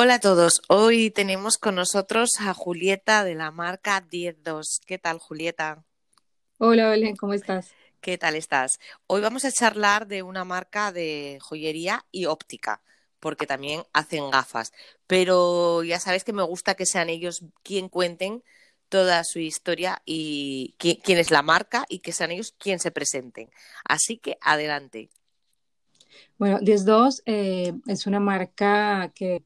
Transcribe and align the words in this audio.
Hola 0.00 0.14
a 0.14 0.20
todos, 0.20 0.62
hoy 0.68 1.10
tenemos 1.10 1.58
con 1.58 1.74
nosotros 1.74 2.30
a 2.38 2.54
Julieta 2.54 3.24
de 3.24 3.34
la 3.34 3.50
marca 3.50 4.06
102. 4.08 4.80
¿Qué 4.86 4.96
tal, 4.96 5.18
Julieta? 5.18 5.82
Hola, 6.58 6.90
Belén, 6.90 7.16
¿cómo 7.16 7.34
estás? 7.34 7.72
¿Qué 8.00 8.16
tal 8.16 8.36
estás? 8.36 8.78
Hoy 9.08 9.20
vamos 9.22 9.44
a 9.44 9.50
charlar 9.50 10.06
de 10.06 10.22
una 10.22 10.44
marca 10.44 10.92
de 10.92 11.38
joyería 11.40 12.06
y 12.12 12.26
óptica, 12.26 12.80
porque 13.18 13.44
también 13.44 13.82
hacen 13.92 14.30
gafas. 14.30 14.72
Pero 15.08 15.82
ya 15.82 15.98
sabes 15.98 16.22
que 16.22 16.32
me 16.32 16.44
gusta 16.44 16.76
que 16.76 16.86
sean 16.86 17.08
ellos 17.08 17.44
quien 17.64 17.88
cuenten 17.88 18.44
toda 18.88 19.24
su 19.24 19.40
historia 19.40 20.00
y 20.04 20.76
quién, 20.78 21.18
es 21.18 21.32
la 21.32 21.42
marca 21.42 21.86
y 21.88 21.98
que 21.98 22.12
sean 22.12 22.30
ellos 22.30 22.54
quien 22.56 22.78
se 22.78 22.92
presenten. 22.92 23.50
Así 23.82 24.16
que 24.16 24.38
adelante. 24.42 25.10
Bueno, 26.38 26.60
102 26.60 27.22
eh, 27.26 27.72
es 27.88 28.06
una 28.06 28.20
marca 28.20 29.10
que 29.12 29.42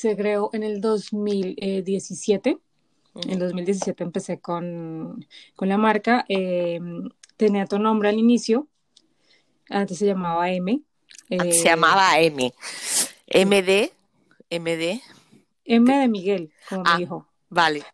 se 0.00 0.16
creó 0.16 0.48
en 0.54 0.62
el 0.62 0.80
2017. 0.80 2.56
En 3.22 3.30
el 3.30 3.38
2017 3.38 4.02
empecé 4.02 4.40
con, 4.40 5.26
la 5.58 5.76
marca. 5.76 6.24
Eh, 6.26 6.80
tenía 7.36 7.66
tu 7.66 7.78
nombre 7.78 8.08
al 8.08 8.18
inicio. 8.18 8.66
Antes 9.68 9.98
se 9.98 10.06
llamaba 10.06 10.50
M. 10.50 10.80
se 11.28 11.36
eh, 11.36 11.64
llamaba 11.64 12.18
M. 12.18 12.54
MD. 13.28 13.92
MD. 14.50 15.02
M 15.66 15.98
de 15.98 16.08
Miguel, 16.08 16.50
como 16.66 16.82
me 16.82 16.90
ah. 16.90 16.96
dijo. 16.96 17.26
Vale. 17.50 17.84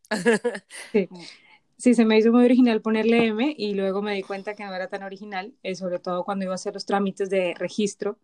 Sí. 0.93 1.09
se 1.77 2.05
me 2.05 2.19
hizo 2.19 2.33
muy 2.33 2.45
original 2.45 2.81
ponerle 2.81 3.27
M 3.27 3.55
y 3.57 3.75
luego 3.75 4.03
me 4.03 4.15
di 4.15 4.23
cuenta 4.23 4.55
que 4.55 4.65
no 4.65 4.75
era 4.75 4.89
tan 4.89 5.03
original, 5.03 5.53
eh, 5.63 5.75
sobre 5.75 5.99
todo 5.99 6.25
cuando 6.25 6.45
iba 6.45 6.53
a 6.53 6.57
hacer 6.57 6.75
los 6.75 6.87
trámites 6.87 7.29
de 7.31 7.55
registro 7.55 8.19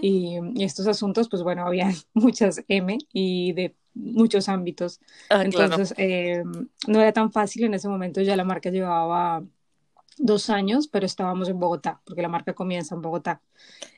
y, 0.00 0.38
estos 0.62 0.86
asuntos, 0.86 1.28
pues 1.28 1.42
bueno, 1.42 1.66
había 1.66 1.90
muchas 2.14 2.64
M 2.68 2.98
y 3.12 3.52
de 3.52 3.74
muchos 3.94 4.48
ámbitos. 4.48 5.00
Ah, 5.30 5.42
Entonces, 5.44 5.94
eh, 5.98 6.42
no 6.86 7.00
era 7.00 7.12
tan 7.12 7.32
fácil 7.32 7.64
en 7.64 7.74
ese 7.74 7.88
momento, 7.88 8.20
ya 8.20 8.36
la 8.36 8.44
marca 8.44 8.70
llevaba 8.70 9.44
dos 10.18 10.50
años, 10.50 10.88
pero 10.88 11.06
estábamos 11.06 11.48
en 11.48 11.58
Bogotá, 11.58 12.00
porque 12.04 12.22
la 12.22 12.28
marca 12.28 12.52
comienza 12.54 12.94
en 12.94 13.02
Bogotá. 13.02 13.42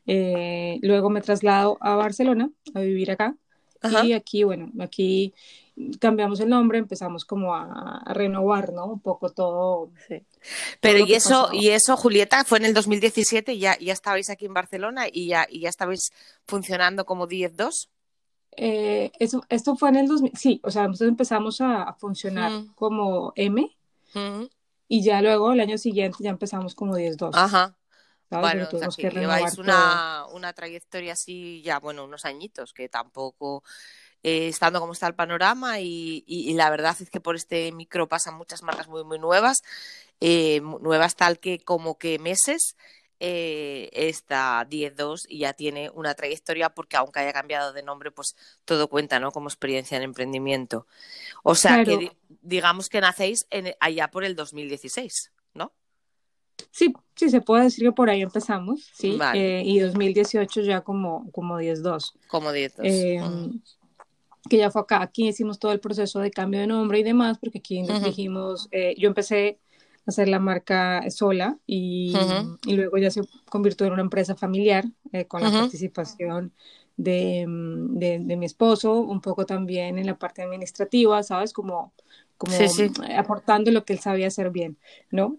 Eh, 0.07 0.79
luego 0.83 1.11
me 1.11 1.21
traslado 1.21 1.79
a 1.81 1.97
Barcelona 1.97 2.51
a 2.75 2.81
vivir 2.81 3.11
acá. 3.11 3.37
Y 4.05 4.13
aquí, 4.13 4.45
bueno, 4.45 4.71
aquí 4.81 5.35
cambiamos 5.99 6.41
el 6.41 6.49
nombre, 6.49 6.79
empezamos 6.79 7.25
como 7.25 7.55
a, 7.55 8.03
renovar, 8.07 8.73
¿no? 8.73 8.87
Un 8.87 9.01
poco 9.01 9.31
todo. 9.31 9.91
Pero 10.81 11.07
y 11.07 11.15
eso, 11.15 11.49
y 11.53 11.69
eso, 11.69 11.97
Julieta, 11.97 12.45
fue 12.45 12.59
en 12.59 12.67
el 12.67 12.75
2017 12.75 13.55
y 13.55 13.59
ya, 13.61 13.79
ya 13.79 13.93
estabais 13.93 14.31
aquí 14.31 14.47
en 14.47 14.55
Barcelona 14.55 15.07
y 15.11 15.29
ya, 15.29 15.47
y 15.49 15.61
ya 15.61 15.69
estabais 15.69 16.13
funcionando 16.47 17.05
como 17.05 17.27
10-2. 17.27 17.89
Eh, 18.57 19.13
eso, 19.19 19.45
esto 19.49 19.77
fue 19.77 19.91
en 19.91 19.97
el 19.97 20.09
2000, 20.09 20.33
sí, 20.35 20.61
o 20.65 20.71
sea, 20.71 20.89
nosotros 20.89 21.09
empezamos 21.09 21.61
a, 21.61 21.95
funcionar 21.95 22.51
como 22.75 23.33
M 23.37 23.71
y 24.89 25.03
ya 25.05 25.23
luego 25.23 25.53
el 25.53 25.61
año 25.61 25.79
siguiente 25.79 26.19
ya 26.21 26.31
empezamos 26.31 26.75
como 26.75 26.97
10-2. 26.97 27.31
Ajá. 27.33 27.77
Bueno, 28.31 28.69
o 28.73 28.79
sea, 28.79 28.89
que 28.97 29.11
lleváis 29.11 29.59
una, 29.59 30.25
una, 30.33 30.53
trayectoria 30.53 31.15
así 31.15 31.63
ya, 31.63 31.81
bueno, 31.81 32.05
unos 32.05 32.25
añitos, 32.25 32.73
que 32.73 32.89
tampoco 32.89 33.65
eh, 34.23 34.49
estando 34.49 34.81
como 34.81 34.93
está 34.93 35.07
el 35.07 35.15
panorama 35.15 35.81
y, 35.81 36.53
la 36.55 36.71
verdad 36.71 36.97
es 37.01 37.11
que 37.11 37.21
por 37.21 37.37
este 37.37 37.73
micro 37.73 38.09
pasan 38.09 38.35
muchas 38.35 38.63
marcas 38.63 38.87
muy, 38.87 39.03
muy 39.03 39.19
nuevas, 39.19 39.59
eh, 40.21 40.61
nuevas 40.61 41.17
tal 41.17 41.39
que 41.39 41.59
como 41.61 41.99
que 41.99 42.19
meses. 42.19 42.77
Eh, 43.23 43.91
está 43.93 44.67
10-2 44.67 45.27
y 45.29 45.41
ya 45.41 45.53
tiene 45.53 45.91
una 45.91 46.15
trayectoria 46.15 46.71
porque 46.71 46.97
aunque 46.97 47.21
haya 47.21 47.35
cambiado 47.35 47.75
de 47.75 47.83
nombre, 47.83 48.11
pues 48.11 48.35
todo 48.65 48.89
cuenta, 48.89 49.21
¿no? 49.21 49.31
Como 49.31 49.49
experiencia 49.49 49.99
en 49.99 50.05
emprendimiento. 50.05 50.87
O 51.43 51.55
sea 51.55 51.85
que 51.85 52.13
digamos 52.41 52.89
que 52.89 53.03
nacéis 53.03 53.47
en, 53.51 53.75
allá 53.79 54.11
por 54.11 54.25
el 54.25 54.37
2016, 54.37 55.33
¿no? 55.37 55.40
Sí, 56.71 56.95
sí, 57.15 57.31
se 57.31 57.41
puede 57.41 57.65
decir 57.65 57.85
que 57.85 57.93
por 57.93 58.11
ahí 58.11 58.23
empezamos, 58.23 58.91
sí. 58.95 59.19
y 59.35 59.79
2018 59.79 60.63
ya 60.63 60.81
como, 60.83 61.31
como 61.33 61.61
10-2. 61.61 62.15
Como 62.29 62.51
10-2 62.51 63.61
que 64.49 64.59
ya 64.59 64.71
fue 64.71 64.83
acá. 64.83 65.03
Aquí 65.03 65.29
hicimos 65.29 65.59
todo 65.59 65.73
el 65.73 65.81
proceso 65.81 66.21
de 66.21 66.31
cambio 66.31 66.61
de 66.61 66.67
nombre 66.67 66.99
y 66.99 67.03
demás, 67.03 67.39
porque 67.39 67.59
aquí 67.59 67.83
dijimos, 68.05 68.69
eh, 68.73 68.95
yo 68.99 69.09
empecé 69.09 69.59
a 70.07 70.11
hacer 70.11 70.29
la 70.29 70.39
marca 70.39 71.09
sola 71.11 71.59
y, 71.67 72.15
y, 72.67 72.75
luego 72.75 72.97
ya 72.99 73.11
se 73.11 73.23
convirtió 73.49 73.87
en 73.87 73.93
una 73.93 74.03
empresa 74.03 74.35
familiar 74.35 74.85
eh, 75.13 75.27
con 75.27 75.43
la 75.43 75.51
participación 75.51 76.53
de, 76.97 77.45
de, 77.49 78.19
de, 78.21 78.37
mi 78.37 78.47
esposo, 78.47 79.01
un 79.01 79.21
poco 79.21 79.47
también 79.47 79.99
en 79.99 80.07
la 80.07 80.19
parte 80.19 80.43
administrativa, 80.43 81.23
¿sabes? 81.23 81.53
Como, 81.53 81.93
como 82.37 82.55
aportando 83.17 83.71
lo 83.71 83.85
que 83.85 83.95
él 83.95 84.01
sabía 84.01 84.27
hacer 84.27 84.51
bien, 84.51 84.79
¿no? 85.11 85.37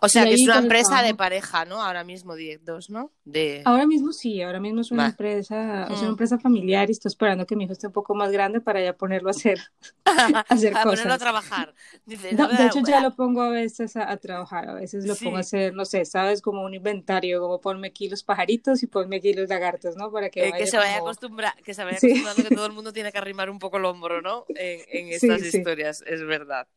O 0.00 0.08
sea, 0.08 0.24
que 0.24 0.34
es 0.34 0.42
una 0.44 0.58
empresa 0.58 1.02
de 1.02 1.14
pareja, 1.14 1.64
¿no? 1.64 1.82
Ahora 1.82 2.04
mismo 2.04 2.34
10-2, 2.36 2.88
¿no? 2.88 3.12
De... 3.24 3.62
Ahora 3.64 3.86
mismo 3.86 4.12
sí, 4.12 4.42
ahora 4.42 4.60
mismo 4.60 4.80
es 4.80 4.90
una 4.90 5.06
empresa, 5.06 5.84
es 5.84 5.98
una 5.98 6.08
mm. 6.08 6.10
empresa 6.10 6.38
familiar 6.38 6.88
y 6.88 6.92
estoy 6.92 7.08
esperando 7.08 7.46
que 7.46 7.56
mi 7.56 7.64
hijo 7.64 7.72
esté 7.72 7.86
un 7.86 7.92
poco 7.92 8.14
más 8.14 8.30
grande 8.32 8.60
para 8.60 8.82
ya 8.82 8.94
ponerlo 8.94 9.28
a 9.28 9.30
hacer, 9.30 9.60
a 10.04 10.40
hacer 10.48 10.76
a 10.76 10.82
ponerlo 10.82 11.12
a 11.12 11.18
trabajar. 11.18 11.74
de 12.04 12.66
hecho, 12.66 12.80
ya 12.86 13.00
lo 13.00 13.14
pongo 13.14 13.42
a 13.42 13.50
veces 13.50 13.96
a, 13.96 14.16
trabajar, 14.16 14.68
a 14.68 14.74
veces 14.74 15.06
lo 15.06 15.14
pongo 15.16 15.36
a 15.36 15.40
hacer, 15.40 15.74
no 15.74 15.84
sé, 15.84 16.04
¿sabes? 16.04 16.42
Como 16.42 16.62
un 16.62 16.74
inventario, 16.74 17.40
como 17.40 17.60
ponme 17.60 17.88
aquí 17.88 18.08
los 18.08 18.22
pajaritos 18.22 18.82
y 18.82 18.86
ponme 18.86 19.16
aquí 19.16 19.32
los 19.32 19.48
lagartos, 19.48 19.96
¿no? 19.96 20.10
Para 20.10 20.30
que, 20.30 20.48
eh, 20.48 20.52
que 20.56 20.66
se 20.66 20.76
vaya 20.76 20.96
acostumbrando, 20.96 21.62
que 21.62 21.74
se 21.74 21.84
vaya 21.84 21.98
acostumbrando 21.98 22.42
que 22.42 22.54
todo 22.54 22.66
el 22.66 22.72
mundo 22.72 22.92
tiene 22.92 23.12
que 23.12 23.18
arrimar 23.18 23.48
un 23.50 23.58
poco 23.58 23.76
el 23.76 23.84
hombro, 23.84 24.20
¿no? 24.20 24.44
En, 24.62 24.80
en 24.88 25.12
estas 25.12 25.42
historias, 25.42 26.04
es 26.06 26.24
verdad. 26.24 26.68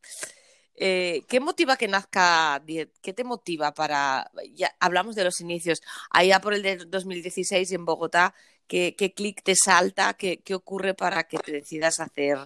Eh, 0.76 1.22
¿Qué 1.28 1.40
motiva 1.40 1.76
que 1.76 1.88
nazca 1.88 2.62
¿Qué 2.66 3.12
te 3.12 3.24
motiva 3.24 3.72
para.? 3.72 4.30
Ya 4.54 4.74
hablamos 4.78 5.16
de 5.16 5.24
los 5.24 5.40
inicios. 5.40 5.80
Allá 6.10 6.40
por 6.40 6.54
el 6.54 6.62
de 6.62 6.76
2016 6.76 7.72
en 7.72 7.84
Bogotá, 7.84 8.34
¿qué, 8.66 8.94
clic 9.16 9.42
te 9.42 9.54
salta? 9.56 10.14
¿Qué, 10.14 10.42
ocurre 10.54 10.94
para 10.94 11.24
que 11.24 11.38
te 11.38 11.52
decidas 11.52 12.00
hacer 12.00 12.38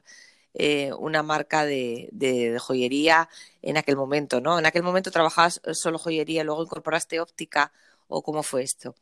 eh, 0.54 0.92
una 0.98 1.22
marca 1.22 1.64
de, 1.64 2.56
joyería 2.60 3.28
en 3.62 3.76
aquel 3.76 3.96
momento? 3.96 4.40
¿no? 4.40 4.58
¿En 4.58 4.66
aquel 4.66 4.82
momento 4.82 5.10
trabajabas 5.10 5.60
solo 5.72 5.98
joyería, 5.98 6.44
luego 6.44 6.62
incorporaste 6.62 7.20
óptica 7.20 7.72
o 8.08 8.22
cómo 8.22 8.42
fue 8.42 8.62
esto? 8.62 8.94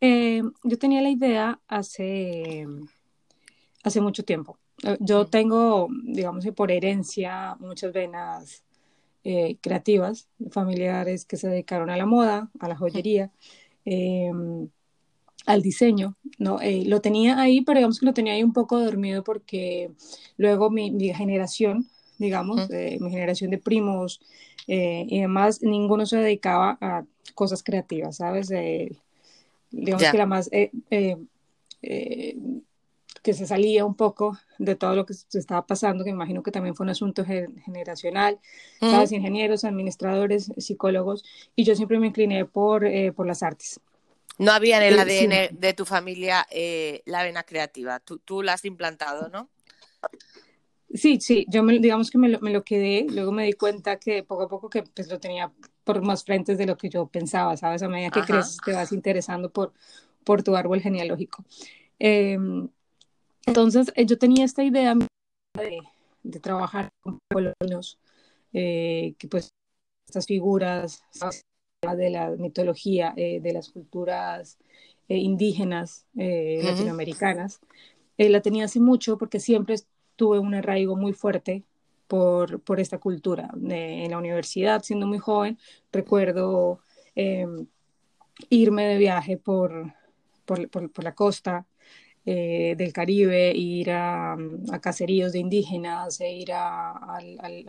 Eh, 0.00 0.42
yo 0.64 0.78
tenía 0.78 1.00
la 1.00 1.10
idea 1.10 1.60
hace, 1.68 2.66
hace 3.84 4.00
mucho 4.00 4.24
tiempo. 4.24 4.58
Eh, 4.84 4.96
yo 5.00 5.26
tengo, 5.26 5.88
digamos 6.04 6.44
que 6.44 6.52
por 6.52 6.70
herencia, 6.70 7.56
muchas 7.60 7.92
venas 7.92 8.62
eh, 9.24 9.56
creativas, 9.60 10.28
familiares 10.50 11.24
que 11.24 11.36
se 11.36 11.48
dedicaron 11.48 11.90
a 11.90 11.96
la 11.96 12.06
moda, 12.06 12.50
a 12.60 12.68
la 12.68 12.76
joyería, 12.76 13.30
em, 13.84 14.68
al 15.46 15.62
diseño, 15.62 16.16
¿no? 16.38 16.60
Eh, 16.60 16.84
lo 16.86 17.00
tenía 17.00 17.40
ahí, 17.40 17.62
pero 17.62 17.78
digamos 17.78 18.00
que 18.00 18.06
lo 18.06 18.14
tenía 18.14 18.34
ahí 18.34 18.42
un 18.42 18.52
poco 18.52 18.78
dormido 18.80 19.24
porque 19.24 19.90
luego 20.36 20.70
mi, 20.70 20.90
generación, 21.14 21.88
digamos, 22.18 22.68
mi 22.68 23.10
generación 23.10 23.50
de 23.50 23.58
primos 23.58 24.20
y 24.66 25.20
demás, 25.20 25.62
ninguno 25.62 26.04
se 26.04 26.18
dedicaba 26.18 26.76
a 26.80 27.04
cosas 27.34 27.62
creativas, 27.62 28.16
¿sabes? 28.16 28.52
digamos 29.70 30.10
que 30.10 30.18
la 30.18 30.26
más 30.26 30.50
que 33.22 33.34
se 33.34 33.46
salía 33.46 33.84
un 33.84 33.94
poco 33.94 34.38
de 34.58 34.74
todo 34.74 34.94
lo 34.94 35.06
que 35.06 35.14
se 35.14 35.38
estaba 35.38 35.66
pasando, 35.66 36.04
que 36.04 36.10
me 36.10 36.16
imagino 36.16 36.42
que 36.42 36.50
también 36.50 36.74
fue 36.74 36.84
un 36.84 36.90
asunto 36.90 37.24
generacional, 37.24 38.38
¿sabes? 38.80 39.12
Ingenieros, 39.12 39.64
administradores, 39.64 40.52
psicólogos, 40.56 41.24
y 41.54 41.64
yo 41.64 41.74
siempre 41.74 41.98
me 41.98 42.08
incliné 42.08 42.44
por, 42.44 42.84
eh, 42.84 43.12
por 43.12 43.26
las 43.26 43.42
artes. 43.42 43.80
No 44.38 44.52
había 44.52 44.76
en 44.78 44.94
el 44.94 44.98
ADN 44.98 45.32
eh, 45.32 45.50
de 45.52 45.74
tu 45.74 45.84
familia 45.84 46.46
eh, 46.50 47.02
la 47.06 47.22
vena 47.24 47.42
creativa, 47.42 47.98
tú, 48.00 48.18
tú, 48.18 48.42
la 48.42 48.52
has 48.52 48.64
implantado, 48.64 49.28
¿no? 49.28 49.48
Sí, 50.94 51.20
sí, 51.20 51.44
yo 51.48 51.62
me, 51.62 51.78
digamos 51.80 52.10
que 52.10 52.18
me 52.18 52.28
lo, 52.28 52.40
me 52.40 52.50
lo, 52.50 52.62
quedé, 52.64 53.06
luego 53.10 53.30
me 53.30 53.44
di 53.44 53.52
cuenta 53.52 53.98
que 53.98 54.22
poco 54.22 54.44
a 54.44 54.48
poco 54.48 54.70
que 54.70 54.84
pues 54.84 55.08
lo 55.08 55.18
tenía 55.18 55.52
por 55.84 56.02
más 56.02 56.24
frentes 56.24 56.56
de 56.56 56.66
lo 56.66 56.78
que 56.78 56.88
yo 56.88 57.06
pensaba, 57.06 57.56
¿sabes? 57.56 57.82
A 57.82 57.88
medida 57.88 58.10
que 58.10 58.22
creces 58.22 58.56
te 58.64 58.72
vas 58.72 58.92
interesando 58.92 59.50
por, 59.50 59.72
por 60.24 60.42
tu 60.42 60.56
árbol 60.56 60.80
genealógico. 60.80 61.44
Em, 61.98 62.68
entonces, 63.48 63.92
eh, 63.94 64.06
yo 64.06 64.18
tenía 64.18 64.44
esta 64.44 64.62
idea 64.62 64.94
de, 64.94 65.78
de 66.22 66.40
trabajar 66.40 66.90
con 67.00 67.18
pueblos, 67.28 67.98
eh, 68.52 69.14
que 69.18 69.28
pues 69.28 69.50
estas 70.06 70.26
figuras 70.26 71.02
de 71.96 72.10
la 72.10 72.30
mitología, 72.30 73.14
eh, 73.16 73.40
de 73.40 73.52
las 73.52 73.70
culturas 73.70 74.58
indígenas 75.08 76.06
latinoamericanas, 76.14 77.60
la 78.18 78.42
tenía 78.42 78.66
hace 78.66 78.78
mucho 78.78 79.16
porque 79.16 79.40
siempre 79.40 79.76
tuve 80.16 80.38
un 80.38 80.54
arraigo 80.54 80.96
muy 80.96 81.14
fuerte 81.14 81.64
por, 82.06 82.60
por 82.60 82.78
esta 82.78 82.98
cultura. 82.98 83.48
en 83.54 84.10
la 84.10 84.18
universidad, 84.18 84.82
siendo 84.82 85.06
muy 85.06 85.18
joven, 85.18 85.58
recuerdo 85.92 86.80
em, 87.14 87.66
irme 88.50 88.86
de 88.86 88.98
viaje 88.98 89.38
por, 89.38 89.94
por, 90.44 90.68
por, 90.68 91.04
la 91.04 91.14
costa 91.14 91.66
eh, 92.30 92.74
del 92.76 92.92
Caribe, 92.92 93.52
ir 93.56 93.90
a, 93.90 94.34
a, 94.34 94.80
caseríos 94.82 95.32
de 95.32 95.38
indígenas, 95.38 96.20
e 96.20 96.30
ir 96.30 96.52
a, 96.52 96.90
a, 96.90 97.20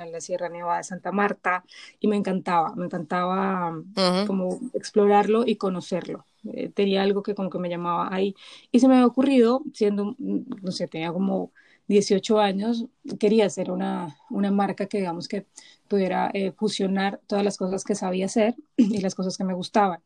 la 0.06 0.19
Sierra 0.19 0.50
Nevada 0.50 0.79
de 0.79 0.83
Santa 0.83 1.13
Marta, 1.13 1.63
y 1.97 2.09
me 2.09 2.17
encantaba, 2.17 2.75
me 2.75 2.88
encantaba 2.88 3.81
como 4.27 4.59
explorarlo 4.73 5.45
y 5.45 5.56
conocerlo. 5.56 6.25
Eh, 6.44 6.67
tenía 6.75 7.03
algo 7.03 7.23
que 7.23 7.35
como 7.35 7.50
que 7.50 7.57
me 7.57 7.69
llamaba 7.69 8.13
ahí. 8.13 8.35
Y 8.69 8.81
se 8.81 8.89
me 8.89 8.95
había 8.95 9.06
ocurrido, 9.06 9.61
siendo, 9.73 10.17
no 10.17 10.71
sé, 10.73 10.89
tenía 10.89 11.13
como 11.13 11.53
18 11.88 12.41
años, 12.41 12.85
quería 13.17 13.45
hacer 13.45 13.71
una, 13.71 14.17
una 14.29 14.51
marca 14.51 14.88
que 14.88 14.97
digamos 14.97 15.29
que 15.29 15.45
pudiera 15.88 16.31
eh, 16.33 16.51
fusionar 16.51 17.21
todas 17.27 17.45
las 17.45 17.55
cosas 17.55 17.85
que 17.85 17.95
sabía 17.95 18.25
hacer 18.25 18.55
y 18.75 19.00
las 19.00 19.15
cosas 19.15 19.38
que 19.38 19.45
me 19.45 19.53
gustaban. 19.53 20.01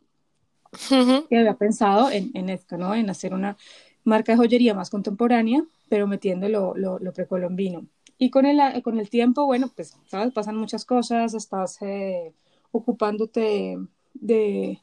Y 1.29 1.35
había 1.35 1.55
pensado 1.55 2.11
en, 2.11 2.29
en, 2.35 2.49
esto, 2.49 2.77
¿no? 2.77 2.93
En 2.93 3.09
hacer 3.09 3.33
una 3.33 3.57
marca 4.03 4.33
de 4.33 4.37
joyería 4.37 4.73
más 4.73 4.89
contemporánea, 4.89 5.65
pero 5.89 6.07
metiendo 6.07 6.49
lo, 6.49 6.75
lo, 6.75 6.99
lo 6.99 7.13
precolombino. 7.13 7.85
Y 8.17 8.29
con 8.29 8.45
el, 8.45 8.81
con 8.83 8.99
el 8.99 9.09
tiempo, 9.09 9.45
bueno, 9.45 9.71
pues, 9.75 9.97
¿sabes? 10.07 10.33
Pasan 10.33 10.55
muchas 10.57 10.85
cosas, 10.85 11.33
estás 11.33 11.81
eh, 11.81 12.33
ocupándote 12.71 13.77
de, 14.13 14.79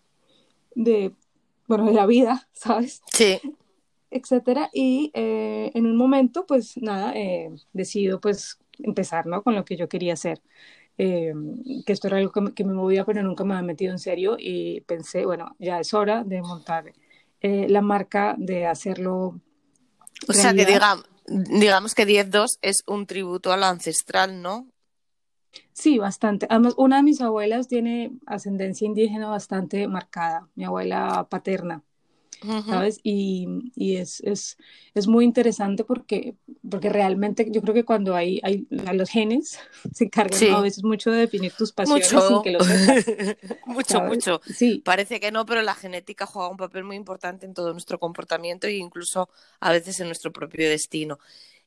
de, 0.75 1.13
bueno, 1.67 1.87
de 1.87 1.93
la 1.93 2.07
vida, 2.07 2.49
¿sabes? 2.53 3.03
Sí 3.13 3.41
etcétera. 4.11 4.71
Y 4.73 5.11
eh, 5.15 5.71
en 5.75 5.87
un 5.87 5.97
momento, 5.97 6.47
pues 6.47 6.77
nada, 6.77 7.13
eh, 7.15 7.51
decido 7.73 8.21
pues 8.21 8.59
empezar, 8.79 9.27
¿no? 9.27 9.43
Con 9.43 9.55
lo 9.55 9.65
que 9.65 9.77
yo 9.77 9.89
quería 9.89 10.15
hacer. 10.15 10.41
Eh, 10.99 11.33
que 11.87 11.93
esto 11.93 12.09
era 12.09 12.19
algo 12.19 12.33
que, 12.55 12.65
me 12.65 12.75
movía, 12.75 13.05
pero 13.07 13.23
nunca 13.23 13.45
me 13.45 13.55
había 13.55 13.67
metido 13.67 13.93
en 13.93 13.99
serio 13.99 14.37
y 14.39 14.83
pensé, 14.83 15.25
bueno, 15.25 15.57
ya 15.59 15.81
es 15.81 15.95
hora 15.95 16.25
de 16.25 16.43
montar 16.43 16.93
la 17.43 17.81
marca, 17.81 18.35
de 18.39 18.67
hacerlo. 18.67 19.41
O 20.29 20.33
sea, 20.33 20.53
que 20.53 20.67
digamos, 20.67 21.05
digamos 21.27 21.95
que 21.95 22.07
10-2 22.07 22.59
es 22.63 22.83
un 22.87 23.07
tributo 23.07 23.53
a 23.53 23.57
lo 23.57 23.67
ancestral, 23.67 24.43
¿no? 24.43 24.67
Sí, 25.73 25.99
bastante. 25.99 26.47
Además, 26.51 26.75
una 26.77 26.97
de 26.97 27.03
mis 27.03 27.21
abuelas 27.21 27.69
tiene 27.69 28.13
ascendencia 28.27 28.87
indígena 28.87 29.29
bastante 29.29 29.89
marcada, 29.89 30.49
mi 30.55 30.65
abuela 30.65 31.27
paterna. 31.29 31.83
¿Sabes? 32.67 33.01
Y, 33.03 33.47
y 33.75 33.97
es, 33.97 34.21
es, 34.21 34.57
es, 34.95 35.07
muy 35.07 35.25
interesante 35.25 35.85
porque, 35.85 36.35
porque 36.69 36.89
realmente 36.89 37.47
yo 37.51 37.61
creo 37.61 37.75
que 37.75 37.85
cuando 37.85 38.15
hay, 38.15 38.41
hay 38.43 38.67
los 38.71 39.11
genes 39.11 39.59
se 39.93 40.05
encargan 40.05 40.55
a 40.55 40.61
veces 40.61 40.83
mucho 40.85 41.11
de 41.11 41.19
definir 41.19 41.53
tus 41.53 41.73
pasiones 41.73 42.13
mucho. 42.13 42.29
sin 42.29 42.43
que 42.43 42.51
lo 42.53 42.61
sepas. 42.61 43.07
mucho, 43.67 44.01
mucho. 44.03 44.41
Sí. 44.47 44.83
Parece 44.85 45.21
que 45.21 45.31
no, 45.33 45.45
pero 45.47 45.63
la 45.63 45.75
genética 45.75 46.27
juega 46.27 46.49
un 46.49 46.57
papel 46.57 46.85
muy 46.85 46.97
importante 46.97 47.47
en 47.47 47.55
todo 47.55 47.73
nuestro 47.73 47.99
comportamiento 47.99 48.67
e 48.67 48.77
incluso 48.77 49.29
a 49.61 49.73
veces 49.73 50.01
en 50.01 50.07
nuestro 50.07 50.33
propio 50.33 50.69
destino. 50.69 51.19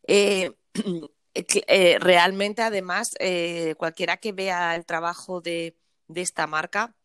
Eh, 0.07 0.51
eh, 1.33 1.97
realmente, 1.99 2.61
además, 2.61 3.09
eh, 3.19 3.75
cualquiera 3.77 4.17
que 4.17 4.31
vea 4.31 4.75
el 4.75 4.85
trabajo 4.85 5.41
de, 5.41 5.75
de 6.07 6.21
esta 6.21 6.47
marca 6.47 6.95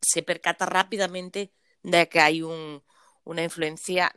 se 0.00 0.22
percata 0.22 0.66
rápidamente 0.66 1.52
de 1.82 2.08
que 2.08 2.20
hay 2.20 2.42
un, 2.42 2.82
una 3.24 3.42
influencia, 3.42 4.12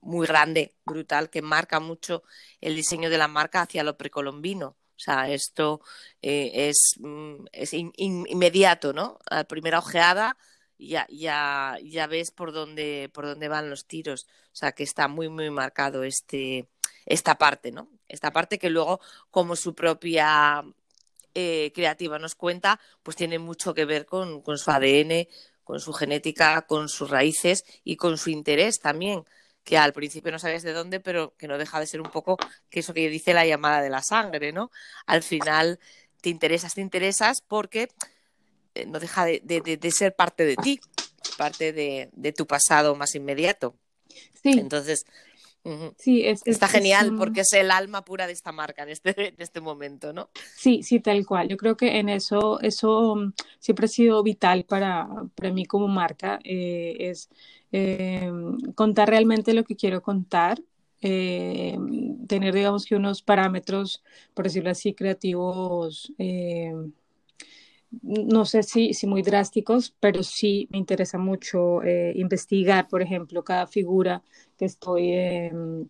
muy 0.00 0.26
grande, 0.26 0.74
brutal, 0.84 1.30
que 1.30 1.42
marca 1.42 1.80
mucho 1.80 2.22
el 2.60 2.76
diseño 2.76 3.10
de 3.10 3.18
la 3.18 3.28
marca 3.28 3.62
hacia 3.62 3.84
lo 3.84 3.96
precolombino. 3.96 4.68
O 4.68 5.00
sea, 5.00 5.28
esto 5.30 5.80
eh, 6.22 6.68
es, 6.68 6.94
mm, 6.98 7.46
es 7.52 7.72
inmediato, 7.72 8.92
¿no? 8.92 9.18
A 9.30 9.44
primera 9.44 9.78
ojeada 9.78 10.36
ya, 10.78 11.06
ya, 11.10 11.78
ya 11.84 12.06
ves 12.06 12.30
por 12.30 12.52
dónde, 12.52 13.10
por 13.12 13.26
dónde 13.26 13.48
van 13.48 13.70
los 13.70 13.86
tiros. 13.86 14.26
O 14.52 14.56
sea, 14.56 14.72
que 14.72 14.82
está 14.84 15.08
muy, 15.08 15.28
muy 15.28 15.50
marcado 15.50 16.02
este, 16.04 16.68
esta 17.06 17.38
parte, 17.38 17.72
¿no? 17.72 17.88
Esta 18.08 18.32
parte 18.32 18.58
que 18.58 18.70
luego, 18.70 19.00
como 19.30 19.56
su 19.56 19.74
propia 19.74 20.64
eh, 21.34 21.72
creativa 21.74 22.18
nos 22.18 22.34
cuenta, 22.34 22.80
pues 23.02 23.16
tiene 23.16 23.38
mucho 23.38 23.74
que 23.74 23.84
ver 23.84 24.06
con 24.06 24.42
su 24.58 24.70
ADN, 24.70 25.28
con 25.68 25.80
su 25.80 25.92
genética, 25.92 26.62
con 26.62 26.88
sus 26.88 27.10
raíces 27.10 27.62
y 27.84 27.96
con 27.96 28.16
su 28.16 28.30
interés 28.30 28.80
también, 28.80 29.24
que 29.64 29.76
al 29.76 29.92
principio 29.92 30.32
no 30.32 30.38
sabes 30.38 30.62
de 30.62 30.72
dónde, 30.72 30.98
pero 30.98 31.34
que 31.36 31.46
no 31.46 31.58
deja 31.58 31.78
de 31.78 31.86
ser 31.86 32.00
un 32.00 32.10
poco 32.10 32.38
que 32.70 32.80
eso 32.80 32.94
que 32.94 33.10
dice 33.10 33.34
la 33.34 33.44
llamada 33.44 33.82
de 33.82 33.90
la 33.90 34.02
sangre, 34.02 34.50
¿no? 34.50 34.70
Al 35.04 35.22
final 35.22 35.78
te 36.22 36.30
interesas, 36.30 36.72
te 36.72 36.80
interesas 36.80 37.42
porque 37.46 37.90
eh, 38.74 38.86
no 38.86 38.98
deja 38.98 39.26
de, 39.26 39.92
ser 39.94 40.14
parte 40.16 40.46
de 40.46 40.56
ti, 40.56 40.80
parte 41.36 41.74
de, 41.74 42.32
tu 42.32 42.46
pasado 42.46 42.94
más 42.94 43.14
inmediato. 43.14 43.74
Sí. 44.42 44.52
Entonces, 44.58 45.04
Sí, 45.96 46.24
es, 46.26 46.42
está 46.44 46.68
genial 46.68 47.14
porque 47.16 47.40
es 47.40 47.52
el 47.52 47.70
alma 47.70 48.04
pura 48.04 48.26
de 48.26 48.32
esta 48.32 48.52
marca 48.52 48.82
en 48.82 48.90
este, 48.90 49.28
en 49.28 49.34
este 49.38 49.60
momento, 49.60 50.12
¿no? 50.12 50.30
Sí, 50.56 50.82
sí, 50.82 51.00
tal 51.00 51.24
cual. 51.26 51.48
Yo 51.48 51.56
creo 51.56 51.76
que 51.76 51.98
en 51.98 52.08
eso, 52.08 52.60
eso 52.60 53.16
mm, 53.16 53.32
siempre 53.58 53.86
ha 53.86 53.88
sido 53.88 54.22
vital 54.22 54.64
para, 54.64 55.08
para 55.34 55.52
mí 55.52 55.64
como 55.64 55.88
marca, 55.88 56.38
eh, 56.44 56.96
es 56.98 57.28
eh, 57.72 58.30
contar 58.74 59.10
realmente 59.10 59.54
lo 59.54 59.64
que 59.64 59.76
quiero 59.76 60.02
contar, 60.02 60.60
eh, 61.00 61.76
tener, 62.26 62.54
digamos 62.54 62.84
que 62.84 62.96
unos 62.96 63.22
parámetros, 63.22 64.02
por 64.34 64.46
decirlo 64.46 64.70
así, 64.70 64.94
creativos 64.94 66.12
no 68.02 68.44
sé 68.44 68.62
si, 68.62 68.92
si 68.94 69.06
muy 69.06 69.22
drásticos, 69.22 69.94
pero 69.98 70.22
sí 70.22 70.68
me 70.70 70.78
interesa 70.78 71.18
mucho 71.18 71.82
eh, 71.82 72.12
investigar, 72.16 72.88
por 72.88 73.02
ejemplo, 73.02 73.44
cada 73.44 73.66
figura 73.66 74.22
que 74.58 74.66
estoy 74.66 75.12
em, 75.12 75.88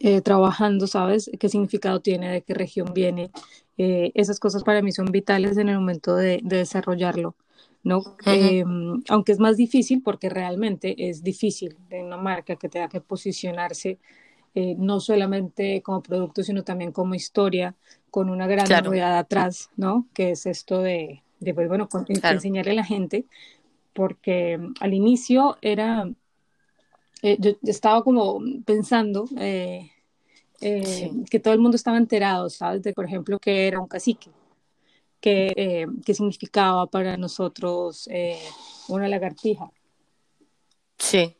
eh, 0.00 0.20
trabajando, 0.22 0.86
¿sabes? 0.86 1.30
¿Qué 1.38 1.48
significado 1.48 2.00
tiene? 2.00 2.30
¿De 2.30 2.42
qué 2.42 2.54
región 2.54 2.92
viene? 2.94 3.30
Eh, 3.76 4.12
esas 4.14 4.40
cosas 4.40 4.64
para 4.64 4.82
mí 4.82 4.92
son 4.92 5.06
vitales 5.06 5.56
en 5.58 5.68
el 5.68 5.78
momento 5.78 6.16
de, 6.16 6.40
desarrollarlo. 6.42 7.36
¿no? 7.82 8.16
Em, 8.24 9.02
aunque 9.10 9.32
es 9.32 9.38
más 9.38 9.58
difícil 9.58 10.02
porque 10.02 10.30
realmente 10.30 11.10
es 11.10 11.22
difícil 11.22 11.76
de 11.90 12.02
una 12.02 12.16
marca 12.16 12.56
que 12.56 12.70
tenga 12.70 12.88
que 12.88 13.02
posicionarse 13.02 13.98
no 14.54 15.00
solamente 15.00 15.82
como 15.82 16.00
producto, 16.00 16.44
sino 16.44 16.62
también 16.62 16.92
como 16.92 17.16
historia, 17.16 17.74
con 18.14 18.30
una 18.30 18.46
gran 18.46 18.68
novedad 18.84 19.18
atrás, 19.18 19.70
¿no? 19.76 20.06
Que 20.14 20.30
es 20.30 20.46
esto 20.46 20.80
de, 20.80 21.24
de 21.40 21.52
pues, 21.52 21.66
bueno, 21.66 21.88
enseñarle 22.06 22.70
a 22.70 22.74
la 22.74 22.84
gente, 22.84 23.26
porque 23.92 24.56
mm, 24.56 24.74
al 24.78 24.94
inicio 24.94 25.58
era, 25.60 26.08
eh, 27.22 27.36
yo 27.40 27.56
estaba 27.64 28.04
como 28.04 28.38
pensando 28.64 29.28
eh, 29.36 29.90
eh, 30.60 31.10
que 31.28 31.40
todo 31.40 31.54
el 31.54 31.58
mundo 31.58 31.74
estaba 31.74 31.96
enterado, 31.96 32.48
¿sabes? 32.50 32.84
De, 32.84 32.92
por 32.92 33.04
ejemplo, 33.04 33.40
que 33.40 33.66
era 33.66 33.80
un 33.80 33.88
cacique, 33.88 34.30
que, 35.20 35.88
significaba 36.06 36.86
para 36.86 37.16
nosotros 37.16 38.08
una 38.86 39.08
lagartija. 39.08 39.72
Sí. 41.04 41.36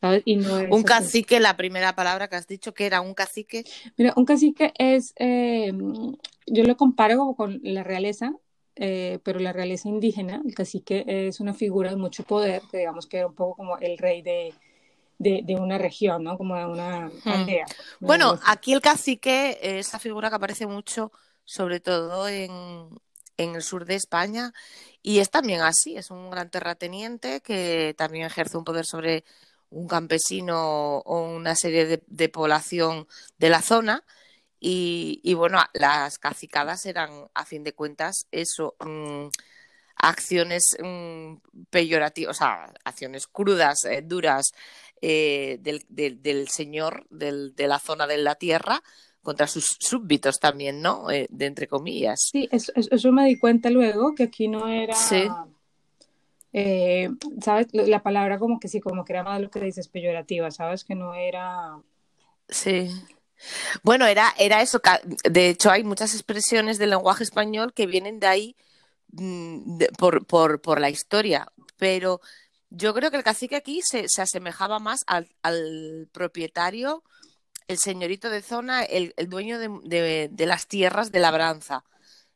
un 0.71 0.83
cacique, 0.83 1.41
la 1.41 1.57
primera 1.57 1.95
palabra 1.95 2.29
que 2.29 2.37
has 2.37 2.47
dicho, 2.47 2.75
que 2.75 2.85
era 2.85 3.01
un 3.01 3.15
cacique. 3.15 3.65
Mira, 3.97 4.13
un 4.15 4.27
cacique 4.27 4.75
es, 4.79 5.15
eh, 5.17 5.73
yo 6.47 6.65
lo 6.65 6.77
comparo 6.77 7.35
con 7.35 7.61
la 7.63 7.83
realeza, 7.83 8.35
eh, 8.77 9.21
pero 9.23 9.41
la 9.41 9.55
realeza 9.55 9.89
indígena, 9.89 10.43
el 10.45 10.55
cacique 10.55 11.05
es 11.07 11.41
una 11.41 11.55
figura 11.55 11.91
de 11.91 11.97
mucho 11.97 12.25
poder, 12.25 12.61
que 12.71 12.79
digamos 12.79 13.07
que 13.07 13.19
era 13.19 13.27
un 13.27 13.35
poco 13.35 13.57
como 13.57 13.79
el 13.79 13.97
rey 13.97 14.21
de, 14.21 14.53
de, 15.19 15.57
una 15.59 15.79
región, 15.79 16.25
¿no? 16.25 16.37
Como 16.37 16.57
de 16.57 16.67
una 16.67 17.11
aldea. 17.25 17.65
Bueno, 18.01 18.39
aquí 18.45 18.75
el 18.75 18.83
cacique 18.83 19.59
es 19.63 19.89
esa 19.89 19.99
figura 19.99 20.29
que 20.29 20.37
aparece 20.37 20.67
mucho, 20.67 21.11
sobre 21.47 21.81
todo 21.81 22.29
en, 22.29 22.51
en 23.39 23.55
el 23.55 23.63
sur 23.63 23.87
de 23.87 23.95
España, 23.95 24.53
y 25.03 25.21
es 25.21 25.31
también 25.31 25.63
así, 25.63 25.97
es 25.97 26.11
un 26.11 26.31
gran 26.31 26.51
terrateniente 26.51 27.41
que 27.41 27.95
también 27.97 28.27
ejerce 28.27 28.59
un 28.59 28.65
poder 28.65 28.85
sobre 28.85 29.25
un 29.75 29.89
campesino 29.89 30.99
o 30.99 31.35
una 31.35 31.55
serie 31.57 32.01
de, 32.07 32.29
población 32.29 33.07
de 33.39 33.49
la 33.51 33.61
zona. 33.61 34.05
Y, 34.61 35.35
bueno, 35.35 35.59
las 35.75 36.19
cacicadas 36.19 36.87
eran, 36.87 37.11
a 37.35 37.45
fin 37.45 37.65
de 37.65 37.75
cuentas, 37.75 38.27
eso, 38.31 38.77
mm, 38.81 39.27
acciones 39.97 40.77
mm, 40.83 41.35
peyorativas, 41.69 42.37
o 42.37 42.39
sea, 42.39 42.73
acciones 42.85 43.27
crudas, 43.27 43.85
eh, 43.85 44.01
duras 44.03 44.53
eh, 45.03 45.59
del, 45.61 45.85
del, 45.91 46.49
señor 46.49 47.07
de 47.11 47.67
la 47.69 47.79
zona 47.79 48.07
de 48.07 48.17
la 48.17 48.37
tierra 48.37 48.83
contra 49.21 49.47
sus 49.47 49.77
súbditos 49.81 50.39
también, 50.41 50.81
¿no? 50.81 51.09
de 51.09 51.47
entre 51.47 51.69
comillas. 51.69 52.21
Sí, 52.33 52.49
eso, 52.51 52.73
eso, 52.75 53.13
me 53.13 53.27
di 53.27 53.39
cuenta 53.39 53.69
luego, 53.69 54.15
que 54.15 54.25
aquí 54.25 54.49
no 54.49 54.67
era... 54.67 54.95
Sí. 54.95 55.29
¿Sabes? 57.43 57.67
La 57.73 58.03
palabra 58.03 58.39
como 58.39 58.61
que 58.61 58.69
sí, 58.69 58.81
como 58.81 59.05
que 59.05 59.13
era 59.13 59.25
más 59.25 59.41
lo 59.41 59.51
que 59.51 59.61
dices 59.61 59.89
peyorativa, 59.89 60.51
¿sabes? 60.51 60.85
Que 60.85 60.95
no 60.95 61.15
era... 61.15 61.79
Sí. 62.49 62.91
Bueno, 63.83 64.07
era, 64.07 64.33
era 64.39 64.63
eso. 64.63 64.81
De 65.29 65.49
hecho, 65.49 65.71
hay 65.71 65.85
muchas 65.85 66.15
expresiones 66.15 66.79
del 66.79 66.91
lenguaje 66.91 67.25
español 67.25 67.73
que 67.73 67.87
vienen 67.87 68.21
de 68.21 68.27
ahí 68.27 68.57
mm, 69.13 69.79
por, 69.99 70.27
por, 70.27 70.61
por, 70.61 70.81
la 70.81 70.91
historia. 70.91 71.49
Pero 71.77 72.21
yo 72.71 72.95
creo 72.95 73.11
que 73.11 73.17
el 73.17 73.25
cacique 73.25 73.57
aquí 73.57 73.81
se, 73.83 74.09
se 74.09 74.23
asemejaba 74.23 74.79
más 74.79 75.05
al, 75.07 75.29
al, 75.43 76.09
propietario, 76.13 77.03
el 77.69 77.79
señorito 77.79 78.31
de 78.31 78.43
zona, 78.43 78.85
el, 78.85 79.15
el 79.17 79.29
dueño 79.29 79.59
de, 79.59 80.29
de, 80.31 80.47
las 80.47 80.67
tierras 80.67 81.13
de 81.13 81.21
labranza. 81.21 81.85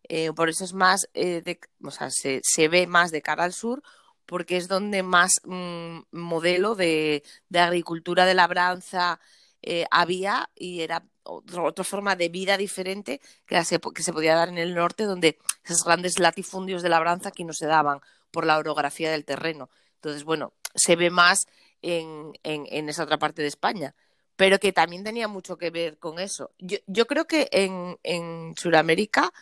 Eh, 0.08 0.32
por 0.32 0.48
eso 0.48 0.64
es 0.64 0.72
más, 0.72 1.08
eh, 1.14 1.58
o 1.82 1.90
sea, 1.90 2.10
se, 2.10 2.40
se, 2.42 2.68
ve 2.68 2.86
más 2.86 3.10
de 3.10 3.20
cara 3.22 3.44
al 3.44 3.52
sur, 3.52 3.82
porque 4.28 4.58
es 4.58 4.68
donde 4.68 5.02
más 5.02 5.40
mm, 5.44 6.00
modelo 6.12 6.74
de, 6.74 7.22
agricultura 7.54 8.26
de 8.26 8.34
labranza 8.34 9.20
eh, 9.62 9.86
había 9.90 10.50
y 10.54 10.82
era 10.82 11.02
otra, 11.22 11.82
forma 11.82 12.14
de 12.14 12.28
vida 12.28 12.58
diferente 12.58 13.22
que 13.46 13.64
se, 13.64 13.78
podía 13.78 14.34
dar 14.34 14.50
en 14.50 14.58
el 14.58 14.74
norte, 14.74 15.04
donde 15.04 15.38
esos 15.64 15.82
grandes 15.82 16.18
latifundios 16.18 16.82
de 16.82 16.90
labranza 16.90 17.30
aquí 17.30 17.42
no 17.42 17.54
se 17.54 17.66
daban 17.66 18.00
por 18.30 18.44
la 18.44 18.58
orografía 18.58 19.10
del 19.10 19.24
terreno. 19.24 19.70
Entonces, 19.94 20.24
bueno, 20.24 20.52
se 20.74 20.94
ve 20.94 21.08
más 21.08 21.46
en, 21.80 22.34
esa 22.44 23.04
otra 23.04 23.18
parte 23.18 23.40
de 23.40 23.48
España, 23.48 23.94
pero 24.36 24.58
que 24.58 24.74
también 24.74 25.04
tenía 25.04 25.26
mucho 25.26 25.56
que 25.56 25.70
ver 25.70 25.96
con 25.96 26.18
eso. 26.18 26.50
Yo, 26.58 26.76
yo 26.86 27.06
creo 27.06 27.26
que 27.26 27.48
en, 27.50 27.98
en 28.02 28.54
Sudamérica 28.58 29.32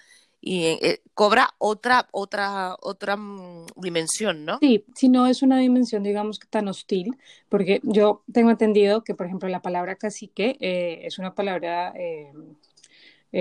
y 0.46 0.66
eh, 0.80 1.00
cobra 1.12 1.56
otra 1.58 2.06
otra 2.12 2.76
otra 2.80 3.16
mm, 3.16 3.66
dimensión, 3.74 4.44
¿no? 4.44 4.58
Sí, 4.60 4.84
si 4.94 5.08
no 5.08 5.26
es 5.26 5.42
una 5.42 5.58
dimensión, 5.58 6.04
digamos 6.04 6.38
que 6.38 6.46
tan 6.46 6.68
hostil, 6.68 7.16
porque 7.48 7.80
yo 7.82 8.22
tengo 8.32 8.52
entendido 8.52 9.02
que, 9.02 9.16
por 9.16 9.26
ejemplo, 9.26 9.48
la 9.48 9.60
palabra 9.60 9.96
cacique 9.96 10.56
eh, 10.60 11.00
es 11.02 11.18
una 11.18 11.34
palabra 11.34 11.92
eh, 11.96 12.32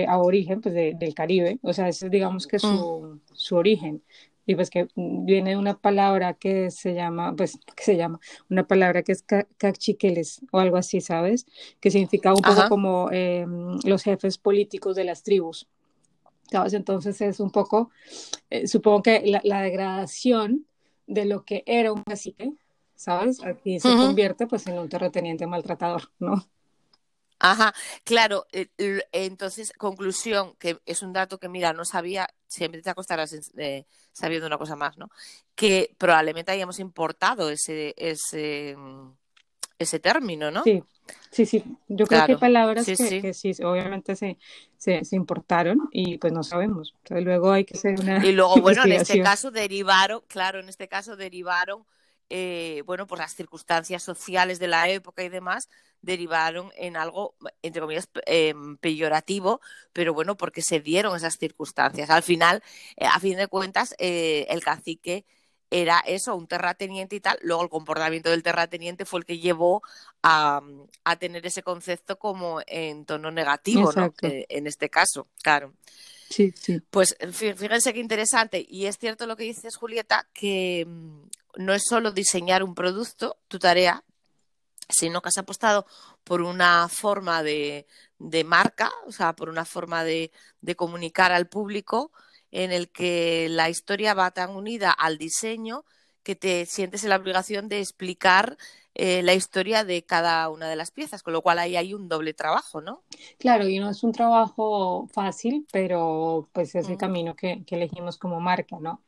a 0.08 0.18
origen 0.18 0.60
pues, 0.60 0.74
del 0.74 1.14
Caribe, 1.14 1.60
o 1.62 1.72
sea, 1.72 1.88
es 1.88 2.04
digamos 2.10 2.48
que 2.48 2.58
su, 2.58 2.66
mm. 2.66 3.20
su 3.34 3.54
origen 3.54 4.02
y 4.44 4.56
pues 4.56 4.68
que 4.68 4.88
viene 4.96 5.50
de 5.50 5.56
una 5.58 5.78
palabra 5.78 6.34
que 6.34 6.72
se 6.72 6.94
llama, 6.94 7.36
pues, 7.36 7.56
que 7.76 7.84
se 7.84 7.96
llama, 7.96 8.18
una 8.50 8.66
palabra 8.66 9.04
que 9.04 9.12
es 9.12 9.24
cachiqueles 9.58 10.40
o 10.50 10.58
algo 10.58 10.76
así, 10.76 11.00
¿sabes? 11.00 11.46
Que 11.78 11.92
significa 11.92 12.32
un 12.32 12.42
poco 12.42 12.68
como 12.68 13.10
los 13.84 14.02
jefes 14.02 14.38
políticos 14.38 14.96
de 14.96 15.04
las 15.04 15.22
tribus. 15.22 15.68
Entonces 16.52 17.20
es 17.20 17.40
un 17.40 17.50
poco, 17.50 17.90
eh, 18.50 18.66
supongo 18.66 19.02
que 19.02 19.40
la, 19.42 19.60
degradación 19.60 20.66
de 21.06 21.24
lo 21.24 21.44
que 21.44 21.62
era 21.66 21.92
un 21.92 22.02
cacique, 22.02 22.52
¿sabes? 22.94 23.42
Aquí 23.44 23.80
se 23.80 23.88
convierte 23.88 24.46
pues 24.46 24.66
en 24.66 24.78
un 24.78 24.88
terrateniente 24.88 25.46
maltratador, 25.46 26.10
¿no? 26.18 26.46
Ajá, 27.38 27.74
claro. 28.04 28.46
Eh, 28.52 28.68
entonces, 29.12 29.72
conclusión, 29.72 30.54
que 30.58 30.80
es 30.86 31.02
un 31.02 31.12
dato 31.12 31.38
que, 31.38 31.48
mira, 31.48 31.72
no 31.74 31.84
sabía, 31.84 32.28
siempre 32.46 32.80
te 32.80 32.90
acostarás 32.90 33.34
eh, 33.58 33.84
sabiendo 34.12 34.46
una 34.46 34.58
cosa 34.58 34.74
más, 34.74 34.96
¿no? 34.96 35.10
Que 35.54 35.94
probablemente 35.98 36.52
hayamos 36.52 36.78
importado 36.78 37.50
ese, 37.50 37.94
ese, 37.98 38.74
mm, 38.76 39.10
ese 39.78 39.98
término, 39.98 40.50
¿no? 40.50 40.62
Sí, 40.64 40.82
sí, 41.30 41.46
sí. 41.46 41.64
Yo 41.88 42.06
creo 42.06 42.26
que 42.26 42.32
hay 42.32 42.38
palabras 42.38 42.86
que, 42.86 43.34
sí. 43.34 43.52
obviamente 43.62 44.16
se, 44.16 44.38
se, 44.78 45.16
importaron 45.16 45.88
y 45.92 46.18
pues 46.18 46.32
no 46.32 46.42
sabemos. 46.42 46.94
Entonces, 46.98 47.24
luego 47.24 47.52
hay 47.52 47.64
que 47.64 47.76
hacer 47.76 48.00
una. 48.00 48.24
Y 48.24 48.32
luego, 48.32 48.56
bueno, 48.60 48.84
en 48.84 48.92
este 48.92 49.22
caso 49.22 49.50
derivaron, 49.50 50.22
claro, 50.28 50.60
en 50.60 50.68
este 50.68 50.88
caso 50.88 51.16
derivaron, 51.16 51.84
eh, 52.30 52.82
bueno, 52.86 53.06
por 53.06 53.18
las 53.18 53.34
circunstancias 53.34 54.02
sociales 54.02 54.58
de 54.58 54.68
la 54.68 54.88
época 54.88 55.22
y 55.22 55.28
demás, 55.28 55.68
derivaron 56.00 56.70
en 56.76 56.96
algo, 56.96 57.34
entre 57.62 57.80
comillas, 57.80 58.08
em, 58.26 58.76
peyorativo, 58.78 59.60
pero 59.92 60.14
bueno, 60.14 60.36
porque 60.36 60.62
se 60.62 60.80
dieron 60.80 61.16
esas 61.16 61.36
circunstancias. 61.38 62.10
Al 62.10 62.22
final, 62.22 62.62
eh, 62.96 63.06
a 63.06 63.18
fin 63.20 63.36
de 63.36 63.48
cuentas, 63.48 63.94
eh, 63.98 64.46
el 64.48 64.62
cacique 64.62 65.24
era 65.70 66.00
eso, 66.06 66.34
un 66.36 66.46
terrateniente 66.46 67.16
y 67.16 67.20
tal. 67.20 67.38
Luego 67.42 67.62
el 67.62 67.68
comportamiento 67.68 68.30
del 68.30 68.42
terrateniente 68.42 69.04
fue 69.04 69.20
el 69.20 69.26
que 69.26 69.38
llevó 69.38 69.82
a, 70.22 70.60
a 71.04 71.16
tener 71.16 71.44
ese 71.46 71.62
concepto 71.62 72.18
como 72.18 72.60
en 72.66 73.04
tono 73.04 73.30
negativo, 73.30 73.92
¿no? 73.92 74.12
en 74.22 74.66
este 74.66 74.88
caso, 74.88 75.28
claro. 75.42 75.72
Sí, 76.28 76.52
sí. 76.56 76.80
Pues 76.90 77.16
fíjense 77.32 77.92
qué 77.92 78.00
interesante. 78.00 78.64
Y 78.68 78.86
es 78.86 78.98
cierto 78.98 79.26
lo 79.26 79.36
que 79.36 79.44
dices, 79.44 79.76
Julieta, 79.76 80.28
que 80.32 80.84
mm, 80.86 81.22
no 81.58 81.72
es 81.72 81.82
solo 81.88 82.10
diseñar 82.10 82.62
un 82.62 82.74
producto, 82.74 83.38
tu 83.48 83.58
tarea, 83.58 84.02
sino 84.88 85.20
que 85.20 85.28
has 85.28 85.38
apostado 85.38 85.86
por 86.24 86.42
una 86.42 86.88
forma 86.88 87.42
de, 87.42 87.86
de 88.18 88.44
marca, 88.44 88.90
o 89.06 89.12
sea, 89.12 89.34
por 89.34 89.48
una 89.48 89.64
forma 89.64 90.04
de, 90.04 90.32
de 90.60 90.76
comunicar 90.76 91.32
al 91.32 91.48
público 91.48 92.12
en 92.56 92.72
el 92.72 92.88
que 92.88 93.48
la 93.50 93.68
historia 93.68 94.14
va 94.14 94.30
tan 94.30 94.56
unida 94.56 94.90
al 94.90 95.18
diseño 95.18 95.84
que 96.22 96.36
te 96.36 96.64
sientes 96.64 97.04
en 97.04 97.10
la 97.10 97.16
obligación 97.16 97.68
de 97.68 97.80
explicar 97.80 98.56
eh, 98.94 99.22
la 99.22 99.34
historia 99.34 99.84
de 99.84 100.02
cada 100.04 100.48
una 100.48 100.66
de 100.66 100.74
las 100.74 100.90
piezas, 100.90 101.22
con 101.22 101.34
lo 101.34 101.42
cual 101.42 101.58
ahí 101.58 101.76
hay 101.76 101.92
un 101.92 102.08
doble 102.08 102.32
trabajo, 102.32 102.80
¿no? 102.80 103.02
Claro, 103.38 103.68
y 103.68 103.78
no 103.78 103.90
es 103.90 104.02
un 104.02 104.12
trabajo 104.12 105.06
fácil, 105.12 105.66
pero 105.70 106.48
pues 106.52 106.74
es 106.74 106.88
el 106.88 106.96
camino 106.96 107.36
que, 107.36 107.62
elegimos 107.68 108.16
como 108.16 108.40
marca, 108.40 108.78
¿no? 108.80 109.02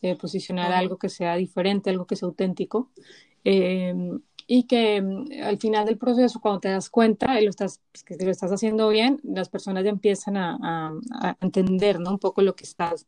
Eh, 0.00 0.16
posicionar 0.16 0.72
algo 0.72 0.96
que 0.96 1.10
sea 1.10 1.36
diferente, 1.36 1.90
algo 1.90 2.06
que 2.06 2.16
sea 2.16 2.26
auténtico. 2.26 2.90
Eh, 3.44 3.94
y 4.46 4.64
que 4.64 5.00
mm, 5.00 5.42
al 5.42 5.58
final 5.58 5.86
del 5.86 5.98
proceso, 5.98 6.40
cuando 6.40 6.60
te 6.60 6.68
das 6.68 6.90
cuenta 6.90 7.40
y 7.40 7.44
lo 7.44 7.50
estás, 7.50 7.80
pues, 7.92 8.04
que 8.04 8.16
lo 8.24 8.30
estás 8.30 8.50
haciendo 8.52 8.88
bien, 8.88 9.20
las 9.22 9.48
personas 9.48 9.84
ya 9.84 9.90
empiezan 9.90 10.36
a, 10.36 10.92
a, 11.12 11.36
entender 11.40 12.00
¿no? 12.00 12.10
un 12.10 12.18
poco 12.18 12.42
lo 12.42 12.54
que 12.54 12.64
estás, 12.64 13.06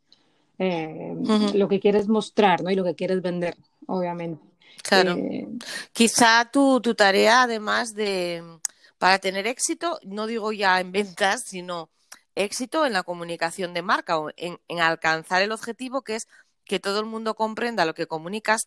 eh, 0.59 1.15
lo 1.55 1.69
que 1.69 1.81
quieres 1.81 2.09
mostrar 2.09 2.63
¿no? 2.63 2.71
y 2.71 2.75
lo 2.75 2.85
que 2.85 2.95
quieres 2.95 3.23
vender, 3.23 3.57
obviamente. 3.87 4.43
Claro. 4.83 5.13
Eh, 5.13 5.49
Quizá 5.93 6.49
tu, 6.51 6.81
tu 6.81 6.95
tarea, 6.95 7.43
además 7.43 7.95
de, 7.95 8.43
para 8.99 9.19
tener 9.19 9.47
éxito, 9.47 9.99
no 10.05 10.27
digo 10.27 10.53
ya 10.53 10.81
en 10.81 10.93
ventas, 10.93 11.43
sino 11.45 11.91
éxito 12.35 12.87
en 12.87 12.93
la 12.93 13.03
comunicación 13.03 13.75
de 13.75 13.83
marca 13.83 14.19
o 14.19 14.31
en, 14.37 14.59
en 14.69 14.81
alcanzar 14.81 15.43
el 15.43 15.53
objetivo 15.53 16.03
que 16.03 16.17
es 16.17 16.29
que 16.67 16.81
todo 16.81 17.01
el 17.01 17.07
mundo 17.07 17.35
comprenda 17.35 17.87
lo 17.87 17.95
que 17.95 18.07
comunicas, 18.07 18.67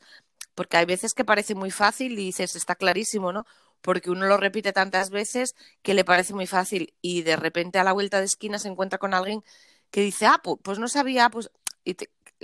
porque 0.60 0.75
hay 0.75 0.86
veces 0.86 1.13
que 1.13 1.24
parece 1.24 1.56
muy 1.56 1.72
fácil 1.72 2.12
y 2.12 2.25
dices, 2.25 2.54
está 2.58 2.75
clarísimo, 2.75 3.32
¿no? 3.32 3.46
Porque 3.80 4.12
uno 4.12 4.25
lo 4.25 4.36
repite 4.36 4.74
tantas 4.74 5.10
veces 5.10 5.56
que 5.82 5.94
le 5.94 6.04
parece 6.04 6.34
muy 6.34 6.48
fácil 6.48 6.94
y 7.01 7.22
de 7.22 7.38
repente 7.38 7.80
a 7.80 7.86
la 7.86 7.94
vuelta 7.94 8.20
de 8.20 8.25
esquina 8.25 8.60
se 8.60 8.68
encuentra 8.68 9.00
con 9.00 9.13
alguien 9.13 9.42
que 9.89 10.01
dice, 10.01 10.25
ah, 10.25 10.42
pues, 10.44 10.78
no 10.78 10.89
sabía, 10.89 11.30
pues, 11.30 11.50
y 11.86 11.96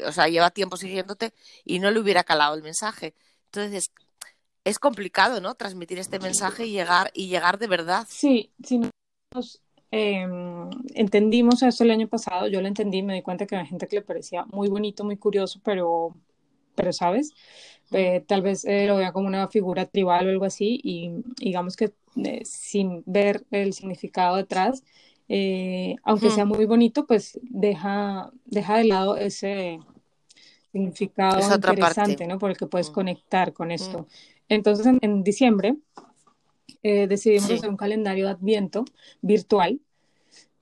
o 0.07 0.13
sea, 0.13 0.29
lleva 0.29 0.49
tiempo 0.51 0.77
siguiéndote 0.77 1.33
y 1.65 1.79
no 1.79 1.91
le 1.91 1.99
hubiera 1.99 2.23
calado 2.23 2.55
el 2.55 2.63
mensaje. 2.63 3.15
Entonces, 3.47 3.91
es 4.63 4.79
complicado, 4.79 5.41
¿no? 5.41 5.55
Transmitir 5.55 5.99
este 5.99 6.17
mensaje 6.17 6.67
y 6.67 6.71
llegar, 6.71 7.11
y 7.13 7.27
llegar 7.27 7.59
de 7.59 7.67
verdad. 7.67 8.07
Sí, 8.09 8.49
nos 9.33 9.61
em, 9.91 10.69
entendimos 10.93 11.63
esto 11.63 11.83
el 11.83 11.91
año 11.91 12.07
pasado, 12.07 12.47
yo 12.47 12.61
lo 12.61 12.69
entendí, 12.69 13.03
me 13.03 13.15
di 13.15 13.21
cuenta 13.21 13.45
que 13.45 13.57
había 13.57 13.67
gente 13.67 13.89
que 13.89 13.97
le 13.97 14.03
parecía 14.03 14.45
muy 14.45 14.69
bonito, 14.69 15.03
muy 15.03 15.17
curioso, 15.17 15.59
pero, 15.65 16.15
pero 16.75 16.93
¿sabes? 16.93 17.33
Eh, 17.91 18.23
tal 18.25 18.41
vez 18.41 18.65
eh, 18.65 18.87
lo 18.87 18.97
vea 18.97 19.11
como 19.11 19.27
una 19.27 19.47
figura 19.47 19.85
tribal 19.85 20.27
o 20.27 20.29
algo 20.29 20.45
así 20.45 20.79
y 20.83 21.11
digamos 21.37 21.75
que 21.75 21.93
eh, 22.15 22.41
sin 22.43 23.03
ver 23.05 23.45
el 23.51 23.73
significado 23.73 24.37
detrás, 24.37 24.83
aunque 26.03 26.29
sea 26.29 26.45
muy 26.45 26.65
bonito, 26.65 27.05
pues 27.05 27.39
deja, 27.41 28.31
deja 28.45 28.77
de 28.77 28.83
lado 28.85 29.17
ese 29.17 29.79
significado 30.71 31.39
interesante, 31.55 32.27
¿no? 32.27 32.37
Por 32.37 32.51
el 32.51 32.57
que 32.57 32.67
puedes 32.67 32.89
conectar 32.89 33.53
con 33.53 33.71
esto. 33.71 34.07
Entonces, 34.49 34.85
en, 35.01 35.23
diciembre 35.23 35.75
decidimos 36.83 37.49
hacer 37.49 37.69
un 37.69 37.77
calendario 37.77 38.25
de 38.25 38.31
Adviento 38.31 38.85
virtual 39.21 39.79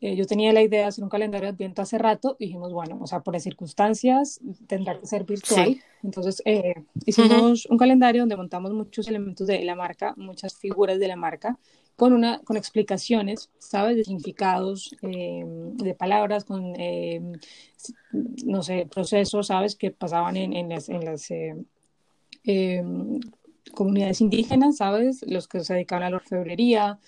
eh, 0.04 0.18
yo 0.18 0.26
tenía 0.26 0.52
la 0.52 0.62
idea 0.62 0.82
de 0.82 0.88
hacer 0.88 1.02
un 1.02 1.10
calendario 1.10 1.46
de 1.46 1.54
Adviento 1.54 1.82
hace 1.82 1.98
rato, 1.98 2.36
dijimos, 2.38 2.74
bueno, 2.74 2.98
o 3.00 3.08
sea, 3.08 3.22
por 3.22 3.34
las 3.34 3.44
circunstancias 3.44 4.42
tendrá 4.68 5.00
que 5.00 5.08
ser 5.08 5.24
virtual. 5.24 5.80
Entonces, 6.04 6.42
eh, 6.44 6.74
hicimos 7.06 7.66
un 7.68 7.78
calendario 7.78 8.24
donde 8.24 8.36
montamos 8.36 8.74
muchos 8.74 9.08
elementos 9.08 9.48
de 9.48 9.64
la 9.64 9.76
marca, 9.76 10.14
muchas 10.18 10.58
figuras 10.58 11.00
de 11.00 11.08
la 11.08 11.16
marca, 11.16 11.58
con, 11.96 12.12
una, 12.12 12.40
con 12.40 12.58
explicaciones, 12.58 13.50
¿sabes? 13.60 13.96
De 13.96 14.04
significados, 14.04 14.94
eh, 15.04 15.46
de 15.46 15.94
palabras, 15.94 16.44
con, 16.44 16.76
eh, 16.78 17.22
no 18.44 18.62
sé, 18.62 18.86
procesos, 18.94 19.48
¿sabes? 19.48 19.78
Que 19.78 19.92
pasaban 19.92 20.36
en, 20.36 20.52
en 20.52 20.68
las, 20.68 20.90
en 20.90 21.06
las 21.06 21.30
comunidades 23.74 24.20
indígenas, 24.20 24.76
¿sabes? 24.76 25.24
Los 25.26 25.48
que 25.48 25.62
se 25.62 25.76
dedicaban 25.76 26.04
a 26.04 26.10
la 26.10 26.18
orfebrería, 26.18 27.00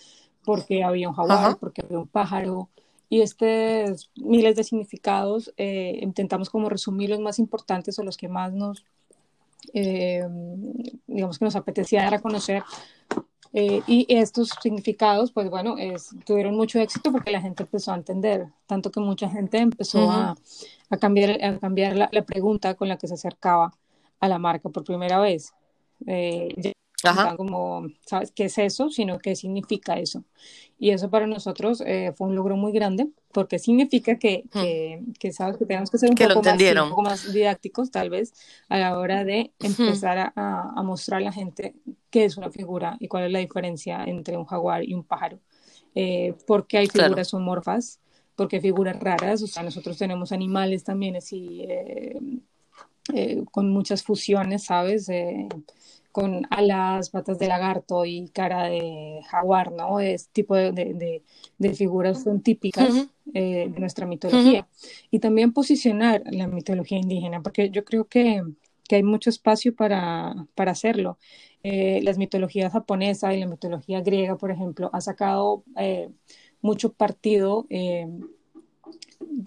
porque 0.46 0.82
había 0.82 1.10
un 1.10 1.16
jaguar, 1.16 1.58
porque 1.60 1.82
había 1.82 2.00
un 2.00 2.08
pájaro. 2.08 2.70
Y 3.09 3.21
estos 3.21 4.12
miles 4.15 4.55
de 4.55 4.63
significados 4.63 5.53
intentamos 5.57 6.50
como 6.50 6.69
resumir 6.69 7.09
los 7.09 7.19
más 7.19 7.39
importantes 7.39 7.97
o 8.00 8.03
los 8.03 8.17
que 8.17 8.27
más 8.27 8.53
nos 8.53 8.83
eh, 9.74 10.24
digamos 11.07 11.39
que 11.39 11.45
nos 11.45 11.55
apetecía 11.55 12.03
dar 12.03 12.15
a 12.15 12.21
conocer. 12.21 12.63
Eh, 13.53 13.81
y 13.88 14.05
estos 14.09 14.50
significados, 14.62 15.31
pues 15.31 15.50
bueno, 15.50 15.75
tuvieron 16.25 16.55
mucho 16.55 16.77
éxito 16.79 17.12
porque 17.12 17.31
la 17.31 17.41
gente 17.41 17.63
empezó 17.63 17.93
a 17.93 17.95
entender, 17.95 18.47
tanto 18.65 18.91
que 18.91 19.00
mucha 19.00 19.29
gente 19.29 19.59
empezó 19.59 20.12
a, 20.12 20.35
a, 20.89 20.97
cambiar, 20.97 21.41
a 21.41 21.57
cambiar 21.59 21.95
la, 21.95 22.25
pregunta 22.25 22.74
con 22.74 22.89
la 22.89 22.97
que 22.97 23.07
se 23.07 23.13
acercaba 23.13 23.71
a 24.19 24.27
la 24.27 24.39
marca 24.39 24.67
por 24.67 24.83
primera 24.83 25.19
vez. 25.19 25.53
Eh, 26.05 26.74
como, 27.38 27.88
¿sabes 28.05 28.31
qué 28.31 28.45
es 28.45 28.57
eso? 28.57 28.89
Sino 28.89 29.19
qué 29.19 29.35
significa 29.35 30.00
eso. 30.00 30.24
Y 30.77 30.89
eso 30.91 31.09
para 31.09 31.27
nosotros 31.27 31.81
eh, 31.85 32.13
fue 32.15 32.27
un 32.27 32.35
logro 32.35 32.57
muy 32.57 32.71
grande 32.71 33.07
porque 33.31 33.59
significa 33.59 34.17
que, 34.17 34.43
que, 35.19 35.31
¿sabes? 35.31 35.57
Que 35.57 35.65
tenemos 35.65 35.89
que 35.89 35.97
ser 35.97 36.09
un 36.09 36.15
poco, 36.15 36.41
más, 36.41 36.62
un 36.62 36.89
poco, 36.89 37.01
más, 37.01 37.33
didácticos 37.33 37.91
tal 37.91 38.09
vez 38.09 38.33
a 38.69 38.77
la 38.77 38.97
hora 38.97 39.24
de 39.24 39.51
empezar 39.59 40.17
a, 40.17 40.33
a, 40.35 40.83
mostrar 40.83 41.21
a 41.21 41.25
la 41.25 41.31
gente 41.31 41.75
qué 42.09 42.25
es 42.25 42.38
una 42.38 42.50
figura 42.50 42.97
y 43.00 43.07
cuál 43.07 43.25
es 43.25 43.31
la 43.31 43.39
diferencia 43.39 44.03
entre 44.05 44.38
un 44.38 44.45
jaguar 44.45 44.83
y 44.83 44.93
un 44.93 45.03
pájaro. 45.03 45.39
Eh, 45.95 46.35
porque 46.45 46.77
hay 46.77 46.88
figuras 46.88 47.33
homorfas, 47.33 48.01
porque 48.35 48.57
hay 48.57 48.62
figuras 48.62 49.00
raras, 49.00 49.41
o 49.41 49.47
sea, 49.47 49.63
nosotros 49.63 49.97
tenemos 49.97 50.33
animales 50.33 50.83
también 50.83 51.15
así, 51.15 51.65
eh, 51.69 52.19
eh, 53.13 53.43
con 53.50 53.71
muchas 53.71 54.03
fusiones, 54.03 54.65
¿sabes? 54.65 55.09
Con 56.15 56.48
alas, 56.50 57.10
patas 57.10 57.39
de 57.39 57.50
lagarto 57.50 58.05
y 58.05 58.29
cara 58.29 58.67
de 58.69 59.19
jaguar, 59.27 59.74
¿no? 59.74 60.00
Es 60.00 60.29
tipo 60.29 60.55
de, 60.55 60.72
de, 60.72 61.24
de 61.57 61.74
figuras 61.74 62.24
son 62.24 62.39
típicas 62.39 63.10
eh, 63.34 63.69
de 63.69 63.79
nuestra 63.81 64.05
mitología. 64.05 64.65
Y 65.12 65.19
también 65.19 65.51
posicionar 65.51 66.24
la 66.31 66.48
mitología 66.48 67.00
indígena, 67.00 67.43
porque 67.43 67.69
yo 67.69 67.84
creo 67.84 68.05
que, 68.07 68.41
que 68.88 68.95
hay 68.95 69.03
mucho 69.03 69.29
espacio 69.29 69.75
para, 69.75 70.48
para 70.55 70.72
hacerlo. 70.72 71.17
Eh, 71.63 72.00
las 72.01 72.17
mitologías 72.17 72.72
japonesa 72.72 73.34
y 73.34 73.41
la 73.41 73.48
mitología 73.48 74.00
griega, 74.00 74.38
por 74.38 74.51
ejemplo, 74.51 74.89
ha 74.93 75.01
sacado 75.01 75.65
eh, 75.75 76.07
mucho 76.62 76.93
partido 76.93 77.67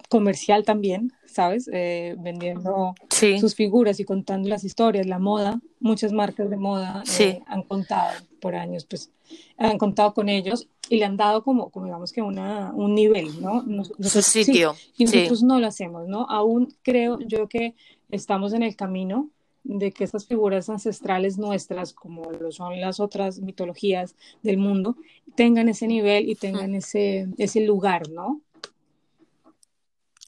comercial 0.07 0.65
también, 0.65 1.13
¿sabes? 1.39 1.69
Eh, 1.71 2.17
vendiendo 2.19 2.93
sus 3.39 3.55
figuras 3.55 3.97
y 4.01 4.03
contando 4.03 4.49
las 4.49 4.65
historias, 4.65 5.07
la 5.07 5.19
moda, 5.19 5.61
muchas 5.79 6.11
marcas 6.11 6.49
de 6.49 6.57
moda 6.57 7.01
eh, 7.17 7.41
han 7.47 7.63
contado 7.63 8.11
por 8.41 8.55
años, 8.55 8.83
pues 8.83 9.09
han 9.57 9.77
contado 9.77 10.13
con 10.13 10.27
ellos 10.27 10.67
y 10.89 10.97
le 10.97 11.05
han 11.05 11.15
dado 11.15 11.41
como, 11.41 11.69
como 11.69 11.85
digamos 11.85 12.11
que 12.11 12.21
una, 12.21 12.73
un 12.73 12.93
nivel, 12.93 13.41
¿no? 13.41 13.63
Su 14.01 14.21
sitio. 14.21 14.75
y 14.97 15.05
nosotros 15.05 15.41
no 15.43 15.61
lo 15.61 15.67
hacemos, 15.67 16.09
¿no? 16.09 16.25
Aún 16.29 16.75
creo 16.81 17.19
yo 17.21 17.47
que 17.47 17.73
estamos 18.11 18.51
en 18.51 18.63
el 18.63 18.75
camino 18.75 19.29
de 19.63 19.93
que 19.93 20.03
estas 20.03 20.25
figuras 20.25 20.69
ancestrales 20.69 21.37
nuestras, 21.37 21.93
como 21.93 22.31
lo 22.31 22.51
son 22.51 22.81
las 22.81 22.99
otras 22.99 23.39
mitologías 23.39 24.17
del 24.43 24.57
mundo, 24.57 24.97
tengan 25.35 25.69
ese 25.69 25.87
nivel 25.87 26.27
y 26.27 26.35
tengan 26.35 26.75
ese, 26.75 27.29
ese 27.37 27.61
lugar, 27.61 28.09
¿no? 28.09 28.41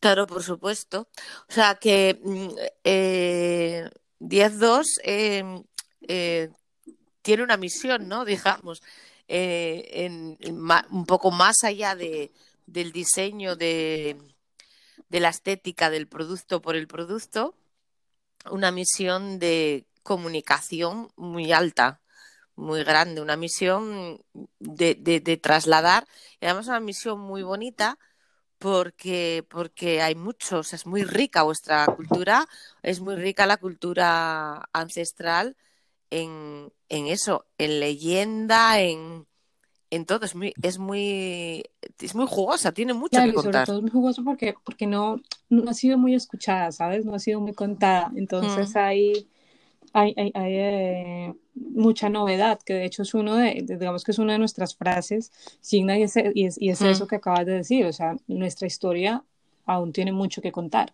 Claro, 0.01 0.25
por 0.27 0.41
supuesto. 0.43 1.07
O 1.49 1.53
sea 1.53 1.75
que 1.75 2.19
mm, 2.23 2.49
eh, 2.83 3.89
10.2 4.19 4.87
em, 5.03 5.63
eh, 6.07 6.49
tiene 7.21 7.43
una 7.43 7.57
misión, 7.57 8.07
¿no? 8.09 8.25
Digamos, 8.25 8.81
eh, 9.27 9.89
en, 10.05 10.37
un 10.91 11.05
poco 11.05 11.31
más 11.31 11.63
allá 11.63 11.95
de, 11.95 12.31
del 12.67 12.91
diseño 12.91 13.55
de, 13.55 14.17
de 15.09 15.19
la 15.19 15.29
estética 15.29 15.89
del 15.91 16.07
producto 16.07 16.61
por 16.61 16.75
el 16.75 16.87
producto, 16.87 17.55
una 18.51 18.71
misión 18.71 19.39
de 19.39 19.85
comunicación 20.03 21.11
muy 21.17 21.51
alta, 21.53 22.01
muy 22.55 22.83
grande, 22.83 23.21
una 23.21 23.37
misión 23.37 24.21
de, 24.59 24.95
de 24.95 25.37
trasladar, 25.37 26.07
y 26.41 26.45
además 26.47 26.67
una 26.67 26.79
misión 26.79 27.19
muy 27.19 27.43
bonita 27.43 27.99
porque, 28.61 29.43
porque 29.49 30.03
hay 30.03 30.13
muchos, 30.13 30.73
es 30.73 30.85
muy 30.85 31.03
rica 31.03 31.41
vuestra 31.41 31.87
cultura, 31.87 32.47
es 32.83 33.01
muy 33.01 33.15
rica 33.15 33.47
la 33.47 33.57
cultura 33.57 34.69
ancestral 34.71 35.57
en, 36.11 36.71
en 36.87 37.07
eso, 37.07 37.47
en 37.57 37.79
leyenda, 37.79 38.79
en, 38.79 39.25
en 39.89 40.05
todo, 40.05 40.25
es 40.25 40.35
muy, 40.35 40.53
es 40.61 40.77
muy, 40.77 41.63
es 41.99 42.13
muy 42.13 42.27
jugosa, 42.27 42.71
tiene 42.71 42.93
mucho 42.93 43.19
que 43.19 43.33
contar. 43.33 43.65
Sobre 43.65 43.65
todo 43.65 43.77
es 43.77 43.81
muy 43.81 43.91
jugoso 43.91 44.23
porque, 44.23 44.53
porque 44.63 44.85
no, 44.85 45.19
no 45.49 45.67
ha 45.67 45.73
sido 45.73 45.97
muy 45.97 46.13
escuchada, 46.13 46.71
¿sabes? 46.71 47.03
No 47.03 47.15
ha 47.15 47.19
sido 47.19 47.41
muy 47.41 47.53
contada. 47.53 48.11
Entonces 48.15 48.75
hay 48.75 49.27
hay, 49.93 50.13
hay, 50.17 50.31
eh, 50.35 51.33
mucha 51.53 52.09
novedad, 52.09 52.59
que 52.63 52.73
de 52.73 52.85
hecho 52.85 53.01
es 53.01 53.13
uno 53.13 53.35
de, 53.35 53.63
digamos 53.67 54.03
que 54.03 54.11
es 54.11 54.19
una 54.19 54.33
de 54.33 54.39
nuestras 54.39 54.75
frases, 54.75 55.31
signa 55.59 55.97
y 55.97 56.03
es, 56.03 56.15
y 56.33 56.45
es, 56.45 56.61
y 56.61 56.69
es 56.69 56.81
eso 56.81 57.07
que 57.07 57.17
acabas 57.17 57.45
de 57.45 57.53
decir, 57.53 57.85
o 57.85 57.93
sea, 57.93 58.15
nuestra 58.27 58.67
historia 58.67 59.23
aún 59.65 59.91
tiene 59.91 60.11
mucho 60.11 60.41
que 60.41 60.51
contar. 60.51 60.93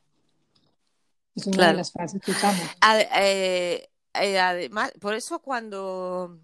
Es 1.35 1.45
una 1.47 1.67
de 1.67 1.73
las 1.75 1.91
frases 1.91 2.21
que 2.21 2.31
usamos. 2.31 2.61
Eh, 3.15 3.87
eh, 4.13 4.39
además, 4.39 4.91
por 4.99 5.13
eso 5.13 5.39
cuando, 5.39 6.39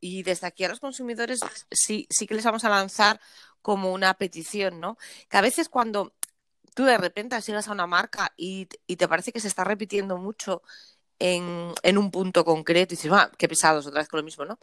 y 0.00 0.22
desde 0.22 0.46
aquí 0.46 0.62
a 0.62 0.68
los 0.68 0.78
consumidores 0.78 1.40
sí, 1.70 2.06
sí 2.08 2.26
que 2.26 2.34
les 2.34 2.44
vamos 2.44 2.64
a 2.64 2.68
lanzar 2.68 3.20
como 3.60 3.92
una 3.92 4.14
petición, 4.14 4.78
¿no? 4.78 4.96
Que 5.28 5.36
a 5.36 5.40
veces 5.42 5.68
cuando 5.68 6.14
tú 6.74 6.84
de 6.84 6.96
repente 6.96 7.40
llegas 7.40 7.66
a 7.66 7.72
una 7.72 7.88
marca 7.88 8.32
y, 8.36 8.68
y 8.86 8.96
te 8.96 9.08
parece 9.08 9.32
que 9.32 9.40
se 9.40 9.48
está 9.48 9.64
repitiendo 9.64 10.16
mucho 10.16 10.62
en, 11.18 11.98
un 11.98 12.10
punto 12.10 12.44
concreto 12.44 12.94
y 12.94 12.96
dices, 12.96 13.12
ah, 13.12 13.30
qué 13.36 13.48
pesados, 13.48 13.86
otra 13.86 14.00
vez 14.00 14.08
con 14.08 14.18
lo 14.18 14.24
mismo, 14.24 14.44
¿no? 14.44 14.58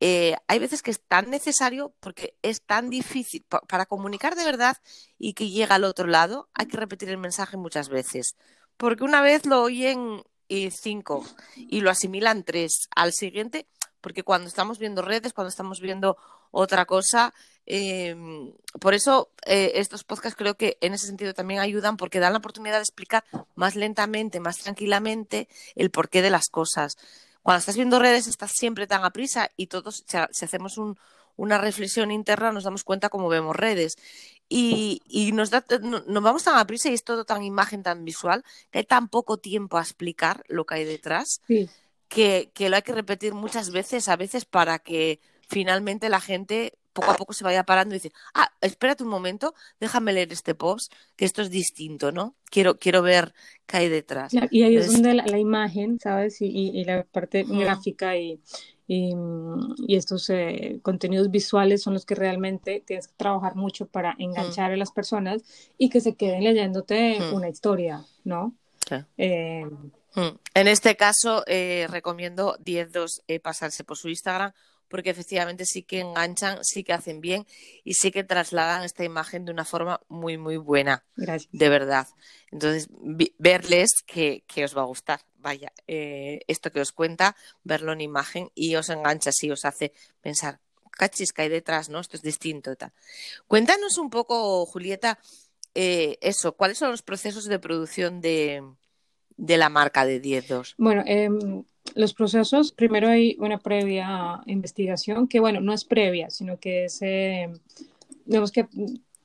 Eh, 0.00 0.36
hay 0.48 0.58
veces 0.58 0.82
que 0.82 0.90
es 0.90 1.00
tan 1.00 1.30
necesario 1.30 1.94
porque 2.00 2.36
es 2.42 2.62
tan 2.62 2.90
difícil 2.90 3.44
para 3.68 3.86
comunicar 3.86 4.34
de 4.34 4.44
verdad 4.44 4.76
y 5.18 5.34
que 5.34 5.50
llega 5.50 5.76
al 5.76 5.84
otro 5.84 6.06
lado, 6.06 6.48
hay 6.52 6.66
que 6.66 6.76
repetir 6.76 7.08
el 7.08 7.18
mensaje 7.18 7.56
muchas 7.56 7.88
veces. 7.88 8.36
Porque 8.76 9.04
una 9.04 9.22
vez 9.22 9.46
lo 9.46 9.62
oyen 9.62 10.22
y 10.48 10.70
cinco 10.70 11.24
y 11.56 11.80
lo 11.80 11.90
asimilan 11.90 12.44
tres. 12.44 12.88
Al 12.94 13.12
siguiente, 13.12 13.66
porque 14.00 14.24
cuando 14.24 14.48
estamos 14.48 14.78
viendo 14.78 15.00
redes, 15.00 15.32
cuando 15.32 15.48
estamos 15.48 15.80
viendo 15.80 16.16
otra 16.54 16.84
cosa, 16.86 17.32
Em, 17.66 18.52
por 18.78 18.92
eso 18.92 19.30
eh, 19.46 19.72
estos 19.76 20.04
podcasts 20.04 20.36
creo 20.36 20.54
que 20.56 20.76
en 20.82 20.92
ese 20.92 21.06
sentido 21.06 21.32
también 21.32 21.60
ayudan 21.60 21.96
porque 21.96 22.20
dan 22.20 22.32
la 22.32 22.38
oportunidad 22.38 22.76
de 22.76 22.82
explicar 22.82 23.24
más 23.54 23.74
lentamente, 23.74 24.40
más 24.40 24.58
tranquilamente 24.58 25.48
el 25.74 25.90
porqué 25.90 26.20
de 26.20 26.30
las 26.30 26.48
cosas. 26.48 26.96
Cuando 27.42 27.60
estás 27.60 27.76
viendo 27.76 27.98
redes 27.98 28.26
estás 28.26 28.52
siempre 28.54 28.86
tan 28.86 29.04
a 29.04 29.10
prisa 29.10 29.50
y 29.56 29.66
todos, 29.68 30.04
si 30.06 30.44
hacemos 30.44 30.78
una 31.36 31.58
reflexión 31.58 32.10
interna, 32.10 32.52
nos 32.52 32.64
damos 32.64 32.84
cuenta 32.84 33.08
cómo 33.08 33.28
vemos 33.28 33.56
redes. 33.56 33.96
Y, 34.48 35.00
nos, 35.32 35.50
nos 35.50 36.22
vamos 36.22 36.44
tan 36.44 36.58
a 36.58 36.66
prisa 36.66 36.90
y 36.90 36.94
es 36.94 37.04
todo 37.04 37.24
tan 37.24 37.42
imagen, 37.42 37.82
tan 37.82 38.04
visual, 38.04 38.44
que 38.70 38.78
hay 38.78 38.84
tan 38.84 39.08
poco 39.08 39.38
tiempo 39.38 39.78
a 39.78 39.82
explicar 39.82 40.44
lo 40.48 40.64
que 40.64 40.76
hay 40.76 40.84
detrás, 40.84 41.40
que, 42.08 42.50
que 42.54 42.68
lo 42.68 42.76
hay 42.76 42.82
que 42.82 42.92
repetir 42.92 43.34
muchas 43.34 43.70
veces, 43.70 44.08
a 44.08 44.16
veces 44.16 44.44
para 44.44 44.78
que 44.78 45.20
finalmente 45.48 46.08
la 46.08 46.20
gente 46.20 46.74
poco 46.92 47.10
a 47.10 47.16
poco 47.16 47.32
se 47.32 47.44
vaya 47.44 47.64
parando 47.64 47.94
y 47.94 47.98
dice, 47.98 48.12
ah, 48.34 48.50
espérate 48.60 49.02
un 49.02 49.10
momento, 49.10 49.54
déjame 49.80 50.12
leer 50.12 50.32
este 50.32 50.54
post, 50.54 50.92
que 51.16 51.24
esto 51.24 51.42
es 51.42 51.50
distinto, 51.50 52.12
¿no? 52.12 52.34
Quiero, 52.44 52.78
quiero 52.78 53.02
ver 53.02 53.34
qué 53.66 53.78
hay 53.78 53.88
detrás. 53.88 54.32
y 54.50 54.62
ahí 54.62 54.76
es 54.76 54.92
donde 54.92 55.14
la, 55.14 55.38
imagen, 55.38 55.98
¿sabes? 56.00 56.40
Y, 56.40 56.46
y, 56.46 56.84
la 56.84 57.02
parte 57.02 57.42
gráfica 57.42 58.16
y, 58.16 58.40
y, 58.86 59.12
estos 59.88 60.30
eh, 60.30 60.78
contenidos 60.82 61.30
visuales 61.30 61.82
son 61.82 61.94
los 61.94 62.06
que 62.06 62.14
realmente 62.14 62.82
tienes 62.86 63.08
que 63.08 63.14
trabajar 63.16 63.56
mucho 63.56 63.86
para 63.86 64.14
enganchar 64.18 64.70
a 64.70 64.76
las 64.76 64.92
personas 64.92 65.42
y 65.76 65.90
que 65.90 66.00
se 66.00 66.14
queden 66.14 66.44
leyéndote 66.44 67.18
una 67.32 67.48
historia, 67.48 68.04
¿no? 68.22 68.54
Eh, 69.18 69.66
en 70.54 70.68
este 70.68 70.96
caso, 70.96 71.42
eh, 71.46 71.86
recomiendo 71.90 72.56
10.2 72.58 73.22
eh, 73.26 73.40
pasarse 73.40 73.84
por 73.84 73.96
su 73.96 74.08
Instagram 74.08 74.52
porque 74.94 75.10
efectivamente 75.10 75.66
sí 75.66 75.82
que 75.82 75.98
enganchan, 75.98 76.62
sí 76.62 76.84
que 76.84 76.92
hacen 76.92 77.20
bien 77.20 77.48
y 77.82 77.94
sí 77.94 78.12
que 78.12 78.22
trasladan 78.22 78.84
esta 78.84 79.02
imagen 79.02 79.44
de 79.44 79.50
una 79.50 79.64
forma 79.64 80.00
muy, 80.06 80.38
muy 80.38 80.56
buena. 80.56 81.04
Gracias. 81.16 81.50
De 81.50 81.68
verdad. 81.68 82.06
Entonces, 82.52 82.88
verles 83.36 83.90
que, 84.06 84.44
os 84.64 84.76
va 84.76 84.82
a 84.82 84.84
gustar. 84.84 85.18
Vaya, 85.34 85.72
eh, 85.88 86.42
esto 86.46 86.70
que 86.70 86.80
os 86.80 86.92
cuenta, 86.92 87.34
verlo 87.64 87.92
en 87.92 88.02
imagen 88.02 88.52
y 88.54 88.76
os 88.76 88.88
engancha, 88.88 89.32
sí, 89.32 89.50
os 89.50 89.64
hace 89.64 89.92
pensar, 90.20 90.60
cachis 90.92 91.32
que 91.32 91.42
hay 91.42 91.48
detrás, 91.48 91.88
¿no? 91.88 91.98
Esto 91.98 92.16
es 92.16 92.22
distinto. 92.22 92.76
Tal. 92.76 92.92
Cuéntanos 93.48 93.98
un 93.98 94.10
poco, 94.10 94.64
Julieta, 94.64 95.18
eh, 95.74 96.18
eso, 96.20 96.52
¿cuáles 96.52 96.78
son 96.78 96.92
los 96.92 97.02
procesos 97.02 97.46
de 97.46 97.58
producción 97.58 98.20
de, 98.20 98.62
la 99.38 99.68
marca 99.70 100.06
de 100.06 100.22
10.2? 100.22 100.76
Bueno, 100.78 101.02
em, 101.04 101.64
los 101.94 102.12
procesos, 102.12 102.72
primero 102.72 103.08
hay 103.08 103.36
una 103.38 103.58
previa 103.58 104.42
investigación, 104.46 105.28
que 105.28 105.40
bueno, 105.40 105.60
no 105.60 105.72
es 105.72 105.84
previa, 105.84 106.28
sino 106.30 106.58
que 106.58 106.86
es, 106.86 106.98
em, 107.02 107.52
digamos 108.24 108.50
que 108.50 108.68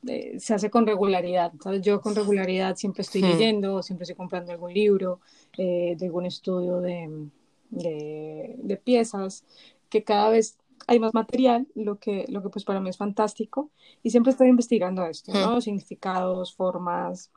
eh, 0.07 0.39
se 0.39 0.53
hace 0.53 0.69
con 0.69 0.85
regularidad. 0.85 1.51
Yo 1.81 1.99
con 1.99 2.15
regularidad 2.15 2.75
siempre 2.75 3.01
estoy 3.01 3.23
hmm. 3.23 3.25
leyendo, 3.25 3.83
siempre 3.83 4.03
estoy 4.03 4.15
comprando 4.15 4.51
algún 4.51 4.73
libro, 4.73 5.19
eh, 5.57 5.95
de 5.97 6.05
algún 6.05 6.25
estudio 6.25 6.79
de, 6.79 7.27
de, 7.69 8.77
piezas, 8.77 9.43
que 9.89 10.03
cada 10.03 10.29
vez 10.29 10.57
hay 10.87 10.99
más 10.99 11.13
material, 11.13 11.67
lo 11.75 11.97
que, 11.97 12.25
lo 12.29 12.41
que 12.41 12.49
pues 12.49 12.63
para 12.65 12.79
mí 12.79 12.89
es 12.89 12.97
fantástico. 12.97 13.69
Y 14.03 14.11
siempre 14.11 14.31
estoy 14.31 14.47
investigando 14.47 15.05
esto, 15.05 15.33
¿no? 15.33 15.57
Hmm. 15.57 15.61
Significados, 15.61 16.53
formas, 16.53 17.31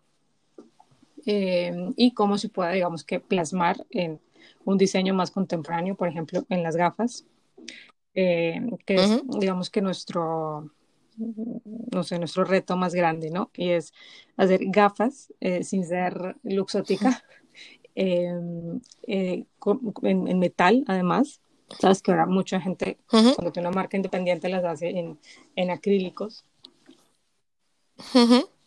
eh, 1.26 1.92
y 1.96 2.12
cómo 2.12 2.36
se 2.38 2.48
puede, 2.48 2.74
digamos 2.74 3.04
que, 3.04 3.20
plasmar 3.20 3.84
en 3.90 4.20
un 4.64 4.78
diseño 4.78 5.14
más 5.14 5.30
contemporáneo, 5.30 5.94
por 5.94 6.08
ejemplo, 6.08 6.44
en 6.48 6.62
las 6.62 6.76
gafas, 6.76 7.24
que 8.14 8.64
es, 8.86 9.22
digamos 9.38 9.70
que 9.70 9.80
nuestro 9.80 10.70
no 11.16 12.02
sé, 12.02 12.18
nuestro 12.18 12.44
reto 12.44 12.76
más 12.76 12.94
grande, 12.94 13.30
¿no? 13.30 13.50
Y 13.54 13.70
es 13.70 13.92
hacer 14.36 14.60
gafas 14.66 15.32
eh, 15.40 15.62
sin 15.62 15.84
ser 15.84 16.36
luxótica, 16.42 17.22
eh, 17.94 18.32
en, 19.06 20.38
metal 20.38 20.84
además. 20.86 21.40
Sabes 21.78 22.02
que 22.02 22.10
ahora 22.10 22.26
mucha 22.26 22.60
gente, 22.60 22.98
cuando 23.08 23.50
tiene 23.50 23.68
una 23.68 23.74
marca 23.74 23.96
independiente, 23.96 24.50
las 24.50 24.64
hace 24.64 24.90
en, 24.90 25.18
en 25.56 25.70
acrílicos. 25.70 26.44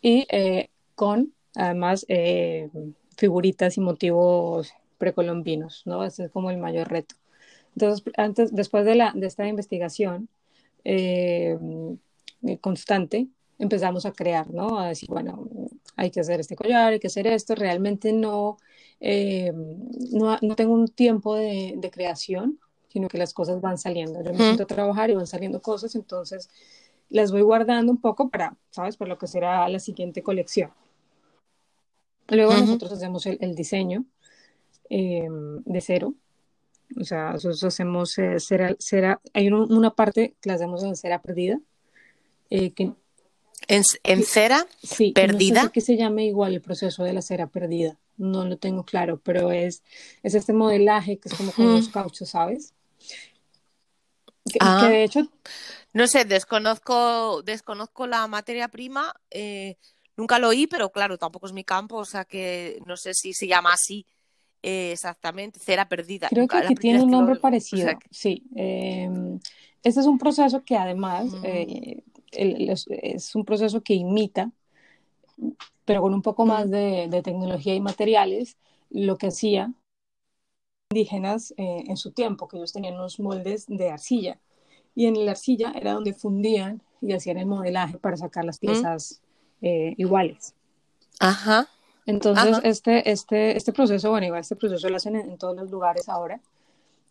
Y 0.00 0.26
eh, 0.28 0.70
con, 0.96 1.32
además, 1.54 2.04
figuritas 3.16 3.76
y 3.76 3.80
motivos 3.80 4.72
precolombinos, 4.98 5.82
¿no? 5.86 6.04
Ese 6.04 6.24
es 6.24 6.30
como 6.30 6.50
el 6.50 6.58
mayor 6.58 6.88
reto. 6.88 7.14
Entonces, 7.74 8.04
antes, 8.16 8.54
después 8.54 8.84
de, 8.84 8.94
la, 8.94 9.12
de 9.14 9.26
esta 9.26 9.46
investigación, 9.46 10.28
eh, 10.84 11.58
constante, 12.60 13.28
empezamos 13.58 14.06
a 14.06 14.12
crear, 14.12 14.50
¿no? 14.50 14.78
A 14.78 14.88
decir, 14.88 15.08
bueno, 15.08 15.48
hay 15.96 16.10
que 16.10 16.20
hacer 16.20 16.40
este 16.40 16.56
collar, 16.56 16.92
hay 16.92 17.00
que 17.00 17.08
hacer 17.08 17.26
esto. 17.26 17.54
Realmente 17.54 18.12
no, 18.12 18.58
eh, 19.00 19.52
no, 20.12 20.38
no, 20.40 20.56
tengo 20.56 20.74
un 20.74 20.88
tiempo 20.88 21.34
de, 21.34 21.74
de, 21.76 21.90
creación, 21.90 22.58
sino 22.88 23.08
que 23.08 23.18
las 23.18 23.34
cosas 23.34 23.60
van 23.60 23.78
saliendo. 23.78 24.22
Yo 24.22 24.32
me 24.32 24.38
siento 24.38 24.62
a 24.62 24.66
trabajar 24.66 25.10
y 25.10 25.14
van 25.14 25.26
saliendo 25.26 25.60
cosas, 25.60 25.94
entonces 25.94 26.48
las 27.08 27.30
voy 27.32 27.42
guardando 27.42 27.92
un 27.92 28.00
poco 28.00 28.30
para, 28.30 28.56
¿sabes? 28.70 28.96
Para 28.96 29.10
lo 29.10 29.18
que 29.18 29.26
será 29.26 29.68
la 29.68 29.78
siguiente 29.80 30.22
colección. 30.22 30.70
Luego 32.28 32.54
nosotros 32.54 32.92
hacemos 32.92 33.24
el, 33.26 33.38
el 33.40 33.54
diseño 33.54 34.04
eh, 34.90 35.28
de 35.28 35.80
cero. 35.80 36.14
O 37.00 37.04
sea, 37.04 37.32
nosotros 37.32 37.64
hacemos 37.64 38.16
cera, 38.38 38.76
cera, 38.78 39.20
hay 39.34 39.48
una 39.48 39.90
parte 39.90 40.36
que 40.40 40.48
la 40.48 40.54
hacemos 40.54 40.84
en 40.84 40.94
cera 40.94 41.20
perdida, 41.20 41.58
eh, 42.50 42.72
¿En, 43.68 44.22
cera 44.24 44.66
perdida? 45.14 45.62
No 45.62 45.66
sé 45.66 45.72
que 45.72 45.80
se 45.80 45.96
llame 45.96 46.26
igual 46.26 46.54
el 46.54 46.60
proceso 46.60 47.02
de 47.02 47.12
la 47.12 47.22
cera 47.22 47.48
perdida, 47.48 47.98
no 48.16 48.44
lo 48.44 48.56
tengo 48.58 48.84
claro, 48.84 49.20
pero 49.22 49.50
es, 49.50 49.82
es 50.22 50.34
este 50.34 50.52
modelaje 50.52 51.18
que 51.18 51.28
es 51.28 51.34
como 51.34 51.52
con 51.52 51.72
los 51.72 51.88
cauchos, 51.88 52.28
¿sabes? 52.28 52.72
Que, 54.44 54.58
ah. 54.60 54.88
de 54.88 55.04
hecho... 55.04 55.28
No 55.92 56.06
sé, 56.06 56.26
desconozco, 56.26 57.42
desconozco 57.42 58.06
la 58.06 58.26
materia 58.26 58.68
prima, 58.68 59.14
eh, 59.30 59.76
nunca 60.16 60.38
lo 60.38 60.48
oí, 60.48 60.66
pero 60.66 60.92
claro, 60.92 61.16
tampoco 61.16 61.46
es 61.46 61.54
mi 61.54 61.64
campo, 61.64 61.96
o 61.96 62.04
sea 62.04 62.26
que 62.26 62.80
no 62.84 62.98
sé 62.98 63.14
si 63.14 63.32
se 63.32 63.46
llama 63.46 63.72
así 63.72 64.04
eh, 64.66 64.92
exactamente, 64.92 65.58
cera 65.60 65.88
perdida. 65.88 66.28
Creo 66.28 66.48
que, 66.48 66.74
tiene 66.74 67.02
un 67.02 67.10
nombre 67.10 67.36
parecido, 67.36 67.88
sí. 68.10 68.42
este 68.54 70.00
es 70.00 70.06
un 70.06 70.18
proceso 70.18 70.64
que 70.64 70.76
además 70.76 71.32
es, 72.32 73.34
un 73.34 73.44
proceso 73.44 73.80
que 73.82 73.94
imita, 73.94 74.50
pero 75.84 76.02
con 76.02 76.14
un 76.14 76.22
poco 76.22 76.44
más 76.46 76.70
de, 76.70 77.20
tecnología 77.22 77.74
y 77.74 77.80
materiales, 77.80 78.56
lo 78.90 79.16
que 79.16 79.28
hacía 79.28 79.72
indígenas 80.90 81.52
eh, 81.56 81.84
en 81.86 81.96
su 81.96 82.12
tiempo, 82.12 82.48
que 82.48 82.56
ellos 82.56 82.72
tenían 82.72 82.94
unos 82.94 83.18
moldes 83.18 83.66
de 83.68 83.90
arcilla. 83.90 84.38
Y 84.94 85.06
en 85.06 85.24
la 85.24 85.32
arcilla 85.32 85.72
era 85.74 85.92
donde 85.92 86.14
fundían 86.14 86.82
y 87.00 87.12
hacían 87.12 87.36
el 87.38 87.46
modelaje 87.46 87.98
para 87.98 88.16
sacar 88.16 88.44
las 88.44 88.58
piezas 88.58 89.20
eh, 89.60 89.94
iguales. 89.98 90.54
Ajá. 91.20 91.68
Entonces, 92.06 92.60
Este, 92.62 93.10
este, 93.10 93.56
este 93.56 93.72
proceso, 93.72 94.10
bueno, 94.10 94.26
igual 94.26 94.40
este 94.40 94.56
proceso 94.56 94.88
lo 94.88 94.96
hacen 94.96 95.16
en, 95.16 95.36
todos 95.36 95.56
los 95.56 95.70
lugares 95.70 96.08
ahora. 96.08 96.40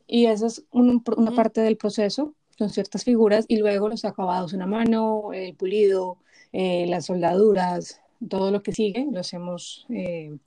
Y 0.07 0.25
esa 0.27 0.47
es 0.47 0.63
una 0.71 1.31
parte 1.35 1.61
del 1.61 1.77
proceso 1.77 2.33
con 2.57 2.69
ciertas 2.69 3.03
figuras 3.03 3.45
y 3.47 3.57
luego 3.57 3.89
los 3.89 4.05
acabados 4.05 4.53
en 4.53 4.59
la 4.59 4.67
mano, 4.67 5.33
el 5.33 5.55
pulido, 5.55 6.17
eh, 6.53 6.85
las 6.87 7.05
soldaduras, 7.05 8.01
todo 8.29 8.51
lo 8.51 8.63
que 8.63 8.71
sigue 8.71 9.07
lo 9.11 9.19
hacemos, 9.19 9.85
eh, 9.89 10.37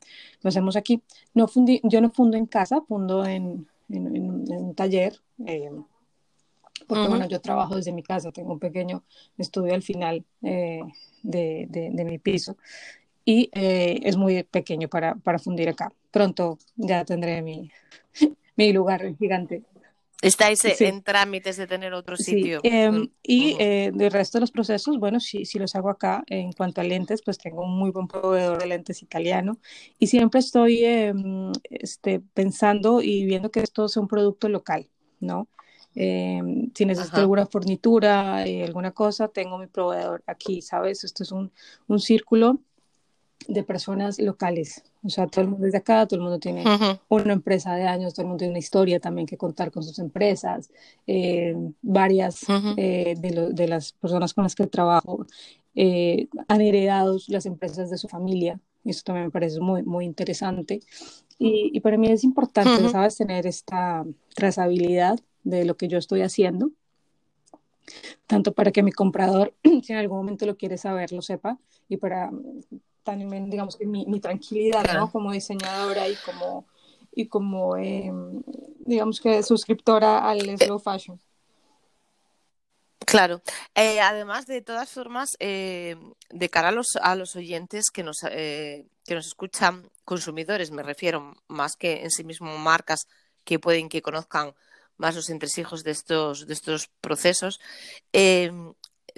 lo 0.42 0.48
hacemos 0.48 0.76
aquí. 0.76 1.02
No 1.34 1.48
fundí, 1.48 1.80
yo 1.84 2.00
no 2.00 2.10
fundo 2.10 2.36
en 2.36 2.46
casa, 2.46 2.80
fundo 2.82 3.26
en, 3.26 3.66
en, 3.90 4.50
un 4.50 4.74
taller, 4.74 5.20
eh, 5.46 5.70
porque 6.86 7.08
bueno, 7.08 7.28
yo 7.28 7.40
trabajo 7.40 7.76
desde 7.76 7.92
mi 7.92 8.02
casa, 8.02 8.32
tengo 8.32 8.52
un 8.52 8.58
pequeño 8.58 9.02
estudio 9.36 9.74
al 9.74 9.82
final 9.82 10.24
de, 10.40 10.84
de, 11.22 11.90
de, 11.92 12.04
mi 12.04 12.18
piso 12.18 12.56
y 13.30 13.50
es 13.52 14.16
muy 14.16 14.42
pequeño 14.42 14.88
para, 14.88 15.14
para 15.16 15.38
fundir 15.38 15.68
acá. 15.68 15.92
Pronto 16.10 16.58
ya 16.76 17.04
tendré 17.04 17.42
mi, 17.42 17.70
mi 18.56 18.72
lugar 18.72 19.14
gigante. 19.18 19.64
Estáis 20.22 20.64
en 20.80 21.02
trámites 21.02 21.58
de 21.58 21.66
tener 21.66 21.92
otro 21.92 22.16
sitio. 22.16 22.60
Em, 22.62 23.02
mm, 23.02 23.10
y 23.22 23.56
eh, 23.60 23.92
el 23.96 24.10
resto 24.10 24.38
de 24.38 24.40
los 24.40 24.50
procesos, 24.50 24.98
bueno, 24.98 25.20
si, 25.20 25.44
si 25.44 25.58
los 25.58 25.74
hago 25.74 25.90
acá, 25.90 26.24
en 26.26 26.52
cuanto 26.52 26.80
a 26.80 26.84
lentes, 26.84 27.20
pues 27.22 27.36
tengo 27.36 27.62
un 27.64 27.78
muy 27.78 27.90
buen 27.90 28.08
proveedor 28.08 28.58
de 28.58 28.66
lentes 28.66 29.02
italiano 29.02 29.58
y 29.98 30.06
siempre 30.06 30.40
estoy 30.40 30.82
em, 30.84 31.52
este, 31.64 32.20
pensando 32.32 33.02
y 33.02 33.26
viendo 33.26 33.50
que 33.50 33.60
esto 33.60 33.88
sea 33.88 34.00
un 34.00 34.08
producto 34.08 34.48
local, 34.48 34.88
¿no? 35.20 35.48
Em, 35.94 36.70
si 36.74 36.86
necesito 36.86 37.18
alguna 37.18 37.44
fornitura, 37.44 38.46
eh, 38.46 38.64
alguna 38.64 38.92
cosa, 38.92 39.28
tengo 39.28 39.58
mi 39.58 39.66
proveedor 39.66 40.24
aquí, 40.26 40.62
¿sabes? 40.62 41.04
Esto 41.04 41.24
es 41.24 41.30
un, 41.30 41.52
un 41.88 42.00
círculo 42.00 42.58
de 43.46 43.62
personas 43.62 44.18
locales. 44.18 44.82
O 45.02 45.08
sea, 45.08 45.26
todo 45.26 45.42
el 45.42 45.48
mundo 45.48 45.66
es 45.66 45.72
de 45.72 45.78
acá, 45.78 46.06
todo 46.06 46.16
el 46.16 46.22
mundo 46.22 46.38
tiene 46.38 46.64
una 47.08 47.32
empresa 47.32 47.74
de 47.74 47.86
años, 47.86 48.14
todo 48.14 48.22
el 48.22 48.28
mundo 48.28 48.38
tiene 48.38 48.52
una 48.52 48.58
historia 48.58 49.00
también 49.00 49.26
que 49.26 49.36
contar 49.36 49.70
con 49.70 49.82
sus 49.82 49.98
empresas. 49.98 50.70
Eh, 51.06 51.54
varias 51.82 52.44
eh, 52.76 53.14
de, 53.18 53.50
de, 53.52 53.68
las 53.68 53.92
personas 53.92 54.34
con 54.34 54.44
las 54.44 54.54
que 54.54 54.66
trabajo 54.66 55.26
eh, 55.74 56.28
han 56.48 56.60
heredado 56.60 57.18
las 57.28 57.46
empresas 57.46 57.90
de 57.90 57.98
su 57.98 58.08
familia. 58.08 58.60
Eso 58.84 59.02
también 59.04 59.26
me 59.26 59.30
parece 59.30 59.60
muy, 59.60 59.82
muy 59.82 60.04
interesante. 60.04 60.80
Y, 61.38 61.70
y 61.72 61.80
para 61.80 61.96
mí 61.96 62.10
es 62.10 62.24
importante, 62.24 62.88
¿sabes?, 62.88 63.16
tener 63.16 63.46
esta 63.46 64.04
trazabilidad 64.34 65.20
de 65.44 65.64
lo 65.64 65.76
que 65.76 65.88
yo 65.88 65.98
estoy 65.98 66.22
haciendo 66.22 66.72
tanto 68.26 68.52
para 68.52 68.70
que 68.70 68.82
mi 68.82 68.92
comprador, 68.92 69.54
si 69.82 69.92
en 69.92 69.98
algún 69.98 70.18
momento 70.18 70.46
lo 70.46 70.56
quiere 70.56 70.76
saber, 70.76 71.12
lo 71.12 71.22
sepa, 71.22 71.58
y 71.88 71.96
para 71.96 72.30
también, 73.08 73.48
digamos 73.48 73.76
que 73.76 73.86
mi, 73.86 74.04
mi 74.06 74.20
tranquilidad, 74.20 74.84
¿no? 74.92 75.10
Como 75.10 75.32
diseñadora 75.32 76.06
y 76.08 76.16
como, 76.16 76.66
y 77.12 77.26
como 77.26 77.76
em, 77.76 78.42
digamos 78.80 79.20
que 79.20 79.42
suscriptora 79.42 80.28
al 80.28 80.40
slow 80.58 80.78
fashion. 80.78 81.18
Claro. 83.06 83.40
Eh, 83.74 84.00
además, 84.00 84.46
de 84.46 84.60
todas 84.60 84.90
formas, 84.90 85.30
eh, 85.40 85.96
de 86.28 86.50
cara 86.50 86.68
a 86.68 86.72
los, 86.72 86.88
a 87.00 87.14
los 87.14 87.34
oyentes 87.36 87.90
que 87.90 88.02
nos, 88.02 88.18
eh, 88.30 88.86
que 89.06 89.14
nos 89.14 89.26
escuchan, 89.26 89.88
consumidores, 90.04 90.70
me 90.70 90.82
refiero, 90.82 91.34
más 91.48 91.76
que 91.76 92.02
en 92.02 92.10
sí 92.10 92.24
mismo 92.24 92.58
marcas 92.58 93.06
que 93.44 93.58
pueden 93.58 93.88
que 93.88 94.02
conozcan 94.02 94.54
más 94.98 95.14
los 95.14 95.30
entresijos 95.30 95.82
de 95.84 95.92
estos, 95.92 96.46
de 96.46 96.52
estos 96.52 96.88
procesos, 97.00 97.60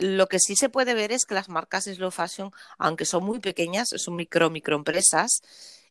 lo 0.01 0.27
que 0.29 0.39
sí 0.41 0.57
se 0.57 0.71
puede 0.71 0.95
ver 0.95 1.13
es 1.13 1.27
que 1.27 1.35
las 1.35 1.49
marcas 1.49 1.85
slow 1.85 2.11
fashion, 2.11 2.51
aunque 2.79 3.05
son 3.05 3.25
muy 3.25 3.39
pequeñas, 3.39 3.89
son 3.97 4.17
micro, 4.17 4.51
microempresas, 4.51 5.43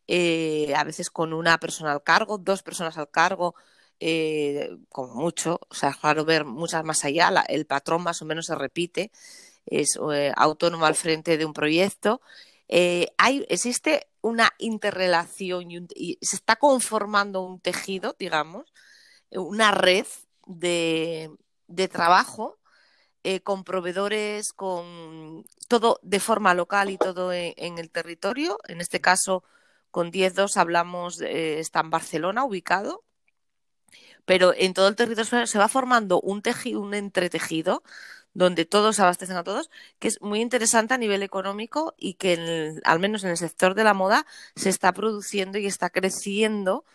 eh, 0.07 0.73
a 0.75 0.83
veces 0.83 1.11
con 1.11 1.33
una 1.33 1.59
persona 1.59 1.91
al 1.91 2.03
cargo, 2.03 2.39
dos 2.39 2.63
personas 2.63 2.97
al 2.97 3.11
cargo, 3.11 3.53
eh, 3.99 4.71
como 4.89 5.13
mucho, 5.13 5.59
o 5.69 5.75
sea, 5.75 5.89
es 5.89 6.01
raro 6.01 6.25
ver 6.25 6.45
muchas 6.45 6.83
más 6.83 7.05
allá, 7.05 7.29
el 7.47 7.65
patrón 7.67 8.03
más 8.03 8.21
o 8.21 8.25
menos 8.25 8.47
se 8.47 8.55
repite, 8.55 9.11
es 9.65 9.99
eh, 10.13 10.31
autónomo 10.35 10.85
al 10.85 10.95
frente 10.95 11.37
de 11.37 11.45
un 11.45 11.53
proyecto. 11.53 12.21
hay, 13.17 13.45
existe 13.49 14.07
una 14.21 14.49
interrelación 14.57 15.71
y, 15.71 16.17
se 16.21 16.35
está 16.35 16.55
conformando 16.55 17.41
un 17.41 17.59
tejido, 17.59 18.15
digamos, 18.19 18.73
una 19.31 19.71
red 19.71 20.07
de, 20.47 21.31
de 21.67 21.87
trabajo 21.87 22.58
eh, 23.35 23.41
con 23.41 23.63
proveedores, 23.63 24.53
con 24.53 25.45
todo 25.67 25.99
de 26.03 26.19
forma 26.19 26.53
local 26.53 26.89
y 26.89 26.97
todo 26.97 27.33
en, 27.33 27.77
el 27.77 27.89
territorio. 27.91 28.57
En 28.67 28.81
este 28.81 29.01
caso, 29.01 29.43
con 29.91 30.11
10.2 30.11 30.57
hablamos, 30.57 31.21
está 31.21 31.81
en 31.81 31.89
Barcelona 31.89 32.43
ubicado, 32.45 33.03
pero 34.25 34.53
en 34.55 34.73
todo 34.73 34.87
el 34.87 34.95
territorio 34.95 35.45
se 35.47 35.59
va 35.59 35.67
formando 35.67 36.21
un 36.21 36.41
tejido, 36.41 36.81
un 36.81 36.93
entretejido 36.93 37.83
donde 38.33 38.65
todos 38.65 38.99
abastecen 38.99 39.37
a 39.37 39.43
todos, 39.43 39.69
que 39.99 40.07
es 40.07 40.21
muy 40.21 40.41
interesante 40.41 40.93
a 40.93 40.97
nivel 40.97 41.23
económico 41.23 41.95
y 41.97 42.13
que 42.15 42.79
al 42.83 42.99
menos 42.99 43.23
en 43.23 43.31
el 43.31 43.37
sector 43.37 43.75
de 43.75 43.83
la 43.83 43.93
moda 43.93 44.25
se 44.55 44.69
está 44.69 44.93
produciendo 44.93 45.57
y 45.57 45.65
está 45.65 45.89
creciendo. 45.89 46.85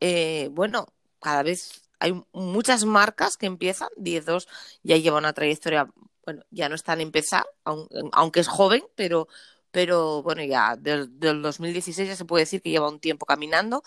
Eh, 0.00 0.48
bueno, 0.52 0.88
cada 1.20 1.42
vez 1.42 1.81
hay 2.02 2.22
muchas 2.32 2.84
marcas 2.84 3.36
que 3.36 3.46
empiezan, 3.46 3.88
10-2 3.96 4.48
ya 4.82 4.96
lleva 4.96 5.18
una 5.18 5.32
trayectoria, 5.32 5.88
bueno, 6.24 6.42
ya 6.50 6.68
no 6.68 6.74
están 6.74 7.00
en 7.00 7.08
empezar, 7.08 7.44
aunque 8.12 8.40
es 8.40 8.48
joven, 8.48 8.82
pero, 8.96 9.28
pero 9.70 10.22
bueno, 10.22 10.42
ya 10.44 10.76
del, 10.76 11.18
del 11.18 11.42
2016 11.42 12.08
ya 12.08 12.16
se 12.16 12.24
puede 12.24 12.42
decir 12.42 12.62
que 12.62 12.70
lleva 12.70 12.88
un 12.88 13.00
tiempo 13.00 13.26
caminando 13.26 13.82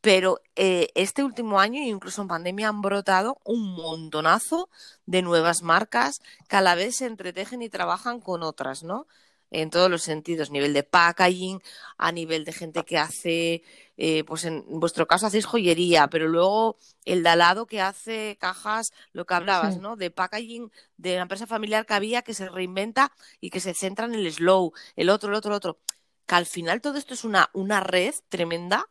pero 0.00 0.40
eh, 0.56 0.88
este 0.94 1.24
último 1.24 1.60
año, 1.60 1.82
incluso 1.82 2.22
en 2.22 2.28
pandemia, 2.28 2.68
han 2.68 2.80
brotado 2.80 3.38
un 3.44 3.74
montonazo 3.74 4.70
de 5.06 5.22
nuevas 5.22 5.62
marcas 5.62 6.22
que 6.48 6.56
a 6.56 6.62
la 6.62 6.74
vez 6.74 6.96
se 6.96 7.06
entretejen 7.06 7.62
y 7.62 7.68
trabajan 7.68 8.20
con 8.20 8.42
otras, 8.42 8.82
¿no? 8.82 9.06
En 9.50 9.70
todos 9.70 9.90
los 9.90 10.02
sentidos, 10.02 10.50
nivel 10.50 10.72
de 10.72 10.82
packaging, 10.82 11.60
a 11.98 12.12
nivel 12.12 12.44
de 12.44 12.52
gente 12.52 12.84
que 12.84 12.98
hace, 12.98 13.62
eh, 13.96 14.24
pues 14.24 14.44
en 14.44 14.64
vuestro 14.68 15.06
caso 15.06 15.26
hacéis 15.26 15.44
joyería, 15.44 16.08
pero 16.08 16.28
luego 16.28 16.76
el 17.04 17.22
de 17.22 17.28
al 17.30 17.40
lado 17.40 17.66
que 17.66 17.80
hace 17.80 18.36
cajas, 18.40 18.92
lo 19.12 19.26
que 19.26 19.34
hablabas, 19.34 19.78
¿no? 19.78 19.96
De 19.96 20.10
packaging 20.10 20.70
de 20.96 21.16
la 21.16 21.22
empresa 21.22 21.46
familiar 21.46 21.84
que 21.86 21.94
había 21.94 22.22
que 22.22 22.34
se 22.34 22.48
reinventa 22.48 23.12
y 23.40 23.50
que 23.50 23.60
se 23.60 23.74
centra 23.74 24.06
en 24.06 24.14
el 24.14 24.32
slow, 24.32 24.72
el 24.96 25.10
otro, 25.10 25.30
el 25.30 25.34
otro, 25.34 25.50
el 25.50 25.56
otro. 25.56 25.80
Que 26.26 26.34
al 26.36 26.46
final 26.46 26.80
todo 26.80 26.96
esto 26.98 27.14
es 27.14 27.24
una, 27.24 27.50
una 27.52 27.80
red 27.80 28.14
tremenda 28.28 28.88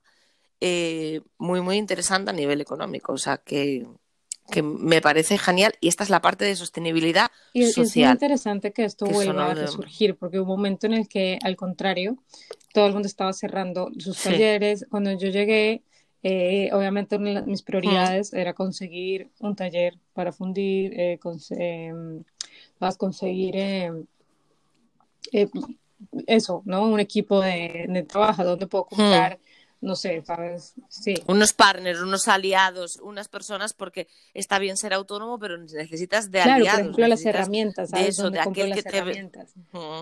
eh, 0.59 1.21
muy, 1.37 1.61
muy 1.61 1.77
interesante 1.77 2.31
a 2.31 2.33
nivel 2.33 2.61
económico. 2.61 3.13
O 3.13 3.17
sea, 3.17 3.37
que, 3.37 3.87
que, 4.49 4.61
me 4.61 5.01
parece 5.01 5.37
genial. 5.37 5.73
Y 5.81 5.87
esta 5.87 6.03
es 6.03 6.09
la 6.09 6.21
parte 6.21 6.45
de 6.45 6.55
sostenibilidad 6.55 7.29
y, 7.53 7.65
social. 7.65 7.85
es 7.85 7.95
muy 7.95 8.03
interesante 8.03 8.71
que 8.71 8.85
esto 8.85 9.05
vuelva 9.05 9.51
a 9.51 9.53
resurgir, 9.53 10.15
porque 10.15 10.39
hubo 10.39 10.53
un 10.53 10.59
momento 10.59 10.87
en 10.87 10.93
el 10.93 11.07
que, 11.07 11.39
al 11.41 11.55
contrario, 11.55 12.17
todo 12.73 12.87
el 12.87 12.93
mundo 12.93 13.07
estaba 13.07 13.33
cerrando 13.33 13.89
sus 13.97 14.21
talleres. 14.21 14.85
Cuando 14.89 15.11
yo 15.11 15.29
llegué, 15.29 15.83
eh, 16.23 16.69
obviamente 16.73 17.15
una 17.15 17.41
de 17.41 17.47
mis 17.47 17.61
prioridades 17.61 18.33
era 18.33 18.53
conseguir 18.53 19.29
un 19.39 19.55
taller 19.55 19.97
para 20.13 20.31
fundir, 20.31 20.93
eh, 20.99 21.19
em, 21.51 22.23
conseguir 22.97 23.55
em, 23.55 24.05
eh, 25.31 25.47
eso, 26.27 26.61
¿no? 26.65 26.83
Un 26.83 26.99
equipo 26.99 27.41
de, 27.41 27.85
de 27.87 28.03
trabajo 28.03 28.43
donde 28.43 28.67
puedo 28.67 28.85
comprar 28.85 29.39
no 29.81 29.95
sé, 29.95 30.21
¿sabes? 30.25 30.73
Sí. 30.89 31.13
Unos 31.27 31.53
partners, 31.53 32.01
unos 32.01 32.27
aliados, 32.27 32.97
unas 32.97 33.29
personas, 33.29 33.73
porque 33.73 34.07
está 34.33 34.59
bien 34.59 34.75
ser 34.75 34.93
autónomo, 34.93 35.39
pero 35.39 35.57
necesitas 35.57 36.31
de 36.31 36.41
aliados. 36.41 36.71
Por 36.71 36.79
ejemplo, 36.79 37.07
las 37.07 37.25
herramientas, 37.25 37.89
¿sabes? 37.91 38.05
De 38.05 38.09
eso, 38.09 38.29
de 38.29 38.39
aquel 38.39 38.73
que 38.73 38.83
te... 38.83 38.97
herramientas. 38.97 39.53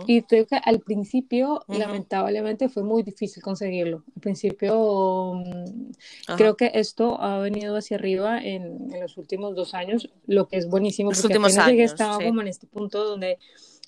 Y 0.07 0.23
creo 0.23 0.47
que 0.47 0.55
al 0.55 0.79
principio, 0.79 1.63
lamentablemente, 1.67 2.69
fue 2.69 2.83
muy 2.83 3.03
difícil 3.03 3.43
conseguirlo. 3.43 4.03
Al 4.15 4.21
principio, 4.21 5.33
mm, 5.35 6.35
creo 6.35 6.57
que 6.57 6.71
esto 6.73 7.21
ha 7.21 7.37
venido 7.37 7.77
hacia 7.77 7.97
arriba 7.97 8.39
en, 8.39 8.91
en, 8.91 8.99
los 8.99 9.17
últimos 9.17 9.55
dos 9.55 9.75
años, 9.75 10.09
lo 10.25 10.47
que 10.47 10.57
es 10.57 10.67
buenísimo, 10.67 11.11
los 11.11 11.21
porque 11.21 11.37
últimos 11.37 11.55
años, 11.57 11.67
llegué, 11.67 11.83
estaba 11.83 12.17
como 12.17 12.41
en 12.41 12.47
este 12.47 12.65
punto 12.65 13.03
donde 13.03 13.37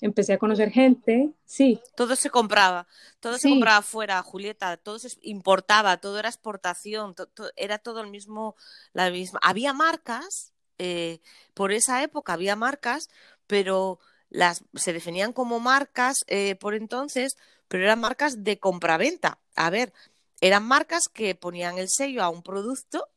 empecé 0.00 0.32
a 0.32 0.38
conocer 0.38 0.70
gente, 0.70 1.30
sí. 1.44 1.80
Todo 1.94 2.16
se 2.16 2.30
compraba, 2.30 2.86
todo 3.20 3.38
se 3.38 3.50
compraba 3.50 3.82
fuera, 3.82 4.22
Julieta, 4.22 4.76
todo 4.76 4.98
se 4.98 5.10
importaba, 5.22 5.98
todo 5.98 6.18
era 6.18 6.28
exportación, 6.28 7.14
era 7.56 7.78
todo 7.78 8.00
el 8.00 8.08
mismo, 8.08 8.56
la 8.92 9.10
misma. 9.10 9.40
Había 9.42 9.72
marcas, 9.72 10.52
eh, 10.78 11.20
por 11.54 11.72
esa 11.72 12.02
época 12.02 12.32
había 12.32 12.56
marcas, 12.56 13.08
pero 13.46 13.98
las 14.30 14.64
se 14.74 14.92
definían 14.92 15.32
como 15.32 15.60
marcas 15.60 16.16
eh, 16.28 16.54
por 16.54 16.74
entonces, 16.74 17.36
pero 17.68 17.84
eran 17.84 18.00
marcas 18.00 18.42
de 18.42 18.58
compraventa. 18.58 19.38
A 19.56 19.70
ver, 19.70 19.92
eran 20.40 20.64
marcas 20.64 21.02
que 21.12 21.34
ponían 21.34 21.78
el 21.78 21.88
sello 21.88 22.22
a 22.22 22.30
un 22.30 22.42
producto, 22.42 23.08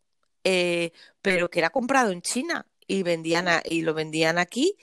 eh, 0.43 0.91
pero 1.21 1.49
que 1.49 1.59
era 1.59 1.69
comprado 1.69 2.11
en 2.11 2.21
China 2.21 2.67
y 2.85 3.03
vendían 3.03 3.47
y 3.65 3.81
lo 3.81 3.93
vendían 3.93 4.37
aquí 4.37 4.75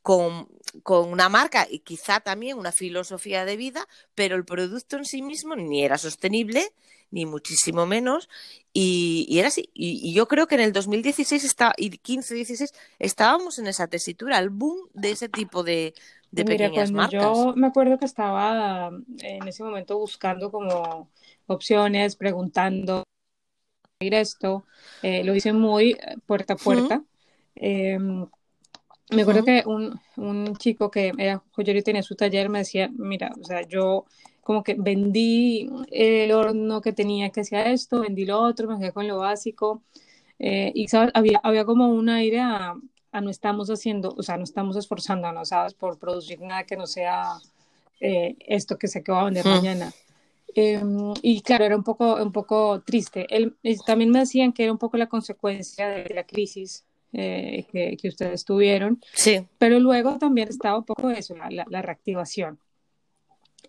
con, 0.00 0.48
una 0.84 1.28
marca 1.28 1.66
y 1.70 1.80
quizá 1.80 2.20
también 2.20 2.58
una 2.58 2.72
filosofía 2.72 3.44
de 3.44 3.56
vida, 3.56 3.86
pero 4.14 4.36
el 4.36 4.44
producto 4.44 4.96
en 4.96 5.04
sí 5.04 5.22
mismo 5.22 5.56
ni 5.56 5.84
era 5.84 5.98
sostenible, 5.98 6.72
ni 7.10 7.26
muchísimo 7.26 7.86
menos, 7.86 8.28
y, 8.72 9.38
era 9.38 9.48
así. 9.48 9.70
Y, 9.74 10.14
yo 10.14 10.26
creo 10.28 10.46
que 10.46 10.54
en 10.54 10.62
el 10.62 10.72
2016 10.72 11.44
está, 11.44 11.74
y 11.76 11.90
15-16 11.90 12.72
estábamos 12.98 13.58
en 13.58 13.66
esa 13.66 13.86
tesitura, 13.86 14.38
el 14.38 14.50
boom 14.50 14.88
de 14.94 15.10
ese 15.10 15.28
tipo 15.28 15.62
de, 15.62 15.94
de 16.30 16.44
pequeñas 16.44 16.90
marcas. 16.90 17.22
Yo 17.22 17.52
me 17.54 17.66
acuerdo 17.66 17.98
que 17.98 18.06
estaba 18.06 18.90
en 19.18 19.46
ese 19.46 19.62
momento 19.62 19.98
buscando 19.98 20.50
como 20.50 21.10
opciones, 21.46 22.16
preguntando 22.16 23.04
esto, 24.00 24.64
eh, 25.02 25.22
lo 25.22 25.34
hice 25.34 25.52
muy 25.52 25.96
puerta 26.26 26.54
a 26.54 26.56
puerta. 26.56 27.04
Me 29.14 29.22
acuerdo 29.22 29.44
que 29.44 29.62
un, 29.66 30.00
un, 30.16 30.56
chico 30.56 30.90
que 30.90 31.12
era 31.18 31.42
joyero 31.52 31.78
y 31.78 31.82
tenía 31.82 32.02
su 32.02 32.14
taller 32.14 32.48
me 32.48 32.60
decía, 32.60 32.90
mira, 32.96 33.32
o 33.40 33.44
sea, 33.44 33.62
yo 33.62 34.06
como 34.42 34.62
que 34.62 34.74
vendí 34.74 35.68
el 35.90 36.32
horno 36.32 36.80
que 36.80 36.92
tenía 36.92 37.30
que 37.30 37.42
hacía 37.42 37.70
esto, 37.70 38.00
vendí 38.00 38.24
lo 38.24 38.40
otro, 38.40 38.68
me 38.68 38.78
quedé 38.78 38.92
con 38.92 39.06
lo 39.06 39.18
básico. 39.18 39.82
Eh, 40.38 40.72
y 40.74 40.88
¿sabes? 40.88 41.12
Había, 41.14 41.40
había 41.42 41.64
como 41.64 41.88
un 41.88 42.08
aire 42.08 42.40
a, 42.40 42.74
a, 43.12 43.20
no 43.20 43.30
estamos 43.30 43.70
haciendo, 43.70 44.14
o 44.16 44.22
sea, 44.22 44.36
no 44.36 44.44
estamos 44.44 44.76
esforzándonos, 44.76 45.50
¿sabes? 45.50 45.74
Por 45.74 45.98
producir 45.98 46.40
nada 46.40 46.64
que 46.64 46.76
no 46.76 46.86
sea 46.86 47.38
eh, 48.00 48.36
esto 48.40 48.76
que 48.78 48.88
sé 48.88 49.04
que 49.04 49.12
va 49.12 49.20
a 49.20 49.24
vender 49.26 49.46
mañana. 49.46 49.92
Em, 50.54 51.14
y 51.22 51.40
claro, 51.40 51.64
era 51.64 51.76
un 51.76 51.84
poco, 51.84 52.16
un 52.16 52.32
poco 52.32 52.82
triste. 52.84 53.26
Él, 53.30 53.56
también 53.86 54.10
me 54.10 54.18
decían 54.18 54.52
que 54.52 54.64
era 54.64 54.72
un 54.72 54.78
poco 54.78 54.96
la 54.96 55.08
consecuencia 55.08 55.88
de 55.88 56.12
la 56.12 56.24
crisis 56.24 56.84
eh, 57.14 57.66
que, 58.00 58.08
ustedes 58.08 58.44
tuvieron. 58.44 59.00
Sí. 59.12 59.46
Pero 59.58 59.78
luego 59.78 60.16
también 60.18 60.48
estaba 60.48 60.78
un 60.78 60.84
poco 60.84 61.10
eso, 61.10 61.34
la, 61.50 61.82
reactivación. 61.82 62.58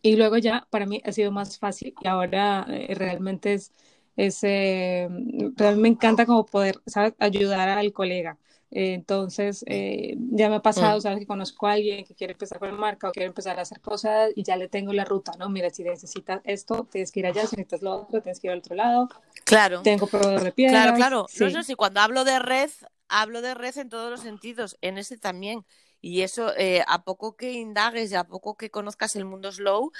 Y 0.01 0.15
luego 0.15 0.37
ya 0.37 0.65
para 0.69 0.85
mí 0.85 1.01
ha 1.03 1.11
sido 1.11 1.31
más 1.31 1.59
fácil 1.59 1.93
y 2.01 2.07
ahora 2.07 2.65
eh, 2.69 2.93
realmente 2.95 3.53
es, 3.53 3.71
es 4.15 4.39
eh, 4.43 5.07
me 5.09 5.87
encanta 5.89 6.25
como 6.25 6.45
poder 6.45 6.79
ayudar 7.19 7.69
al 7.69 7.91
colega. 7.91 8.37
entonces, 8.71 9.63
ya 9.67 10.49
me 10.49 10.55
ha 10.55 10.61
pasado, 10.61 10.97
mm. 10.97 11.01
sabes, 11.01 11.19
que 11.19 11.27
conozco 11.27 11.67
a 11.67 11.73
alguien 11.73 12.05
que 12.05 12.15
quiere 12.15 12.33
empezar 12.33 12.59
con 12.59 12.69
la 12.69 12.75
marca 12.75 13.09
o 13.09 13.11
quiere 13.11 13.27
empezar 13.27 13.59
a 13.59 13.63
hacer 13.63 13.81
cosas 13.81 14.31
y 14.35 14.43
ya 14.43 14.55
le 14.55 14.67
tengo 14.67 14.93
la 14.93 15.05
ruta, 15.05 15.33
¿no? 15.37 15.49
Mira, 15.49 15.69
si 15.69 15.83
necesitas 15.83 16.41
esto, 16.45 16.87
tienes 16.91 17.11
que 17.11 17.19
ir 17.19 17.27
allá, 17.27 17.45
si 17.45 17.57
necesitas 17.57 17.81
lo 17.81 18.01
otro, 18.01 18.21
tienes 18.21 18.39
que 18.39 18.47
ir 18.47 18.53
al 18.53 18.59
otro 18.59 18.75
lado. 18.75 19.09
Claro. 19.43 19.81
Tengo 19.83 20.07
proveedor 20.07 20.43
de 20.43 20.51
piedras. 20.53 20.81
Claro, 20.81 20.95
claro. 20.95 21.25
No 21.39 21.49
sé 21.49 21.63
si 21.63 21.75
cuando 21.75 21.99
hablo 21.99 22.23
de 22.23 22.39
red, 22.39 22.69
hablo 23.13 23.41
de 23.41 23.53
red 23.53 23.77
en 23.77 23.89
todos 23.89 24.09
los 24.09 24.21
sentidos, 24.21 24.77
en 24.81 24.97
ese 24.97 25.17
también. 25.17 25.65
Y 26.01 26.21
eso, 26.21 26.53
eh, 26.57 26.83
a 26.87 27.03
poco 27.03 27.37
que 27.37 27.53
indagues 27.53 28.11
y 28.11 28.15
a 28.15 28.25
poco 28.25 28.57
que 28.57 28.71
conozcas 28.71 29.15
el 29.15 29.25
mundo 29.25 29.51
slow, 29.51 29.91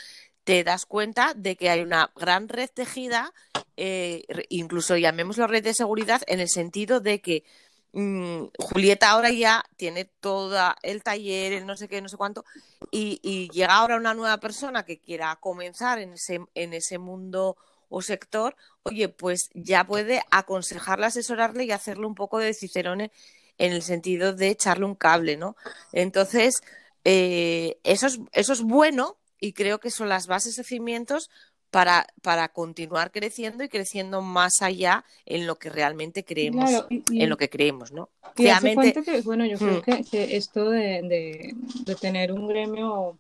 te 0.44 0.64
das 0.64 0.86
cuenta 0.86 1.34
de 1.36 1.56
que 1.56 1.70
hay 1.70 1.82
una 1.82 2.12
gran 2.16 2.50
red 2.50 2.70
tejida, 2.74 3.34
eh, 3.78 4.26
incluso 4.50 4.98
llamémoslo 4.98 5.48
red 5.48 5.64
de 5.64 5.74
seguridad, 5.74 6.22
en 6.28 6.40
el 6.42 6.50
sentido 6.50 7.00
de 7.00 7.22
que 7.22 7.46
mm, 7.94 8.46
Julieta 8.60 9.12
ahora 9.12 9.30
ya 9.30 9.64
tiene 9.78 10.06
todo 10.06 10.58
el 10.82 11.04
taller, 11.04 11.54
el 11.54 11.66
no 11.66 11.78
sé 11.78 11.88
qué, 11.88 12.02
no 12.02 12.10
sé 12.10 12.18
cuánto, 12.18 12.44
y, 12.92 13.20
y, 13.24 13.50
llega 13.52 13.76
ahora 13.76 13.96
una 13.96 14.14
nueva 14.14 14.40
persona 14.40 14.84
que 14.84 15.00
quiera 15.00 15.38
comenzar 15.40 16.00
en 16.00 16.14
ese, 16.14 16.42
en 16.56 16.74
ese 16.74 16.98
mundo 16.98 17.56
o 17.94 18.02
sector, 18.02 18.56
oye, 18.82 19.08
pues 19.08 19.52
ya 19.54 19.86
puede 19.86 20.24
aconsejarle, 20.32 21.06
asesorarle 21.06 21.66
y 21.66 21.72
hacerle 21.72 22.08
un 22.08 22.16
poco 22.16 22.40
de 22.40 22.56
cicerone 22.56 23.12
en 23.60 23.72
el 23.72 23.84
sentido 23.84 24.34
de 24.34 24.50
echarle 24.50 24.86
un 24.86 24.96
cable, 24.96 25.38
¿no? 25.38 25.56
Entonces, 25.92 26.64
eh, 27.04 27.78
eso, 27.84 28.08
es, 28.08 28.20
eso 28.32 28.54
es 28.54 28.62
bueno 28.62 29.18
y 29.40 29.54
creo 29.54 29.80
que 29.80 29.92
son 29.92 30.10
las 30.10 30.26
bases 30.26 30.58
y 30.58 30.64
cimientos 30.64 31.30
para, 31.70 32.08
para 32.24 32.50
continuar 32.50 33.12
creciendo 33.12 33.64
y 33.64 33.70
creciendo 33.70 34.24
más 34.24 34.62
allá 34.62 35.06
en 35.28 35.46
lo 35.46 35.60
que 35.60 35.70
realmente 35.70 36.26
creemos, 36.26 36.72
en 36.90 37.30
lo 37.30 37.38
que 37.38 37.50
creemos, 37.52 37.92
¿no? 37.92 38.10
Y 38.36 38.46
Realmente, 38.46 39.04
que, 39.04 39.22
bueno, 39.22 39.46
yo 39.46 39.60
creo 39.60 39.84
mm. 39.86 40.04
que, 40.10 40.36
esto 40.36 40.72
de, 40.72 41.54
de, 41.86 41.96
tener 41.96 42.32
un 42.32 42.48
gremio, 42.48 43.20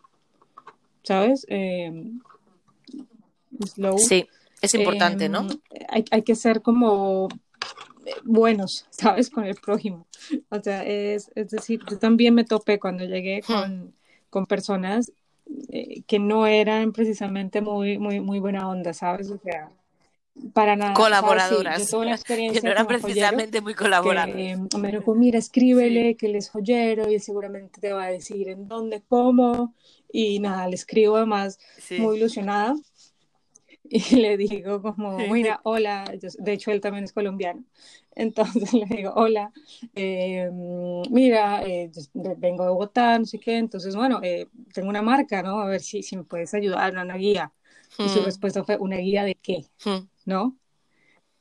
¿sabes? 1.04 1.46
Eh, 1.48 1.92
slow. 3.68 4.00
Sí 4.00 4.28
es 4.64 4.74
importante, 4.74 5.30
¿no? 5.30 5.42
Em, 5.42 5.60
hay, 5.90 6.06
hay, 6.10 6.22
que 6.24 6.36
ser 6.36 6.62
como 6.62 7.28
buenos, 8.24 8.88
¿sabes? 8.92 9.30
Con 9.30 9.46
el 9.46 9.56
prójimo. 9.56 10.08
O 10.50 10.60
sea, 10.62 10.84
es, 10.84 11.32
es 11.36 11.50
decir, 11.50 11.82
yo 11.90 11.98
también 12.00 12.34
me 12.34 12.46
topé 12.46 12.80
cuando 12.80 13.04
llegué 13.06 13.42
hmm. 13.42 13.54
con, 13.54 13.94
con 14.30 14.46
personas 14.46 15.12
eh, 15.70 16.04
que 16.08 16.20
no 16.20 16.48
eran 16.48 16.94
precisamente 16.94 17.62
muy, 17.62 17.98
muy, 17.98 18.22
muy 18.22 18.40
buena 18.40 18.68
onda, 18.70 18.94
¿sabes? 18.94 19.30
O 19.30 19.38
sea, 19.38 19.70
para 20.54 20.76
nada. 20.76 20.94
Colaboradoras. 20.94 21.92
yo 21.92 22.04
experiencia 22.04 22.62
que 22.62 22.68
no 22.68 22.72
eran 22.72 22.88
precisamente 22.88 23.62
muy 23.62 23.76
colaboradoras. 23.76 24.36
Eh, 24.36 24.58
me 24.80 24.92
dijo, 24.92 25.14
mira, 25.14 25.38
escríbele 25.38 26.16
que 26.16 26.28
él 26.28 26.36
es 26.36 26.50
joyero 26.50 27.12
y 27.12 27.20
seguramente 27.20 27.80
te 27.80 27.94
va 27.94 28.06
a 28.06 28.12
decir 28.12 28.50
en 28.50 28.68
dónde, 28.68 29.04
cómo. 29.08 29.74
Y 30.12 30.40
nada, 30.40 30.68
le 30.68 30.76
escribo 30.76 31.18
además 31.18 31.60
muy 31.98 32.18
ilusionada. 32.18 32.76
Y 33.96 34.16
le 34.16 34.38
digo 34.38 34.82
como, 34.82 35.20
mira, 35.30 35.62
hola, 35.64 36.12
de 36.40 36.54
hecho 36.54 36.72
él 36.72 36.82
también 36.82 37.04
es 37.04 37.14
colombiano. 37.14 37.64
Entonces 38.16 38.74
le 38.74 38.86
digo, 38.88 39.14
hola, 39.16 39.52
eh, 39.94 40.50
mira, 41.12 41.62
eh, 41.64 41.92
vengo 42.38 42.64
de 42.64 42.70
Bogotá, 42.72 43.20
no 43.20 43.26
sé 43.26 43.40
qué, 43.40 43.58
entonces 43.58 43.96
bueno, 43.96 44.20
tengo 44.74 44.90
una 44.90 45.04
marca, 45.04 45.44
¿no? 45.44 45.60
A 45.60 45.68
ver 45.68 45.82
si, 45.82 46.02
si 46.02 46.18
me 46.18 46.24
puedes 46.24 46.56
ayudar, 46.56 46.94
una 46.98 47.18
guía. 47.18 47.52
Y 48.00 48.10
su 48.10 48.22
hmm. 48.22 48.26
respuesta 48.26 48.64
fue, 48.64 48.78
¿una 48.78 48.98
guía 48.98 49.24
de 49.26 49.36
qué? 49.36 49.66
Hmm. 49.86 50.08
¿No? 50.26 50.58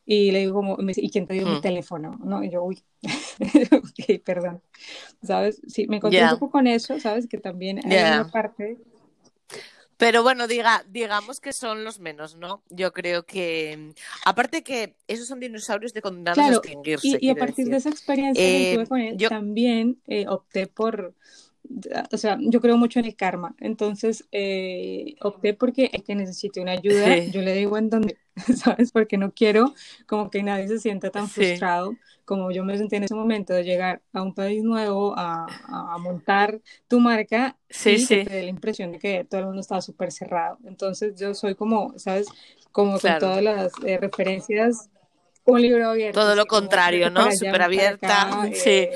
Y 0.04 0.30
le 0.30 0.40
digo 0.40 0.52
como, 0.52 0.76
¿y 0.78 1.10
quién 1.10 1.26
te 1.26 1.32
dio 1.34 1.46
mi 1.46 1.56
hmm. 1.56 1.62
teléfono? 1.62 2.18
¿No? 2.22 2.44
Y 2.44 2.50
yo, 2.50 2.62
uy, 2.62 2.82
ok, 3.72 4.22
perdón. 4.22 4.60
¿Sabes? 5.22 5.62
Sí, 5.66 5.86
me 5.86 5.96
encontré 5.96 6.22
un 6.22 6.30
poco 6.30 6.50
con 6.50 6.66
eso, 6.66 7.00
¿sabes? 7.00 7.26
Que 7.26 7.38
también 7.38 7.80
hay 7.86 7.96
una 7.96 8.30
parte... 8.30 8.76
Pero 10.02 10.24
bueno, 10.24 10.48
diga, 10.48 10.84
digamos 10.90 11.38
que 11.38 11.52
son 11.52 11.84
los 11.84 12.00
menos, 12.00 12.34
¿no? 12.34 12.64
Yo 12.70 12.92
creo 12.92 13.24
que, 13.24 13.94
aparte 14.24 14.64
que 14.64 14.96
esos 15.06 15.28
son 15.28 15.38
dinosaurios 15.38 15.94
de 15.94 16.02
condenados 16.02 16.38
a 16.38 16.48
extinguirse. 16.48 17.18
Y, 17.20 17.30
a 17.30 17.36
partir 17.36 17.68
de 17.68 17.76
esa 17.76 17.90
experiencia 17.90 18.44
que 18.44 18.72
tuve 18.74 18.82
eh, 18.82 18.86
con 18.88 19.00
él, 19.00 19.16
yo... 19.16 19.28
también 19.28 20.00
eh, 20.08 20.26
opté 20.26 20.66
por 20.66 21.14
o 22.10 22.16
sea, 22.16 22.38
yo 22.40 22.60
creo 22.60 22.76
mucho 22.76 22.98
en 22.98 23.06
el 23.06 23.16
karma, 23.16 23.54
entonces 23.60 24.26
eh, 24.32 25.14
opté 25.20 25.54
porque 25.54 25.90
es 25.92 26.02
que 26.02 26.14
necesite 26.14 26.60
una 26.60 26.72
ayuda, 26.72 27.18
yo 27.18 27.42
le 27.42 27.54
digo 27.54 27.76
en 27.78 27.90
dónde, 27.90 28.18
¿sabes? 28.56 28.92
Porque 28.92 29.18
no 29.18 29.32
quiero 29.32 29.74
como 30.06 30.30
que 30.30 30.42
nadie 30.42 30.68
se 30.68 30.78
sienta 30.78 31.10
tan 31.10 31.28
frustrado 31.28 31.94
como 32.24 32.50
yo 32.50 32.64
me 32.64 32.78
sentí 32.78 32.96
en 32.96 33.04
ese 33.04 33.14
momento 33.14 33.52
de 33.52 33.64
llegar 33.64 34.00
a 34.12 34.22
un 34.22 34.34
país 34.34 34.62
nuevo, 34.62 35.14
a, 35.16 35.46
a 35.68 35.98
montar 35.98 36.60
tu 36.88 37.00
marca 37.00 37.56
sí, 37.68 37.96
y 37.98 38.06
que 38.06 38.24
te 38.24 38.34
dé 38.34 38.42
la 38.44 38.48
impresión 38.48 38.92
de 38.92 38.98
que 38.98 39.24
todo 39.24 39.40
el 39.40 39.46
mundo 39.46 39.60
estaba 39.60 39.80
súper 39.80 40.12
cerrado. 40.12 40.58
Entonces 40.64 41.14
yo 41.18 41.34
soy 41.34 41.54
como, 41.54 41.98
¿sabes? 41.98 42.28
Como 42.70 42.98
con 42.98 43.18
todas 43.18 43.42
las 43.42 43.72
eh, 43.84 43.98
referencias, 43.98 44.88
un 45.44 45.60
libro 45.60 45.90
abierto. 45.90 46.20
Todo 46.20 46.34
lo 46.36 46.46
contrario, 46.46 47.10
¿no? 47.10 47.30
Súper 47.32 47.62
abierta. 47.62 48.48
sí. 48.54 48.70
Eh, 48.70 48.90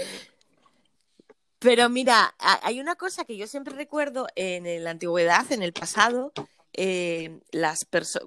pero 1.67 1.89
mira, 1.89 2.33
hay 2.39 2.79
una 2.79 2.95
cosa 2.95 3.25
que 3.25 3.37
yo 3.37 3.49
siempre 3.49 3.75
recuerdo 3.75 4.29
en 4.37 4.85
la 4.85 4.91
antigüedad, 4.91 5.51
en 5.51 5.65
el 5.65 5.73
pasado, 5.73 6.33
eh, 6.73 7.41
las, 7.51 7.81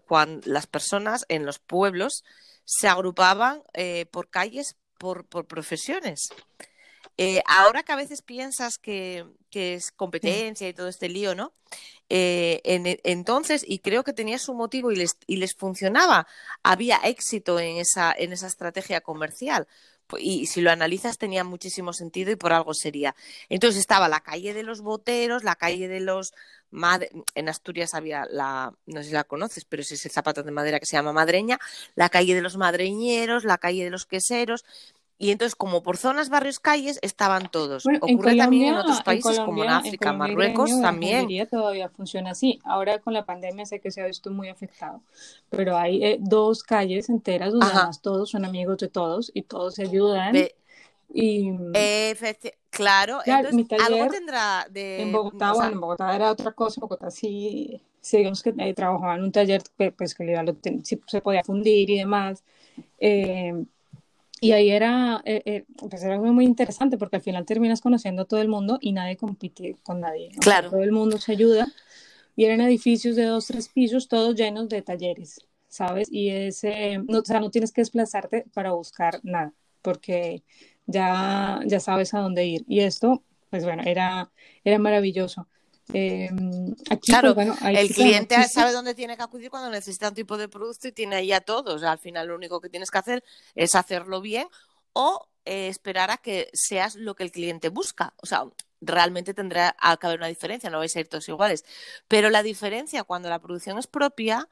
cuando 0.05 0.45
las 0.45 0.67
personas 0.67 1.23
en 1.29 1.45
los 1.45 1.57
pueblos 1.57 2.25
se 2.65 2.89
agrupaban 2.89 3.63
eh, 3.73 4.07
por 4.11 4.29
calles, 4.29 4.75
por, 4.97 5.25
profesiones. 5.25 6.27
Eh, 7.15 7.41
ahora 7.45 7.83
que 7.83 7.93
a 7.93 7.95
veces 7.95 8.21
piensas 8.21 8.77
que, 8.77 9.25
es 9.51 9.93
competencia 9.93 10.67
y 10.67 10.73
todo 10.73 10.89
este 10.89 11.07
lío, 11.07 11.33
¿no? 11.33 11.53
entonces, 12.09 13.63
y 13.65 13.79
creo 13.79 14.03
que 14.03 14.11
tenía 14.11 14.37
su 14.37 14.53
motivo 14.53 14.91
y 14.91 14.97
les, 14.97 15.15
y 15.27 15.37
les 15.37 15.55
funcionaba, 15.55 16.27
había 16.61 16.97
éxito 16.97 17.57
en 17.57 17.77
esa, 17.77 18.11
en 18.11 18.33
esa 18.33 18.47
estrategia 18.47 18.99
comercial 18.99 19.65
y 20.17 20.47
si 20.47 20.61
lo 20.61 20.71
analizas 20.71 21.17
tenía 21.17 21.43
muchísimo 21.43 21.93
sentido 21.93 22.31
y 22.31 22.35
por 22.35 22.53
algo 22.53 22.73
sería. 22.73 23.15
Entonces 23.49 23.79
estaba 23.79 24.09
la 24.09 24.21
calle 24.21 24.53
de 24.53 24.63
los 24.63 24.81
boteros, 24.81 25.43
la 25.43 25.55
calle 25.55 25.87
de 25.87 25.99
los 25.99 26.33
en 27.35 27.49
Asturias 27.49 27.93
había 27.93 28.25
la, 28.29 28.73
no 28.85 29.01
sé 29.01 29.09
si 29.09 29.13
la 29.13 29.23
conoces, 29.23 29.65
pero 29.65 29.81
es 29.81 29.91
ese 29.91 30.09
zapato 30.09 30.43
de 30.43 30.51
madera 30.51 30.79
que 30.79 30.85
se 30.85 30.95
llama 30.95 31.13
madreña, 31.13 31.59
la 31.95 32.09
calle 32.09 32.35
de 32.35 32.41
los 32.41 32.57
madreñeros, 32.57 33.43
la 33.43 33.57
calle 33.57 33.83
de 33.83 33.89
los 33.89 34.05
queseros, 34.05 34.65
y 35.21 35.31
entonces, 35.31 35.53
como 35.53 35.83
por 35.83 35.97
zonas, 35.97 36.29
barrios, 36.29 36.59
calles, 36.59 36.97
estaban 37.01 37.51
todos. 37.51 37.83
Ocurre 37.99 38.37
también 38.37 38.69
en 38.69 38.75
otros 38.75 39.01
países, 39.01 39.37
como 39.41 39.65
en 39.65 39.69
África, 39.69 40.13
Marruecos 40.13 40.71
también. 40.81 41.27
todavía 41.49 41.89
funciona 41.89 42.31
así. 42.31 42.61
Ahora 42.63 42.99
con 42.99 43.13
la 43.13 43.25
pandemia 43.25 43.65
sé 43.65 43.81
que 43.81 43.91
se 43.91 44.01
ha 44.01 44.05
visto 44.05 44.31
muy 44.31 44.47
afectado, 44.47 45.01
pero 45.49 45.75
hay 45.75 46.01
eh, 46.05 46.17
dos 46.21 46.63
calles 46.63 47.09
enteras 47.09 47.51
donde 47.51 47.65
además 47.65 48.01
todos 48.01 48.29
son 48.29 48.45
amigos 48.45 48.77
de 48.77 48.87
todos 48.87 49.29
y 49.33 49.41
todos 49.41 49.75
se 49.75 49.83
ayudan. 49.83 50.37
y 51.13 51.51
claro, 52.69 53.19
entonces, 53.25 53.79
algo 53.85 54.09
tendrá 54.09 54.67
de... 54.71 55.01
En 55.01 55.11
Bogotá, 55.11 55.51
bueno, 55.51 55.73
en 55.73 55.81
Bogotá 55.81 56.15
era 56.15 56.31
otra 56.31 56.53
cosa, 56.53 56.75
en 56.77 56.81
Bogotá 56.81 57.11
sí, 57.11 57.81
digamos 58.09 58.41
que 58.41 58.53
eh, 58.57 58.73
trabajaba 58.73 59.15
en 59.15 59.23
un 59.23 59.33
taller 59.33 59.63
pues 59.97 60.15
que 60.15 60.81
se 61.07 61.21
podía 61.21 61.43
fundir 61.43 61.89
y 61.89 61.97
demás. 61.97 62.41
Eh, 62.99 63.65
y 64.41 64.51
ahí 64.51 64.69
era, 64.69 65.21
eh, 65.25 65.41
eh, 65.45 65.65
pues 65.89 66.03
era 66.03 66.17
muy, 66.17 66.31
muy 66.31 66.45
interesante 66.45 66.97
porque 66.97 67.17
al 67.17 67.21
final 67.21 67.45
terminas 67.45 67.81
conociendo 67.81 68.23
a 68.23 68.25
todo 68.25 68.41
el 68.41 68.47
mundo 68.47 68.77
y 68.81 68.93
nadie 68.93 69.17
compite 69.17 69.75
con 69.83 69.99
nadie. 69.99 70.31
Claro. 70.39 70.69
todo 70.69 70.81
el 70.81 70.91
mundo 70.91 71.17
se 71.17 71.31
ayuda. 71.33 71.67
Y 72.35 72.45
eran 72.45 72.61
edificios 72.61 73.17
de 73.17 73.25
dos, 73.25 73.47
tres 73.47 73.67
pisos, 73.67 74.07
todos 74.07 74.33
llenos 74.35 74.69
de 74.69 74.81
talleres, 74.81 75.41
¿sabes? 75.67 76.07
Y 76.09 76.29
ese, 76.29 76.99
no, 76.99 77.19
o 77.19 77.25
sea, 77.25 77.41
no 77.41 77.51
tienes 77.51 77.73
que 77.73 77.81
desplazarte 77.81 78.45
para 78.53 78.71
buscar 78.71 79.19
nada, 79.23 79.53
porque 79.81 80.43
ya, 80.85 81.59
ya 81.65 81.81
sabes 81.81 82.13
a 82.13 82.19
dónde 82.19 82.45
ir. 82.45 82.63
Y 82.65 82.79
esto, 82.79 83.23
pues 83.49 83.65
bueno, 83.65 83.83
era, 83.85 84.31
era 84.63 84.79
maravilloso. 84.79 85.49
Eh, 85.93 86.29
claro, 87.01 87.33
pues, 87.33 87.49
el 87.63 87.89
cliente 87.89 88.47
sabe 88.47 88.71
dónde 88.71 88.93
tiene 88.93 89.17
que 89.17 89.23
acudir 89.23 89.49
cuando 89.49 89.69
necesita 89.69 90.09
un 90.09 90.15
tipo 90.15 90.37
de 90.37 90.47
producto 90.47 90.87
y 90.87 90.91
tiene 90.91 91.15
ahí 91.15 91.31
a 91.31 91.41
todos. 91.41 91.83
Al 91.83 91.97
final 91.97 92.27
lo 92.27 92.35
único 92.35 92.61
que 92.61 92.69
tienes 92.69 92.91
que 92.91 92.97
hacer 92.97 93.23
es 93.55 93.75
hacerlo 93.75 94.21
bien 94.21 94.47
o 94.93 95.27
eh, 95.45 95.67
esperar 95.67 96.11
a 96.11 96.17
que 96.17 96.49
seas 96.53 96.95
lo 96.95 97.15
que 97.15 97.23
el 97.23 97.31
cliente 97.31 97.69
busca. 97.69 98.13
O 98.17 98.25
sea, 98.25 98.43
realmente 98.81 99.33
tendrá 99.33 99.75
que 99.99 100.07
haber 100.07 100.19
una 100.19 100.27
diferencia, 100.27 100.69
no 100.69 100.77
vais 100.77 100.95
a 100.95 100.99
ir 100.99 101.07
todos 101.07 101.27
iguales. 101.27 101.65
Pero 102.07 102.29
la 102.29 102.43
diferencia 102.43 103.03
cuando 103.03 103.29
la 103.29 103.39
producción 103.39 103.77
es 103.79 103.87
propia 103.87 104.47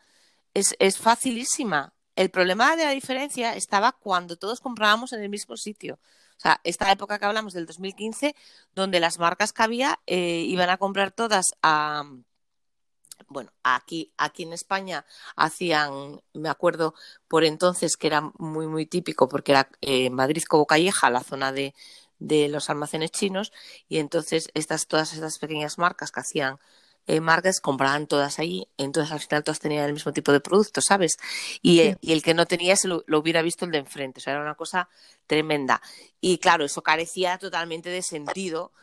es, 0.53 0.75
es 0.79 0.97
facilísima. 0.97 1.93
El 2.15 2.31
problema 2.31 2.75
de 2.75 2.85
la 2.85 2.91
diferencia 2.91 3.55
estaba 3.55 3.91
cuando 3.91 4.37
todos 4.37 4.59
comprábamos 4.59 5.13
en 5.13 5.21
el 5.21 5.29
mismo 5.29 5.55
sitio. 5.55 5.99
O 6.37 6.39
sea, 6.39 6.61
esta 6.63 6.91
época 6.91 7.19
que 7.19 7.25
hablamos 7.25 7.53
del 7.53 7.65
2015, 7.65 8.35
donde 8.75 8.99
las 8.99 9.19
marcas 9.19 9.53
que 9.53 9.63
había 9.63 9.99
eh, 10.05 10.43
iban 10.47 10.69
a 10.69 10.77
comprar 10.77 11.11
todas 11.11 11.45
a, 11.63 12.03
bueno, 13.27 13.51
aquí, 13.63 14.13
aquí 14.17 14.43
en 14.43 14.53
España 14.53 15.05
hacían, 15.35 16.21
me 16.33 16.49
acuerdo 16.49 16.93
por 17.27 17.43
entonces 17.43 17.97
que 17.97 18.07
era 18.07 18.21
muy, 18.37 18.67
muy 18.67 18.85
típico 18.85 19.27
porque 19.27 19.51
era 19.53 19.69
eh, 19.81 20.09
Madrid 20.09 20.43
como 20.47 20.65
Calleja, 20.65 21.09
la 21.09 21.23
zona 21.23 21.51
de, 21.51 21.73
de 22.19 22.47
los 22.49 22.69
almacenes 22.69 23.11
chinos, 23.11 23.51
y 23.89 23.97
entonces 23.99 24.49
estas, 24.53 24.87
todas 24.87 25.13
estas 25.13 25.39
pequeñas 25.39 25.77
marcas 25.77 26.11
que 26.11 26.19
hacían 26.19 26.59
eh, 27.07 27.21
marcas 27.21 27.61
compraban 27.61 28.05
todas 28.05 28.37
ahí, 28.37 28.67
entonces 28.77 29.13
al 29.13 29.21
final 29.21 29.41
todas 29.41 29.59
tenían 29.59 29.85
el 29.85 29.93
mismo 29.93 30.11
tipo 30.11 30.33
de 30.33 30.41
producto, 30.41 30.81
¿sabes? 30.81 31.17
Y, 31.61 31.79
eh, 31.79 31.97
y 32.01 32.11
el 32.11 32.21
que 32.21 32.33
no 32.33 32.45
tenía 32.45 32.75
se 32.75 32.89
lo, 32.89 33.03
hubiera 33.07 33.41
visto 33.41 33.63
el 33.63 33.71
de 33.71 33.77
enfrente, 33.77 34.19
o 34.19 34.21
sea, 34.21 34.33
era 34.33 34.41
una 34.41 34.55
cosa 34.55 34.89
tremenda. 35.25 35.81
Y 36.19 36.37
claro, 36.39 36.65
eso 36.65 36.83
carecía 36.83 37.37
totalmente 37.37 37.89
de 37.89 38.01
sentido 38.01 38.73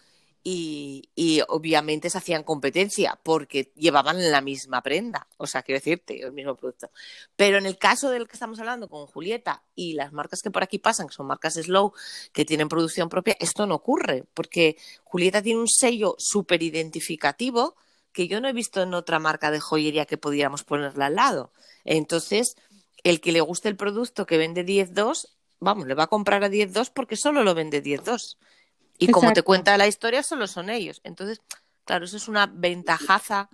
y, 0.43 1.11
y, 1.15 1.43
obviamente 1.49 2.09
se 2.09 2.17
hacían 2.19 2.45
competencia 2.45 3.19
porque 3.23 3.73
llevaban 3.77 4.31
la 4.31 4.41
misma 4.41 4.83
prenda, 4.83 5.27
o 5.37 5.47
sea, 5.47 5.63
quiero 5.63 5.79
decirte, 5.79 6.23
el 6.23 6.33
mismo 6.33 6.55
producto. 6.55 6.91
Pero 7.37 7.59
en 7.59 7.67
el 7.67 7.77
caso 7.77 8.11
del 8.11 8.27
que 8.27 8.35
estamos 8.35 8.59
hablando 8.59 8.89
con 8.89 9.07
Julieta 9.07 9.63
y 9.75 9.95
las 9.95 10.13
marcas 10.13 10.41
que 10.41 10.51
por 10.51 10.63
aquí 10.63 10.79
pasan, 10.79 11.09
que 11.09 11.15
son 11.15 11.27
marcas 11.27 11.55
slow, 11.55 11.93
que 12.33 12.47
tienen 12.47 12.69
producción 12.69 13.11
propia, 13.11 13.37
esto 13.39 13.67
no 13.67 13.75
ocurre, 13.75 14.25
porque 14.33 14.79
Julieta 15.03 15.43
tiene 15.43 15.61
un 15.61 15.69
sello 15.69 16.15
súper 16.19 16.63
identificativo 16.63 17.77
que 18.15 18.29
yo 18.29 18.41
no 18.41 18.49
he 18.49 18.53
visto 18.55 18.81
en 18.81 18.95
otra 18.95 19.19
marca 19.19 19.51
de 19.51 19.61
joyería 19.61 20.07
que 20.07 20.17
pudiéramos 20.17 20.63
ponerla 20.63 21.07
al 21.07 21.17
lado. 21.17 21.53
Entonces, 21.85 22.57
el 23.03 23.21
que 23.21 23.33
le 23.33 23.41
guste 23.43 23.69
el 23.69 23.77
producto 23.77 24.25
que 24.25 24.39
vende 24.39 24.65
10.2, 24.65 25.29
vamos, 25.61 25.87
le 25.87 25.95
va 25.95 26.05
a 26.05 26.07
comprar 26.07 26.45
a 26.45 26.49
10.2 26.49 26.91
porque 26.95 27.17
solo 27.17 27.43
lo 27.43 27.55
vende 27.55 27.83
10.2. 27.83 28.39
Y 28.99 29.09
como 29.09 29.33
te 29.33 29.43
cuenta 29.43 29.77
la 29.77 29.89
historia, 29.89 30.23
solo 30.23 30.47
son 30.47 30.71
ellos. 30.71 31.01
Entonces, 31.03 31.43
claro, 31.85 32.05
eso 32.05 32.17
es 32.17 32.29
una 32.29 32.47
ventajaza. 32.47 33.51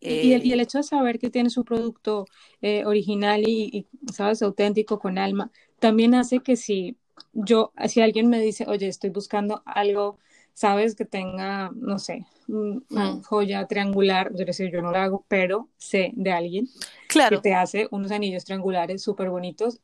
Y, 0.00 0.32
el, 0.32 0.42
eh, 0.42 0.62
hecho 0.62 0.78
de 0.78 0.84
saber 0.84 1.20
que 1.20 1.30
tienes 1.30 1.56
un 1.56 1.64
producto 1.64 2.26
eh, 2.60 2.84
original 2.84 3.46
y, 3.46 3.86
sabes, 4.12 4.42
auténtico, 4.42 4.98
con 4.98 5.18
alma, 5.18 5.52
también 5.78 6.16
hace 6.16 6.40
que 6.40 6.56
si 6.56 6.96
yo, 7.32 7.72
si 7.86 8.00
alguien 8.00 8.28
me 8.28 8.40
dice, 8.40 8.64
oye, 8.66 8.88
estoy 8.88 9.10
buscando 9.10 9.62
algo 9.66 10.18
sabes 10.54 10.94
que 10.94 11.04
tenga, 11.04 11.70
no 11.74 11.98
sé, 11.98 12.26
una 12.48 13.14
mm. 13.14 13.22
joya 13.22 13.66
triangular, 13.66 14.32
yo, 14.34 14.44
decir, 14.44 14.70
yo 14.72 14.82
no 14.82 14.92
la 14.92 15.04
hago, 15.04 15.24
pero 15.28 15.68
sé 15.76 16.12
de 16.14 16.32
alguien 16.32 16.68
que 17.08 17.38
te 17.38 17.54
hace 17.54 17.88
unos 17.90 18.10
anillos 18.10 18.44
triangulares 18.44 19.02
súper 19.02 19.30
bonitos 19.30 19.80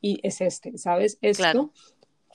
y 0.00 0.20
es 0.22 0.40
este, 0.40 0.78
¿sabes? 0.78 1.18
Esto. 1.20 1.72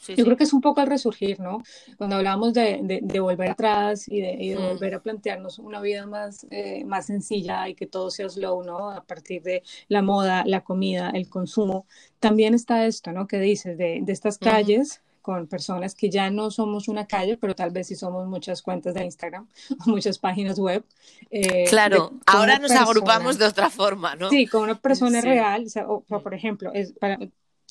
Yo 0.08 0.26
creo 0.26 0.38
que 0.38 0.44
es 0.44 0.54
un 0.54 0.62
poco 0.62 0.82
el 0.82 0.88
resurgir, 0.88 1.40
¿no? 1.40 1.64
Cuando 1.98 2.18
hablamos 2.18 2.54
de, 2.54 3.00
de, 3.02 3.20
volver 3.20 3.52
atrás 3.52 4.08
y 4.08 4.22
de, 4.22 4.56
mm. 4.56 4.62
volver 4.62 4.96
a 4.96 5.02
plantearnos 5.02 5.58
una 5.58 5.82
vida 5.82 6.06
más, 6.06 6.46
eh, 6.52 6.84
más 6.86 7.08
sencilla 7.08 7.68
y 7.70 7.76
que 7.76 7.88
todo 7.88 8.12
sea 8.12 8.30
slow, 8.30 8.64
¿no? 8.64 8.92
A 8.92 9.04
partir 9.04 9.42
de 9.42 9.64
la 9.88 10.02
moda, 10.02 10.44
la 10.46 10.64
comida, 10.64 11.12
el 11.14 11.30
consumo, 11.30 11.88
también 12.20 12.54
está 12.54 12.86
esto, 12.86 13.12
¿no? 13.14 13.26
Que 13.26 13.40
dices 13.40 13.78
de, 13.78 14.04
estas 14.08 14.38
calles 14.38 15.02
con 15.26 15.48
personas 15.48 15.96
que 15.96 16.12
ya 16.12 16.30
no 16.30 16.52
somos 16.52 16.88
una 16.88 17.08
calle, 17.08 17.36
pero 17.36 17.56
tal 17.56 17.72
vez 17.72 17.88
sí 17.88 17.96
somos 17.96 18.28
muchas 18.28 18.62
cuentas 18.62 18.94
de 18.94 19.06
Instagram 19.06 19.48
o 19.88 19.90
muchas 19.90 20.20
páginas 20.20 20.60
web. 20.60 20.84
Eh, 21.32 21.66
claro, 21.68 22.14
ahora 22.28 22.60
nos 22.60 22.70
agrupamos 22.70 23.40
de 23.40 23.46
otra 23.46 23.72
forma, 23.72 24.16
¿no? 24.16 24.30
Sí, 24.30 24.46
con 24.46 24.62
una 24.62 24.80
persona 24.80 25.22
real, 25.22 25.66
o, 25.88 26.04
por 26.04 26.36
ejemplo, 26.36 26.72
es 26.76 26.92
para, 26.92 27.18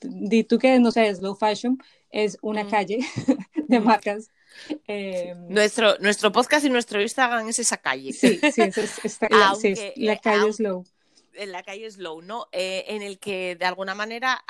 di 0.02 0.42
tú 0.42 0.59
que 0.59 0.80
no 0.80 0.90
sé, 0.90 1.14
slow 1.14 1.36
fashion 1.36 1.80
es 2.11 2.38
una 2.42 2.66
calle 2.66 2.98
de 3.68 3.78
marcas. 3.78 4.30
Em, 4.88 5.48
nuestro, 5.48 5.96
nuestro 6.00 6.32
podcast 6.32 6.66
y 6.66 6.70
nuestro 6.70 7.00
Instagram 7.00 7.48
es 7.48 7.61
esa 7.61 7.76
calle. 7.76 8.12
Sí, 8.12 8.40
sí, 8.52 8.62
es, 8.62 9.20
la 9.94 10.18
calle 10.18 10.52
slow. 10.52 10.84
En 11.34 11.52
la 11.52 11.62
calle 11.62 11.88
slow, 11.88 12.20
¿no? 12.20 12.48
Eh, 12.50 12.84
en 12.88 13.02
el 13.02 13.20
que 13.20 13.55
de 13.55 13.64
alguna 13.64 13.94
manera 13.94 14.44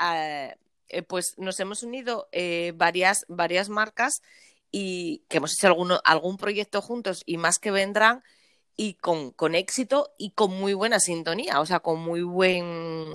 eh, 0.89 0.99
eh, 0.99 1.03
pues 1.03 1.35
nos 1.39 1.59
hemos 1.61 1.83
unido 1.83 2.29
varias, 2.75 3.25
varias 3.29 3.69
marcas 3.69 4.23
y 4.71 5.25
que 5.29 5.37
hemos 5.39 5.53
hecho 5.53 5.69
alguno, 5.69 6.01
algún 6.05 6.37
proyecto 6.37 6.83
juntos 6.83 7.23
y 7.27 7.37
más 7.37 7.59
que 7.59 7.71
vendrán 7.71 8.23
y 8.77 8.95
con, 8.95 9.31
con 9.31 9.55
éxito 9.55 10.13
y 10.19 10.33
con 10.33 10.53
muy 10.53 10.75
buena 10.75 10.99
sintonía, 10.99 11.61
o 11.61 11.67
sea, 11.67 11.81
con 11.81 12.01
muy 12.01 12.23
buen 12.23 13.13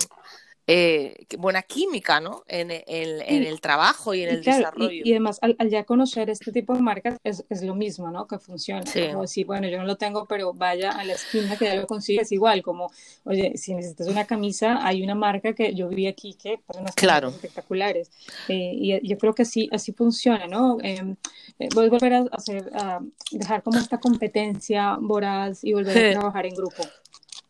eh, 0.72 1.26
buena 1.36 1.62
química, 1.62 2.20
¿no? 2.20 2.44
En, 2.46 2.70
el 2.70 3.60
trabajo 3.60 4.14
y 4.14 4.22
en 4.22 4.28
el 4.28 4.44
desarrollo. 4.44 5.02
Y, 5.04 5.10
además, 5.10 5.40
al, 5.42 5.56
ya 5.68 5.82
conocer 5.82 6.30
este 6.30 6.52
tipo 6.52 6.74
de 6.74 6.80
marcas, 6.80 7.18
es, 7.24 7.44
lo 7.62 7.74
mismo, 7.74 8.08
¿no? 8.10 8.28
Que 8.28 8.38
funciona. 8.38 8.84
Como 8.84 9.22
decir, 9.22 9.46
bueno, 9.46 9.66
yo 9.66 9.78
no 9.78 9.84
lo 9.84 9.96
tengo, 9.96 10.26
pero 10.26 10.52
vaya 10.52 10.92
a 10.92 11.02
la 11.04 11.14
esquina 11.14 11.56
que 11.56 11.64
ya 11.64 11.74
lo 11.74 11.88
consigues 11.88 12.30
igual. 12.30 12.62
Como, 12.62 12.92
oye, 13.24 13.56
si 13.56 13.74
necesitas 13.74 14.06
una 14.06 14.26
camisa, 14.26 14.86
hay 14.86 15.02
una 15.02 15.16
marca 15.16 15.54
que 15.54 15.74
yo 15.74 15.88
vi 15.88 16.06
aquí 16.06 16.34
que 16.34 16.60
son 16.70 16.82
unas 16.82 16.94
claro. 16.94 17.30
espectaculares. 17.30 18.12
Eh, 18.48 18.72
y 18.74 19.08
yo 19.08 19.18
creo 19.18 19.34
que 19.34 19.42
así, 19.42 19.68
así 19.72 19.92
funciona, 19.92 20.46
¿no? 20.46 20.78
Em, 20.82 21.16
eh, 21.58 21.68
voy 21.74 21.86
a 21.86 21.90
volver 21.90 22.14
a 22.14 22.24
hacer, 22.30 22.70
a 22.74 23.00
dejar 23.32 23.64
como 23.64 23.78
esta 23.78 23.98
competencia 23.98 24.96
voraz 25.00 25.64
y 25.64 25.72
volver 25.72 25.98
a 25.98 26.12
trabajar 26.12 26.46
en 26.46 26.54
grupo 26.54 26.84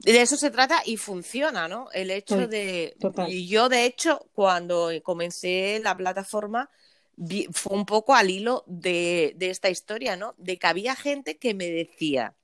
de 0.03 0.23
eso 0.23 0.37
se 0.37 0.51
trata 0.51 0.83
y 0.85 0.97
funciona, 0.97 1.69
¿no? 1.69 1.91
El 1.93 2.11
hecho 2.11 2.49
de... 2.49 2.97
Y 3.29 3.49
yo, 3.49 3.69
de 3.69 3.85
hecho, 3.85 4.29
cuando 4.33 4.91
comencé 5.03 5.81
la 5.83 5.97
plataforma, 5.97 6.71
fue 7.53 7.77
un 7.77 7.85
poco 7.85 8.15
al 8.15 8.31
hilo 8.31 8.65
de, 8.67 9.35
de 9.37 9.51
esta 9.51 9.69
historia, 9.69 10.17
¿no? 10.17 10.35
De 10.39 10.59
que 10.59 10.67
había 10.67 10.97
gente 10.97 11.37
que 11.37 11.53
me 11.53 11.71
decía, 11.71 12.35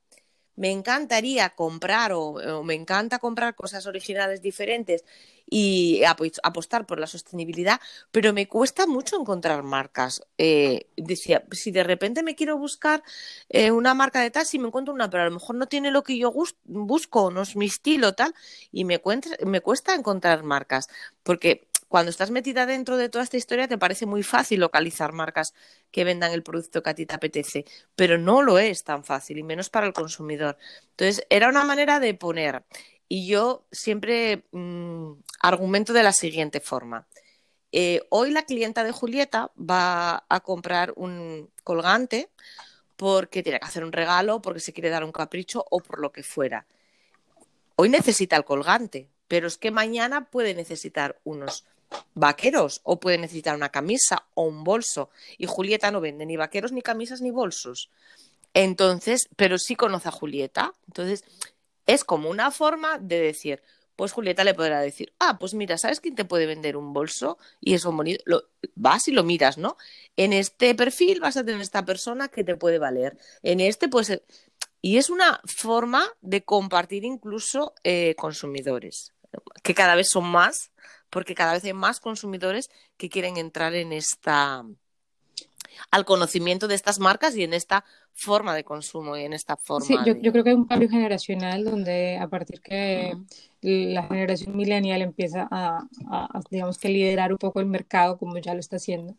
me 0.57 0.71
encantaría 0.71 1.51
comprar 1.51 2.11
o, 2.13 2.63
me 2.63 2.73
encanta 2.73 3.19
comprar 3.19 3.55
cosas 3.55 3.85
originales 3.85 4.41
diferentes 4.41 5.05
y 5.49 6.01
apostar 6.03 6.85
por 6.85 6.99
la 6.99 7.07
sostenibilidad, 7.07 7.79
pero 8.11 8.33
me 8.33 8.49
cuesta 8.49 8.85
mucho 8.85 9.17
encontrar 9.17 9.63
marcas. 9.63 10.21
Eh, 10.37 10.89
decía, 10.97 11.45
si 11.51 11.71
de 11.71 11.83
repente 11.83 12.23
me 12.23 12.35
quiero 12.35 12.57
buscar 12.57 13.03
eh, 13.49 13.71
una 13.71 13.93
marca 13.93 14.19
de 14.19 14.31
tal, 14.31 14.45
si 14.45 14.59
me 14.59 14.67
encuentro 14.67 14.93
una, 14.93 15.09
pero 15.09 15.23
a 15.23 15.27
lo 15.27 15.31
mejor 15.31 15.55
no 15.55 15.67
tiene 15.67 15.91
lo 15.91 16.03
que 16.03 16.17
yo 16.17 16.33
busco, 16.65 17.31
no 17.31 17.43
es 17.43 17.55
mi 17.55 17.67
estilo, 17.67 18.13
tal, 18.13 18.33
y 18.71 18.83
me, 18.83 19.01
me 19.45 19.61
cuesta 19.61 19.95
encontrar 19.95 20.43
marcas, 20.43 20.89
porque 21.23 21.69
cuando 21.87 22.09
estás 22.09 22.31
metida 22.31 22.65
dentro 22.65 22.97
de 22.97 23.09
toda 23.09 23.23
esta 23.23 23.37
historia 23.37 23.67
te 23.67 23.77
parece 23.77 24.05
muy 24.05 24.23
fácil 24.23 24.59
localizar 24.59 25.13
marcas 25.13 25.53
que 25.91 26.03
vendan 26.03 26.31
el 26.31 26.43
producto 26.43 26.83
que 26.83 26.89
a 26.89 26.95
ti 26.95 27.05
te 27.05 27.15
apetece, 27.15 27.65
pero 27.95 28.17
no 28.17 28.41
lo 28.41 28.59
es 28.59 28.83
tan 28.83 29.03
fácil 29.03 29.37
y 29.37 29.43
menos 29.43 29.69
para 29.69 29.87
el 29.87 29.93
consumidor. 29.93 30.57
Entonces, 30.91 31.25
era 31.29 31.49
una 31.49 31.63
manera 31.63 31.99
de 31.99 32.13
poner 32.13 32.63
y 33.07 33.27
yo 33.27 33.65
siempre 33.71 34.43
mm, 34.51 35.11
argumento 35.41 35.93
de 35.93 36.03
la 36.03 36.11
siguiente 36.11 36.59
forma. 36.59 37.07
Eh, 37.71 38.01
hoy 38.09 38.31
la 38.31 38.43
clienta 38.43 38.83
de 38.83 38.91
Julieta 38.91 39.51
va 39.57 40.25
a 40.29 40.39
comprar 40.41 40.93
un 40.95 41.49
colgante 41.63 42.29
porque 42.95 43.43
tiene 43.43 43.59
que 43.59 43.65
hacer 43.65 43.83
un 43.83 43.91
regalo, 43.91 44.41
porque 44.41 44.59
se 44.59 44.73
quiere 44.73 44.89
dar 44.89 45.03
un 45.03 45.11
capricho 45.11 45.65
o 45.69 45.79
por 45.79 45.99
lo 45.99 46.11
que 46.11 46.23
fuera. 46.23 46.65
Hoy 47.75 47.89
necesita 47.89 48.35
el 48.35 48.45
colgante, 48.45 49.09
pero 49.27 49.47
es 49.47 49.57
que 49.57 49.69
mañana 49.69 50.25
puede 50.25 50.55
necesitar 50.55 51.19
unos 51.23 51.65
vaqueros 52.13 52.81
o 52.83 52.99
puede 52.99 53.17
necesitar 53.17 53.55
una 53.55 53.69
camisa 53.69 54.25
o 54.33 54.43
un 54.43 54.63
bolso. 54.63 55.09
Y 55.37 55.45
Julieta 55.45 55.91
no 55.91 56.01
vende 56.01 56.25
ni 56.25 56.37
vaqueros, 56.37 56.71
ni 56.71 56.81
camisas, 56.81 57.21
ni 57.21 57.31
bolsos. 57.31 57.89
Entonces, 58.53 59.29
pero 59.35 59.57
sí 59.57 59.75
conoce 59.75 60.09
a 60.09 60.11
Julieta. 60.11 60.73
Entonces, 60.87 61.23
es 61.85 62.03
como 62.03 62.29
una 62.29 62.51
forma 62.51 62.97
de 62.97 63.19
decir, 63.19 63.61
pues 63.95 64.11
Julieta 64.11 64.43
le 64.43 64.53
podrá 64.53 64.79
decir, 64.79 65.13
ah, 65.19 65.37
pues 65.39 65.53
mira, 65.55 65.77
¿sabes 65.77 65.99
quién 65.99 66.15
te 66.15 66.23
puede 66.23 66.45
vender 66.45 66.77
un 66.77 66.93
bolso? 66.93 67.39
Y 67.59 67.73
es 67.73 67.83
un 67.83 67.97
bonito, 67.97 68.23
lo, 68.25 68.43
vas 68.75 69.07
y 69.07 69.11
lo 69.11 69.23
miras, 69.23 69.57
¿no? 69.57 69.75
En 70.15 70.33
este 70.33 70.75
perfil 70.75 71.19
vas 71.19 71.35
a 71.35 71.43
tener 71.43 71.61
esta 71.61 71.83
persona 71.83 72.27
que 72.27 72.43
te 72.43 72.55
puede 72.55 72.77
valer. 72.77 73.17
En 73.41 73.59
este, 73.59 73.89
pues, 73.89 74.21
y 74.81 74.97
es 74.97 75.09
una 75.09 75.41
forma 75.45 76.05
de 76.21 76.43
compartir 76.43 77.05
incluso 77.05 77.73
eh, 77.83 78.13
consumidores, 78.15 79.13
que 79.63 79.73
cada 79.73 79.95
vez 79.95 80.09
son 80.09 80.25
más, 80.27 80.71
porque 81.09 81.35
cada 81.35 81.53
vez 81.53 81.63
hay 81.63 81.73
más 81.73 81.99
consumidores 81.99 82.69
que 82.97 83.09
quieren 83.09 83.37
entrar 83.37 83.73
en 83.75 83.93
esta 83.93 84.65
al 85.91 86.05
conocimiento 86.05 86.67
de 86.67 86.75
estas 86.75 86.99
marcas 86.99 87.35
y 87.35 87.43
en 87.43 87.53
esta 87.53 87.85
forma 88.13 88.55
de 88.55 88.63
consumo 88.63 89.15
y 89.15 89.23
en 89.23 89.33
esta 89.33 89.57
forma. 89.57 89.85
Sí, 89.85 89.95
yo, 90.05 90.15
yo 90.19 90.31
creo 90.31 90.43
que 90.43 90.49
hay 90.51 90.55
un 90.55 90.65
cambio 90.65 90.89
generacional 90.89 91.63
donde 91.63 92.17
a 92.17 92.27
partir 92.27 92.61
que 92.61 93.15
la 93.61 94.03
generación 94.03 94.55
millennial 94.55 95.01
empieza 95.01 95.47
a, 95.51 95.87
digamos 96.49 96.77
que 96.77 96.89
liderar 96.89 97.31
un 97.31 97.37
poco 97.37 97.59
el 97.59 97.67
mercado 97.67 98.17
como 98.17 98.37
ya 98.37 98.53
lo 98.53 98.59
está 98.59 98.77
haciendo. 98.77 99.15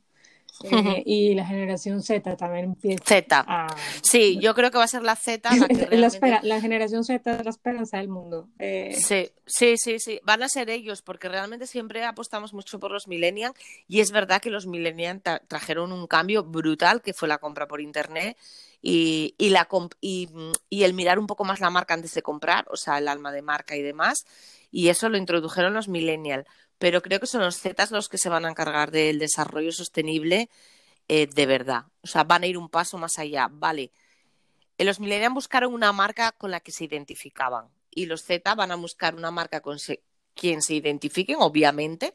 Eh, 0.65 1.03
y 1.07 1.35
la 1.35 1.47
generación 1.47 2.03
Z 2.03 2.37
también 2.37 2.65
empieza 2.65 3.05
Z. 3.05 3.67
Sí, 4.03 4.39
yo 4.41 4.55
creo 4.55 4.71
que 4.71 4.79
va 4.79 4.85
a 4.85 4.89
ser 4.89 5.03
la 5.03 5.17
Z 5.17 5.49
la 5.55 5.69
que 5.69 5.97
la, 5.97 6.41
la, 6.43 6.61
generación 6.61 7.05
Z 7.05 7.31
es 7.31 7.45
la 7.45 7.51
esperanza 7.51 7.99
del 7.99 8.09
mundo. 8.09 8.49
Eh, 8.59 8.97
sí, 8.99 9.31
sí, 9.47 9.77
sí, 9.77 9.99
sí. 9.99 10.21
Van 10.25 10.43
a 10.43 10.49
ser 10.49 10.71
ellos, 10.71 11.03
porque 11.03 11.29
realmente 11.29 11.67
siempre 11.67 12.05
apostamos 12.05 12.53
mucho 12.53 12.79
por 12.79 12.91
los 12.91 13.09
millennials 13.09 13.55
y 13.87 14.01
es 14.01 14.11
verdad 14.11 14.41
que 14.41 14.51
los 14.51 14.67
millennials 14.67 15.23
trajeron 15.47 15.93
un 15.93 16.07
cambio 16.07 16.45
brutal, 16.45 17.03
que 17.03 17.15
fue 17.15 17.29
la 17.29 17.39
compra 17.39 17.69
por 17.69 17.81
Internet 17.81 18.37
y, 18.83 19.35
y, 19.39 19.51
la, 19.51 19.69
y, 20.01 20.29
y 20.71 20.83
el 20.85 20.95
mirar 20.95 21.19
un 21.19 21.27
poco 21.27 21.45
más 21.45 21.61
la 21.61 21.71
marca 21.71 21.95
antes 21.95 22.15
de 22.15 22.23
comprar, 22.23 22.67
o 22.71 22.77
sea, 22.77 22.99
el 22.99 23.09
alma 23.09 23.33
de 23.33 23.43
marca 23.43 23.77
y 23.77 23.83
demás. 23.83 24.25
Y 24.71 24.89
eso 24.89 25.09
lo 25.09 25.17
introdujeron 25.17 25.75
los 25.75 25.89
millennials 25.89 26.47
pero 26.79 27.03
creo 27.03 27.21
que 27.21 27.27
son 27.27 27.43
los 27.43 27.59
Zetas 27.59 27.91
los 27.91 28.09
que 28.09 28.19
se 28.19 28.29
van 28.29 28.45
a 28.45 28.51
encargar 28.51 28.91
del 28.91 29.19
desarrollo 29.19 29.73
sostenible 29.73 30.49
eh, 31.09 31.27
de 31.27 31.47
verdad. 31.47 31.85
O 32.03 32.07
sea, 32.07 32.25
van 32.25 32.45
a 32.45 32.47
ir 32.47 32.57
un 32.57 32.69
paso 32.69 32.99
más 32.99 33.19
allá. 33.19 33.49
Vale, 33.51 33.91
eh, 34.79 34.85
los 34.85 35.01
millennials 35.01 35.35
buscaron 35.35 35.75
una 35.75 35.93
marca 35.93 36.33
con 36.33 36.51
la 36.51 36.61
que 36.61 36.73
se 36.73 36.85
identificaban 36.85 37.69
y 37.91 38.07
los 38.07 38.23
Z 38.23 38.55
van 38.55 38.71
a 38.71 38.77
buscar 38.77 39.15
una 39.15 39.31
marca 39.31 39.61
con 39.61 39.79
quien 40.35 40.63
se 40.63 40.75
identifiquen, 40.75 41.37
obviamente, 41.41 42.15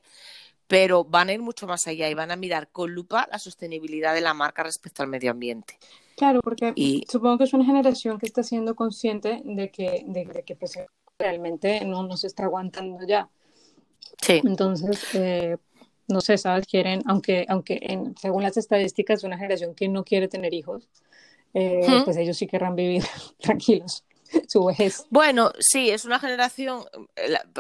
pero 0.67 1.03
van 1.03 1.29
a 1.29 1.33
ir 1.33 1.41
mucho 1.41 1.67
más 1.67 1.87
allá 1.87 2.09
y 2.09 2.13
van 2.13 2.31
a 2.31 2.37
mirar 2.37 2.69
con 2.69 2.93
lupa 2.93 3.27
la 3.29 3.39
sostenibilidad 3.39 4.13
de 4.13 4.21
la 4.21 4.33
marca 4.33 4.63
respecto 4.63 5.03
al 5.03 5.09
medio 5.09 5.31
ambiente. 5.31 5.77
Claro, 6.15 6.39
porque 6.41 6.73
supongo 7.09 7.39
que 7.39 7.43
es 7.45 7.53
una 7.53 7.65
generación 7.65 8.17
que 8.17 8.27
está 8.27 8.43
siendo 8.43 8.75
consciente 8.75 9.41
de 9.43 9.71
que, 9.71 10.05
de, 10.07 10.43
que 10.45 10.55
pues, 10.55 10.77
realmente 11.19 11.83
no 11.85 12.03
nos 12.03 12.23
está 12.23 12.43
aguantando 12.43 13.05
ya. 13.05 13.29
Sí. 14.21 14.41
Entonces, 14.43 15.03
eh, 15.13 15.57
no 16.07 16.21
sé, 16.21 16.37
¿sabes? 16.37 16.65
Quieren, 16.65 17.01
aunque, 17.05 17.45
aunque 17.47 17.79
en, 17.81 18.15
según 18.17 18.43
las 18.43 18.57
estadísticas, 18.57 19.19
es 19.19 19.23
una 19.23 19.37
generación 19.37 19.75
que 19.75 19.87
no 19.87 20.03
quiere 20.03 20.27
tener 20.27 20.53
hijos, 20.53 20.89
eh, 21.53 22.01
pues 22.03 22.17
ellos 22.17 22.37
sí 22.37 22.47
querrán 22.47 22.75
vivir 22.75 23.03
tranquilos 23.39 24.03
su 24.47 24.65
vejez. 24.65 25.05
Bueno, 25.09 25.51
sí, 25.59 25.89
es 25.89 26.05
una 26.05 26.19
generación, 26.19 26.83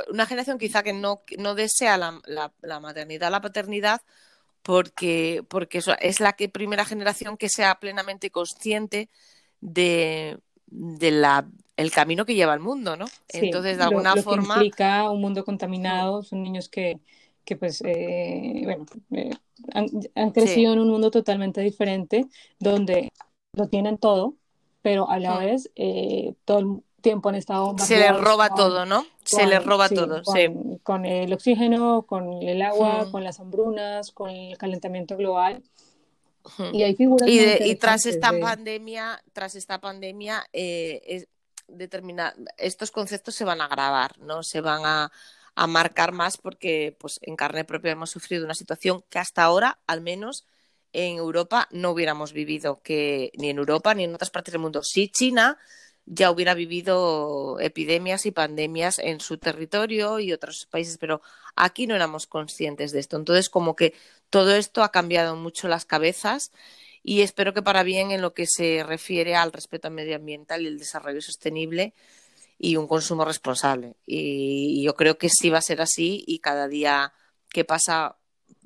una 0.09 0.25
generación 0.25 0.57
quizá 0.57 0.81
que 0.81 0.93
no, 0.93 1.21
no 1.37 1.53
desea 1.53 1.97
la, 1.97 2.19
la, 2.25 2.79
maternidad, 2.79 3.29
la 3.29 3.41
paternidad, 3.41 4.01
porque, 4.63 5.43
porque 5.47 5.83
es 5.99 6.19
la 6.19 6.33
que, 6.33 6.49
primera 6.49 6.85
generación 6.85 7.37
que 7.37 7.49
sea 7.49 7.75
plenamente 7.75 8.31
consciente 8.31 9.09
de, 9.61 10.39
de 10.65 11.11
la 11.11 11.47
el 11.75 11.91
camino 11.91 12.25
que 12.25 12.35
lleva 12.35 12.53
el 12.53 12.59
mundo, 12.59 12.95
¿no? 12.95 13.05
Entonces, 13.29 13.77
de 13.77 13.83
alguna 13.83 14.15
forma. 14.17 14.55
Que 14.55 14.65
implica 14.65 15.09
un 15.09 15.21
mundo 15.21 15.43
contaminado, 15.43 16.23
son 16.23 16.43
niños 16.43 16.69
que, 16.69 16.99
que 17.45 17.55
pues, 17.55 17.81
eh, 17.85 18.61
bueno, 18.63 18.85
eh, 19.11 19.31
han, 19.73 20.31
crecido 20.31 20.73
en 20.73 20.79
un 20.79 20.89
mundo 20.89 21.11
totalmente 21.11 21.61
diferente, 21.61 22.27
donde 22.59 23.11
lo 23.53 23.67
tienen 23.67 23.97
todo, 23.97 24.35
pero 24.81 25.09
a 25.09 25.19
la 25.19 25.37
vez 25.37 25.71
eh, 25.75 26.33
todo, 26.45 26.83
tiempo 27.01 27.29
han 27.29 27.35
estado 27.35 27.75
se 27.77 27.97
les 27.97 28.17
roba 28.17 28.49
todo 28.55 28.85
no 28.85 29.05
se 29.25 29.45
les 29.45 29.63
roba 29.63 29.89
todo 29.89 30.23
con, 30.23 30.35
sí. 30.35 30.47
con 30.83 31.05
el 31.05 31.33
oxígeno 31.33 32.03
con 32.03 32.41
el 32.41 32.61
agua 32.61 33.11
con 33.11 33.25
las 33.25 33.41
hambrunas 33.41 34.11
con 34.11 34.29
el 34.29 34.57
calentamiento 34.57 35.17
global 35.17 35.61
y 36.71 36.83
hay 36.83 36.95
figuras 36.95 37.29
y, 37.29 37.75
tras 37.75 38.05
esta 38.05 38.31
pandemia 38.39 39.21
tras 39.33 39.55
esta 39.55 39.81
pandemia 39.81 40.45
eh, 40.53 41.25
estos 42.57 42.91
conceptos 42.91 43.35
se 43.35 43.45
van 43.45 43.61
a 43.61 43.65
agravar 43.65 44.17
no 44.19 44.43
se 44.43 44.61
van 44.61 44.85
a, 44.85 45.11
a 45.55 45.67
marcar 45.67 46.11
más 46.11 46.37
porque 46.37 46.95
pues 46.99 47.19
en 47.23 47.35
carne 47.35 47.65
propia 47.65 47.91
hemos 47.91 48.11
sufrido 48.11 48.45
una 48.45 48.55
situación 48.55 49.03
que 49.09 49.19
hasta 49.19 49.43
ahora 49.43 49.79
al 49.87 50.01
menos 50.01 50.45
en 50.93 51.17
Europa 51.17 51.67
no 51.71 51.91
hubiéramos 51.91 52.33
vivido, 52.33 52.81
que 52.81 53.31
ni 53.35 53.49
en 53.49 53.57
Europa 53.57 53.93
ni 53.95 54.03
en 54.05 54.13
otras 54.13 54.29
partes 54.29 54.53
del 54.53 54.61
mundo. 54.61 54.83
Sí, 54.83 55.09
China 55.09 55.57
ya 56.05 56.31
hubiera 56.31 56.53
vivido 56.53 57.59
epidemias 57.59 58.25
y 58.25 58.31
pandemias 58.31 58.99
en 58.99 59.19
su 59.19 59.37
territorio 59.37 60.19
y 60.19 60.33
otros 60.33 60.65
países, 60.67 60.97
pero 60.97 61.21
aquí 61.55 61.87
no 61.87 61.95
éramos 61.95 62.27
conscientes 62.27 62.91
de 62.91 62.99
esto. 62.99 63.17
Entonces, 63.17 63.49
como 63.49 63.75
que 63.75 63.93
todo 64.29 64.55
esto 64.55 64.83
ha 64.83 64.91
cambiado 64.91 65.35
mucho 65.35 65.67
las 65.67 65.85
cabezas 65.85 66.51
y 67.03 67.21
espero 67.21 67.53
que 67.53 67.61
para 67.61 67.83
bien 67.83 68.11
en 68.11 68.21
lo 68.21 68.33
que 68.33 68.45
se 68.47 68.83
refiere 68.83 69.35
al 69.35 69.51
respeto 69.51 69.91
medioambiental 69.91 70.61
y 70.61 70.67
el 70.67 70.79
desarrollo 70.79 71.21
sostenible 71.21 71.93
y 72.57 72.77
un 72.77 72.87
consumo 72.87 73.25
responsable. 73.25 73.95
Y 74.05 74.81
yo 74.83 74.95
creo 74.95 75.17
que 75.17 75.29
sí 75.29 75.49
va 75.49 75.57
a 75.57 75.61
ser 75.61 75.81
así 75.81 76.23
y 76.25 76.39
cada 76.39 76.67
día 76.69 77.13
que 77.49 77.65
pasa 77.65 78.15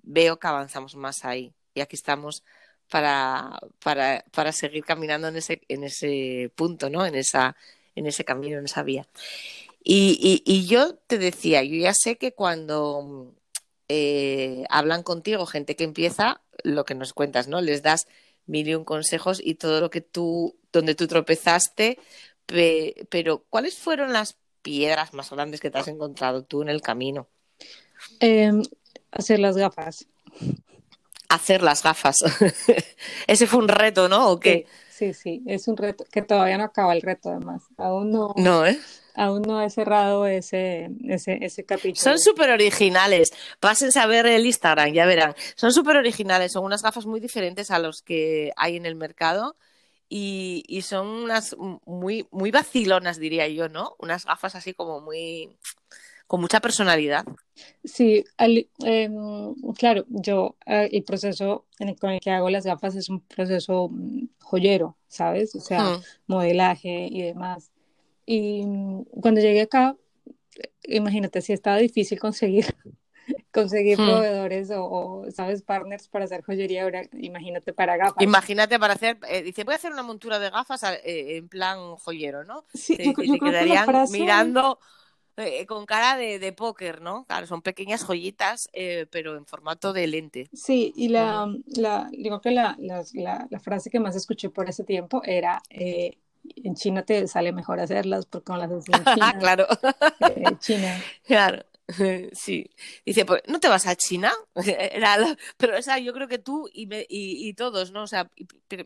veo 0.03 0.39
que 0.39 0.47
avanzamos 0.47 0.95
más 0.95 1.25
ahí 1.25 1.53
y 1.73 1.81
aquí 1.81 1.95
estamos 1.95 2.43
para, 2.89 3.59
para, 3.79 4.23
para 4.31 4.51
seguir 4.51 4.83
caminando 4.85 5.27
en 5.27 5.37
ese, 5.37 5.61
en 5.67 5.83
ese 5.83 6.51
punto, 6.55 6.89
¿no? 6.89 7.05
En, 7.05 7.15
esa, 7.15 7.55
en 7.95 8.05
ese 8.05 8.23
camino, 8.23 8.59
en 8.59 8.65
esa 8.65 8.83
vía. 8.83 9.07
Y, 9.83 10.43
y, 10.45 10.67
yo 10.67 10.95
te 10.95 11.17
decía, 11.17 11.63
yo 11.63 11.75
ya 11.75 11.93
sé 11.93 12.17
que 12.17 12.33
cuando 12.33 13.33
eh, 13.87 14.65
hablan 14.69 15.03
contigo 15.03 15.45
gente 15.45 15.75
que 15.75 15.85
empieza, 15.85 16.41
lo 16.63 16.83
que 16.85 16.95
nos 16.95 17.13
cuentas, 17.13 17.47
¿no? 17.47 17.61
Les 17.61 17.83
das 17.83 18.07
mil 18.47 18.67
y 18.67 18.75
un 18.75 18.85
consejos 18.85 19.39
y 19.43 19.55
todo 19.55 19.79
lo 19.81 19.89
que 19.89 20.01
tú, 20.01 20.57
donde 20.71 20.95
tú 20.95 21.07
tropezaste, 21.07 21.99
pero 23.09 23.45
¿cuáles 23.49 23.77
fueron 23.77 24.13
las 24.13 24.37
piedras 24.61 25.13
más 25.13 25.29
grandes 25.29 25.59
que 25.59 25.69
te 25.69 25.77
has 25.77 25.87
encontrado 25.87 26.43
tú 26.43 26.61
en 26.61 26.69
el 26.69 26.81
camino? 26.81 27.27
Em, 28.19 28.63
hacer 29.11 29.39
las 29.39 29.57
gafas 29.57 30.07
hacer 31.29 31.61
las 31.61 31.83
gafas. 31.83 32.17
Ese 33.27 33.47
fue 33.47 33.59
un 33.59 33.67
reto, 33.67 34.09
¿no? 34.09 34.29
¿O 34.29 34.39
qué? 34.39 34.65
Sí, 34.89 35.13
sí, 35.13 35.43
es 35.45 35.67
un 35.67 35.77
reto 35.77 36.05
que 36.11 36.21
todavía 36.21 36.57
no 36.57 36.63
acaba 36.63 36.93
el 36.93 37.01
reto, 37.01 37.29
además. 37.29 37.63
Aún 37.77 38.11
no. 38.11 38.33
No, 38.35 38.65
¿eh? 38.65 38.79
Aún 39.17 39.41
no 39.41 39.59
he 39.61 39.69
cerrado 39.71 40.27
ese, 40.27 40.91
ese, 41.09 41.39
ese 41.41 41.65
capítulo. 41.65 41.95
Son 41.95 42.19
súper 42.19 42.51
originales. 42.51 43.33
Pásense 43.59 43.99
a 43.99 44.05
ver 44.05 44.27
el 44.27 44.45
Instagram, 44.45 44.93
ya 44.93 45.07
verán. 45.07 45.33
Son 45.55 45.73
súper 45.73 45.97
originales. 45.97 46.51
Son 46.51 46.63
unas 46.63 46.83
gafas 46.83 47.07
muy 47.07 47.19
diferentes 47.19 47.71
a 47.71 47.79
los 47.79 48.03
que 48.03 48.51
hay 48.55 48.75
en 48.75 48.85
el 48.85 48.93
mercado. 48.93 49.57
Y, 50.07 50.63
y, 50.67 50.83
son 50.83 51.07
unas 51.07 51.57
muy, 51.85 52.27
muy 52.31 52.51
vacilonas, 52.51 53.19
diría 53.19 53.47
yo, 53.47 53.67
¿no? 53.69 53.95
Unas 53.99 54.23
gafas 54.23 54.55
así 54.55 54.73
como 54.73 55.01
muy 55.01 55.49
con 56.27 56.39
mucha 56.39 56.59
personalidad. 56.59 57.25
Sí, 57.83 58.23
em, 58.37 59.55
claro, 59.77 60.05
yo 60.09 60.57
eh, 60.65 60.89
el 60.91 61.03
proceso 61.03 61.65
en 61.79 61.89
el, 61.89 61.97
con 61.97 62.11
el 62.11 62.19
que 62.19 62.29
hago 62.29 62.49
las 62.49 62.65
gafas 62.65 62.95
es 62.95 63.09
un 63.09 63.21
proceso 63.21 63.89
mm, 63.89 64.27
joyero, 64.43 64.97
¿sabes? 65.07 65.55
O 65.55 65.59
sea, 65.59 65.99
modelaje 66.27 67.07
y 67.09 67.23
demás. 67.23 67.71
Y 68.27 68.63
mm, 68.65 69.05
cuando 69.21 69.41
llegué 69.41 69.61
acá, 69.61 69.95
imagínate 70.83 71.41
si 71.41 71.53
estaba 71.53 71.77
difícil 71.77 72.19
conseguir 72.19 72.65
conseguir 73.51 73.99
hmm. 73.99 74.05
proveedores 74.05 74.69
o, 74.73 75.25
sabes 75.33 75.61
partners 75.61 76.07
para 76.07 76.25
hacer 76.25 76.43
joyería 76.43 76.83
ahora 76.83 77.03
imagínate 77.13 77.73
para 77.73 77.97
gafas 77.97 78.23
imagínate 78.23 78.79
para 78.79 78.93
hacer 78.93 79.17
eh, 79.27 79.43
dice 79.43 79.65
voy 79.65 79.73
a 79.73 79.75
hacer 79.75 79.91
una 79.91 80.03
montura 80.03 80.39
de 80.39 80.49
gafas 80.49 80.81
eh, 80.83 81.37
en 81.37 81.49
plan 81.49 81.95
joyero 81.97 82.45
no 82.45 82.63
sí, 82.73 82.97
yo, 82.97 83.37
quedarían 83.37 83.85
mirando 84.11 84.79
eh, 85.39 85.67
con 85.67 85.85
cara 85.85 86.17
de, 86.17 86.39
de, 86.39 86.51
póker, 86.51 86.99
¿no? 86.99 87.23
Claro, 87.25 87.45
son 87.45 87.61
pequeñas 87.61 88.03
joyitas, 88.03 88.69
eh, 88.73 89.05
pero 89.11 89.37
en 89.37 89.45
formato 89.45 89.93
de 89.93 90.07
lente. 90.07 90.49
Sí, 90.51 90.91
y 90.95 91.09
la, 91.09 91.47
la 91.67 92.09
digo 92.11 92.41
que 92.41 92.49
la, 92.49 92.75
la, 92.79 93.03
la, 93.13 93.59
frase 93.59 93.91
que 93.91 93.99
más 93.99 94.15
escuché 94.15 94.49
por 94.49 94.67
ese 94.67 94.83
tiempo 94.83 95.21
era, 95.23 95.61
eh, 95.69 96.17
en 96.55 96.75
China 96.75 97.03
te 97.03 97.27
sale 97.27 97.51
mejor 97.51 97.79
hacerlas 97.79 98.25
porque 98.25 98.45
con 98.45 98.59
las 98.59 98.71
haces 98.71 98.87
en 98.89 99.05
China. 99.05 99.35
claro. 99.39 99.67
China. 100.59 101.03
Claro. 101.25 101.65
Sí, 102.33 102.69
dice, 103.05 103.25
pues 103.25 103.41
no 103.47 103.59
te 103.59 103.69
vas 103.69 103.87
a 103.87 103.95
China, 103.95 104.33
pero 105.57 105.77
o 105.77 105.81
sea, 105.81 105.99
yo 105.99 106.13
creo 106.13 106.27
que 106.27 106.37
tú 106.37 106.69
y, 106.73 106.83
y, 106.93 107.47
y 107.47 107.53
todos, 107.53 107.91
¿no? 107.91 108.03
O 108.03 108.07
sea, 108.07 108.29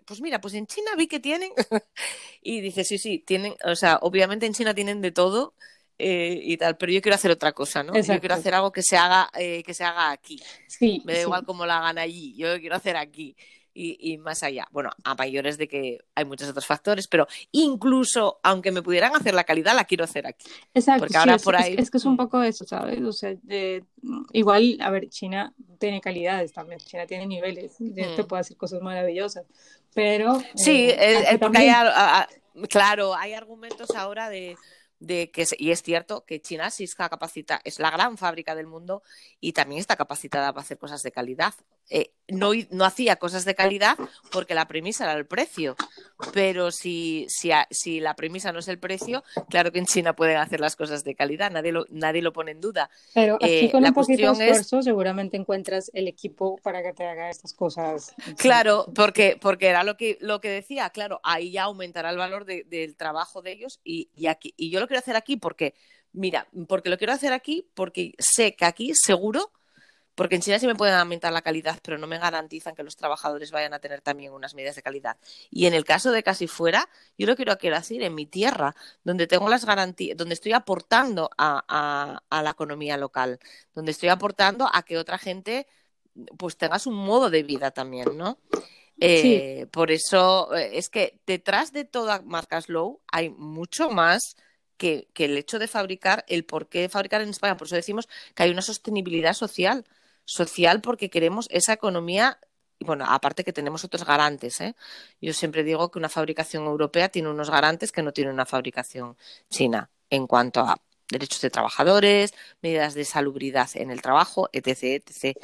pues 0.05 0.21
mira, 0.21 0.39
pues 0.39 0.53
en 0.53 0.67
China 0.67 0.91
vi 0.95 1.07
que 1.07 1.19
tienen, 1.19 1.51
y 2.41 2.61
dice, 2.61 2.83
sí, 2.83 2.97
sí, 2.97 3.19
tienen, 3.19 3.55
o 3.65 3.75
sea, 3.75 3.97
obviamente 4.01 4.45
en 4.45 4.53
China 4.53 4.73
tienen 4.73 5.01
de 5.01 5.11
todo, 5.11 5.55
eh, 5.97 6.39
y 6.43 6.57
tal, 6.57 6.77
pero 6.77 6.91
yo 6.91 7.01
quiero 7.01 7.15
hacer 7.15 7.31
otra 7.31 7.53
cosa, 7.53 7.83
¿no? 7.83 7.93
Yo 7.93 8.19
quiero 8.19 8.35
hacer 8.35 8.53
algo 8.53 8.71
que 8.71 8.81
se 8.81 8.97
haga, 8.97 9.29
eh, 9.37 9.61
que 9.63 9.73
se 9.73 9.83
haga 9.83 10.11
aquí. 10.11 10.41
Sí, 10.67 11.01
Me 11.05 11.13
da 11.13 11.21
igual 11.21 11.45
cómo 11.45 11.65
la 11.65 11.77
hagan 11.77 11.97
allí, 11.97 12.35
yo 12.35 12.59
quiero 12.59 12.75
hacer 12.75 12.97
aquí. 12.97 13.35
Y, 13.73 14.17
más 14.17 14.43
allá. 14.43 14.67
Bueno, 14.71 14.91
a 15.03 15.15
mayores 15.15 15.57
de 15.57 15.67
que 15.67 15.99
hay 16.13 16.25
muchos 16.25 16.49
otros 16.49 16.65
factores, 16.65 17.07
pero 17.07 17.27
incluso 17.51 18.39
aunque 18.43 18.71
me 18.71 18.81
pudieran 18.81 19.15
hacer 19.15 19.33
la 19.33 19.43
calidad, 19.43 19.75
la 19.75 19.85
quiero 19.85 20.03
hacer 20.03 20.27
aquí. 20.27 20.45
Exacto. 20.73 21.01
Porque 21.01 21.17
ahora 21.17 21.37
por 21.37 21.55
ahí... 21.55 21.75
es, 21.77 21.89
que 21.89 21.97
es 21.97 22.05
un 22.05 22.17
poco 22.17 22.43
eso, 22.43 22.65
¿sabes? 22.65 23.01
O 23.01 23.13
sea, 23.13 23.33
igual, 24.33 24.77
a 24.81 24.89
ver, 24.91 25.09
China 25.09 25.53
tiene 25.79 26.01
calidades 26.01 26.51
también, 26.51 26.79
China 26.79 27.05
tiene 27.05 27.25
niveles, 27.25 27.77
te 27.77 28.23
mm. 28.23 28.27
puede 28.27 28.41
hacer 28.41 28.57
cosas 28.57 28.81
maravillosas, 28.81 29.45
pero... 29.93 30.41
Sí, 30.55 30.89
eh, 30.89 31.39
claro, 32.69 33.15
hay 33.15 33.33
argumentos 33.33 33.91
ahora 33.95 34.29
de 34.29 34.57
de 35.01 35.31
que, 35.31 35.45
y 35.57 35.71
es 35.71 35.81
cierto 35.81 36.25
que 36.25 36.41
China 36.41 36.69
sí 36.69 36.85
está 36.85 37.09
capacitada, 37.09 37.59
es 37.65 37.79
la 37.79 37.89
gran 37.89 38.17
fábrica 38.17 38.55
del 38.55 38.67
mundo 38.67 39.01
y 39.39 39.51
también 39.51 39.81
está 39.81 39.95
capacitada 39.97 40.53
para 40.53 40.63
hacer 40.63 40.77
cosas 40.77 41.01
de 41.01 41.11
calidad. 41.11 41.53
Eh, 41.89 42.13
no, 42.31 42.51
no 42.69 42.85
hacía 42.85 43.17
cosas 43.17 43.45
de 43.45 43.55
calidad 43.55 43.97
porque 44.31 44.55
la 44.55 44.67
premisa 44.67 45.03
era 45.03 45.13
el 45.13 45.25
precio, 45.25 45.75
pero 46.33 46.71
si, 46.71 47.25
si, 47.29 47.51
si, 47.69 47.99
la 47.99 48.15
premisa 48.15 48.51
no 48.51 48.59
es 48.59 48.67
el 48.67 48.79
precio, 48.79 49.23
claro 49.49 49.71
que 49.71 49.79
en 49.79 49.85
China 49.85 50.15
pueden 50.15 50.37
hacer 50.37 50.59
las 50.59 50.75
cosas 50.75 51.03
de 51.03 51.15
calidad, 51.15 51.51
nadie 51.51 51.71
lo, 51.71 51.85
nadie 51.89 52.21
lo 52.21 52.31
pone 52.31 52.51
en 52.51 52.61
duda. 52.61 52.89
Pero 53.13 53.35
aquí 53.35 53.65
eh, 53.65 53.71
con 53.71 53.83
un 53.83 53.93
poquito 53.93 54.33
de 54.33 54.49
esfuerzo 54.49 54.81
seguramente 54.81 55.37
encuentras 55.37 55.91
el 55.93 56.07
equipo 56.07 56.57
para 56.63 56.81
que 56.81 56.93
te 56.93 57.05
haga 57.05 57.29
estas 57.29 57.53
cosas. 57.53 58.15
Claro, 58.37 58.85
porque, 58.95 59.37
porque 59.39 59.67
era 59.67 59.83
lo 59.83 59.97
que, 59.97 60.17
lo 60.21 60.39
que 60.39 60.49
decía, 60.49 60.89
claro, 60.91 61.19
ahí 61.23 61.51
ya 61.51 61.63
aumentará 61.63 62.09
el 62.11 62.17
valor 62.17 62.45
del 62.45 62.95
trabajo 62.95 63.41
de 63.41 63.51
ellos 63.51 63.79
y, 63.83 64.09
y, 64.15 64.27
aquí, 64.27 64.53
y 64.55 64.69
yo 64.69 64.79
lo 64.79 64.87
quiero 64.87 64.99
hacer 64.99 65.15
aquí 65.15 65.35
porque, 65.35 65.73
mira, 66.13 66.47
porque 66.67 66.89
lo 66.89 66.97
quiero 66.97 67.13
hacer 67.13 67.33
aquí 67.33 67.67
porque 67.73 68.13
sé 68.19 68.55
que 68.55 68.65
aquí 68.65 68.93
seguro 68.95 69.51
porque 70.21 70.35
en 70.35 70.43
China 70.43 70.59
sí 70.59 70.67
me 70.67 70.75
pueden 70.75 70.93
aumentar 70.93 71.33
la 71.33 71.41
calidad, 71.41 71.79
pero 71.81 71.97
no 71.97 72.05
me 72.05 72.19
garantizan 72.19 72.75
que 72.75 72.83
los 72.83 72.95
trabajadores 72.95 73.49
vayan 73.49 73.73
a 73.73 73.79
tener 73.79 74.01
también 74.01 74.33
unas 74.33 74.53
medidas 74.53 74.75
de 74.75 74.83
calidad. 74.83 75.17
Y 75.49 75.65
en 75.65 75.73
el 75.73 75.83
caso 75.83 76.11
de 76.11 76.21
casi 76.21 76.45
fuera, 76.45 76.87
yo 77.17 77.25
lo 77.25 77.35
quiero 77.35 77.57
decir, 77.59 78.03
en 78.03 78.13
mi 78.13 78.27
tierra, 78.27 78.75
donde 79.03 79.25
tengo 79.25 79.49
las 79.49 79.65
garantías, 79.65 80.15
donde 80.15 80.35
estoy 80.35 80.51
aportando 80.51 81.31
a, 81.39 82.21
la 82.29 82.49
economía 82.51 82.97
local, 82.97 83.39
donde 83.73 83.93
estoy 83.93 84.09
aportando 84.09 84.69
a 84.71 84.83
que 84.83 84.99
otra 84.99 85.17
gente 85.17 85.65
pues 86.37 86.55
tenga 86.55 86.77
su 86.77 86.91
modo 86.91 87.31
de 87.31 87.41
vida 87.41 87.71
también, 87.71 88.15
¿no? 88.15 88.37
Eh, 88.99 89.65
por 89.71 89.89
eso 89.89 90.55
eh, 90.55 90.77
es 90.77 90.89
que 90.89 91.19
detrás 91.25 91.73
de 91.73 91.83
toda 91.83 92.21
marca 92.21 92.61
Slow 92.61 93.01
hay 93.11 93.31
mucho 93.31 93.89
más 93.89 94.37
que, 94.77 95.07
que, 95.15 95.25
el 95.25 95.35
hecho 95.35 95.57
de 95.57 95.67
fabricar, 95.67 96.23
el 96.27 96.45
por 96.45 96.69
qué 96.69 96.89
fabricar 96.89 97.21
en 97.21 97.29
España. 97.29 97.57
Por 97.57 97.65
eso 97.65 97.75
decimos 97.75 98.07
que 98.35 98.43
hay 98.43 98.51
una 98.51 98.61
sostenibilidad 98.61 99.33
social 99.33 99.83
social 100.25 100.81
porque 100.81 101.09
queremos 101.09 101.47
esa 101.51 101.73
economía 101.73 102.39
bueno, 102.83 103.05
aparte 103.07 103.43
que 103.43 103.53
tenemos 103.53 103.83
otros 103.83 104.05
garantes. 104.05 104.59
¿eh? 104.61 104.75
Yo 105.21 105.33
siempre 105.33 105.63
digo 105.63 105.91
que 105.91 105.99
una 105.99 106.09
fabricación 106.09 106.65
europea 106.65 107.09
tiene 107.09 107.29
unos 107.29 107.49
garantes 107.49 107.91
que 107.91 108.01
no 108.01 108.11
tiene 108.11 108.31
una 108.31 108.45
fabricación 108.45 109.15
china 109.49 109.89
en 110.09 110.27
cuanto 110.27 110.61
a 110.61 110.77
derechos 111.09 111.41
de 111.41 111.49
trabajadores, 111.49 112.33
medidas 112.61 112.93
de 112.93 113.05
salubridad 113.05 113.69
en 113.75 113.91
el 113.91 114.01
trabajo, 114.01 114.49
etc. 114.53 115.03
etc. 115.05 115.37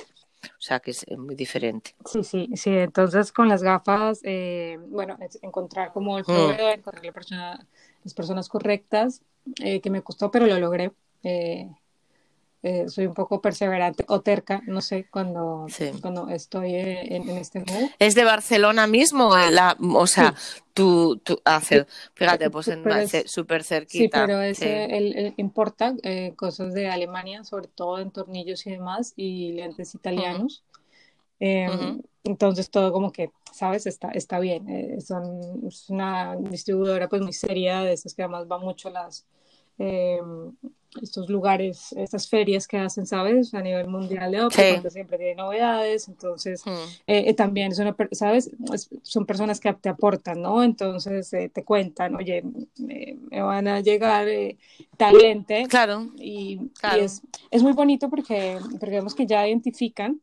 O 0.44 0.62
sea 0.62 0.80
que 0.80 0.92
es 0.92 1.06
muy 1.18 1.36
diferente. 1.36 1.96
Sí, 2.06 2.24
sí, 2.24 2.50
sí. 2.56 2.72
Entonces 2.72 3.32
con 3.32 3.50
las 3.50 3.64
gafas, 3.64 4.20
eh, 4.24 4.80
bueno, 4.88 5.18
encontrar 5.42 5.92
como 5.94 6.18
el 6.18 6.24
mm. 6.24 6.28
proveedor, 6.28 6.80
encontrar 6.80 7.66
las 8.04 8.14
personas 8.14 8.50
correctas, 8.50 9.22
eh, 9.64 9.82
que 9.82 9.90
me 9.90 10.02
costó, 10.02 10.32
pero 10.32 10.48
lo 10.48 10.60
logré. 10.60 10.92
Eh, 12.64 12.82
eh, 12.86 12.90
soy 12.90 13.06
un 13.06 13.14
poco 13.14 13.42
perseverante 13.42 14.04
o 14.08 14.22
terca, 14.22 14.62
no 14.66 14.82
sé, 14.82 15.08
cuando, 15.10 15.68
cuando 16.02 16.30
estoy 16.30 16.76
en, 16.76 17.30
este 17.30 17.60
modo. 17.60 17.88
¿Es 18.00 18.16
de 18.16 18.24
Barcelona 18.24 18.88
mismo? 18.88 19.36
La, 19.36 19.78
o 19.80 20.08
sea, 20.08 20.34
tú, 20.74 21.18
tú 21.24 21.40
haces, 21.46 21.86
fíjate, 22.14 22.50
pues 22.50 22.68
en 22.68 22.84
súper 23.26 23.64
cerquita. 23.64 24.20
Sí, 24.20 24.26
pero 24.26 24.42
ese, 24.42 24.86
él, 24.98 25.34
importa 25.38 25.96
eh, 26.04 26.34
cosas 26.36 26.74
de 26.74 26.90
Alemania, 26.90 27.44
sobre 27.44 27.68
todo 27.68 28.00
en 28.00 28.12
tornillos 28.12 28.66
y 28.66 28.72
demás, 28.72 29.14
y 29.16 29.54
lentes 29.54 29.94
italianos. 29.96 30.64
Em, 31.40 32.02
entonces 32.24 32.70
todo 32.72 32.92
como 32.92 33.12
que, 33.12 33.32
¿sabes? 33.54 33.86
Está, 33.86 34.10
está 34.10 34.40
bien. 34.40 34.68
Eh, 34.70 35.00
son, 35.02 35.68
es 35.68 35.90
una 35.90 36.36
distribuidora 36.36 37.08
pues 37.08 37.22
muy 37.22 37.34
seria, 37.34 37.82
de 37.82 37.94
esas 37.94 38.14
que 38.16 38.24
además 38.24 38.48
va 38.52 38.58
mucho 38.58 38.90
las 38.90 39.26
eh, 39.80 40.20
estos 41.02 41.30
lugares, 41.30 41.94
estas 41.94 42.28
ferias 42.28 42.68
que 42.68 42.78
hacen, 42.78 43.06
¿sabes? 43.06 43.54
A 43.54 43.62
nivel 43.62 43.88
mundial 43.88 44.32
de 44.32 44.42
ópera, 44.42 44.90
siempre 44.90 45.18
tiene 45.18 45.36
novedades, 45.36 46.08
entonces 46.08 46.66
hmm. 46.66 46.70
eh, 47.06 47.24
eh, 47.28 47.34
también 47.34 47.72
es 47.72 47.80
una, 47.80 47.96
¿sabes? 48.12 48.50
son 49.04 49.26
personas 49.26 49.60
que 49.60 49.72
te 49.74 49.90
aportan, 49.90 50.42
¿no? 50.42 50.64
Entonces 50.64 51.30
te 51.30 51.64
cuentan, 51.64 52.16
oye, 52.16 52.44
me, 52.78 53.42
van 53.42 53.68
a 53.68 53.82
llegar 53.82 54.28
talente. 54.98 55.66
Claro. 55.70 56.08
Y, 56.18 56.60
es, 56.98 57.22
es, 57.52 57.62
muy 57.62 57.74
bonito 57.74 58.10
porque, 58.10 58.58
porque 58.80 58.96
vemos 58.96 59.14
que 59.14 59.28
ya 59.28 59.48
identifican 59.48 60.22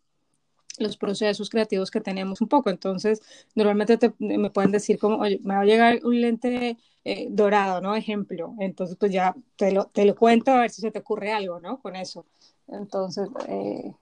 los 0.78 0.96
procesos 0.96 1.50
creativos 1.50 1.90
que 1.90 2.00
tenemos 2.00 2.40
un 2.40 2.48
poco. 2.48 2.70
Entonces, 2.70 3.22
normalmente 3.54 4.12
me 4.18 4.50
pueden 4.50 4.72
decir 4.72 4.98
como, 4.98 5.18
oye, 5.18 5.40
me 5.42 5.54
va 5.54 5.60
a 5.60 5.64
llegar 5.64 6.00
un 6.04 6.20
lente 6.20 6.76
eh, 7.04 7.26
dorado, 7.30 7.80
¿no? 7.80 7.94
Ejemplo. 7.94 8.54
Entonces, 8.58 8.96
pues 8.98 9.12
ya 9.12 9.34
te 9.56 9.72
lo, 9.72 9.86
te 9.86 10.04
lo 10.04 10.16
cuento 10.16 10.52
a 10.52 10.60
ver 10.60 10.70
si 10.70 10.80
se 10.80 10.90
te 10.90 11.00
ocurre 11.00 11.32
algo, 11.32 11.60
¿no? 11.60 11.78
Con 11.80 11.96
eso. 11.96 12.26
Entonces... 12.68 13.28
Eh... 13.48 13.92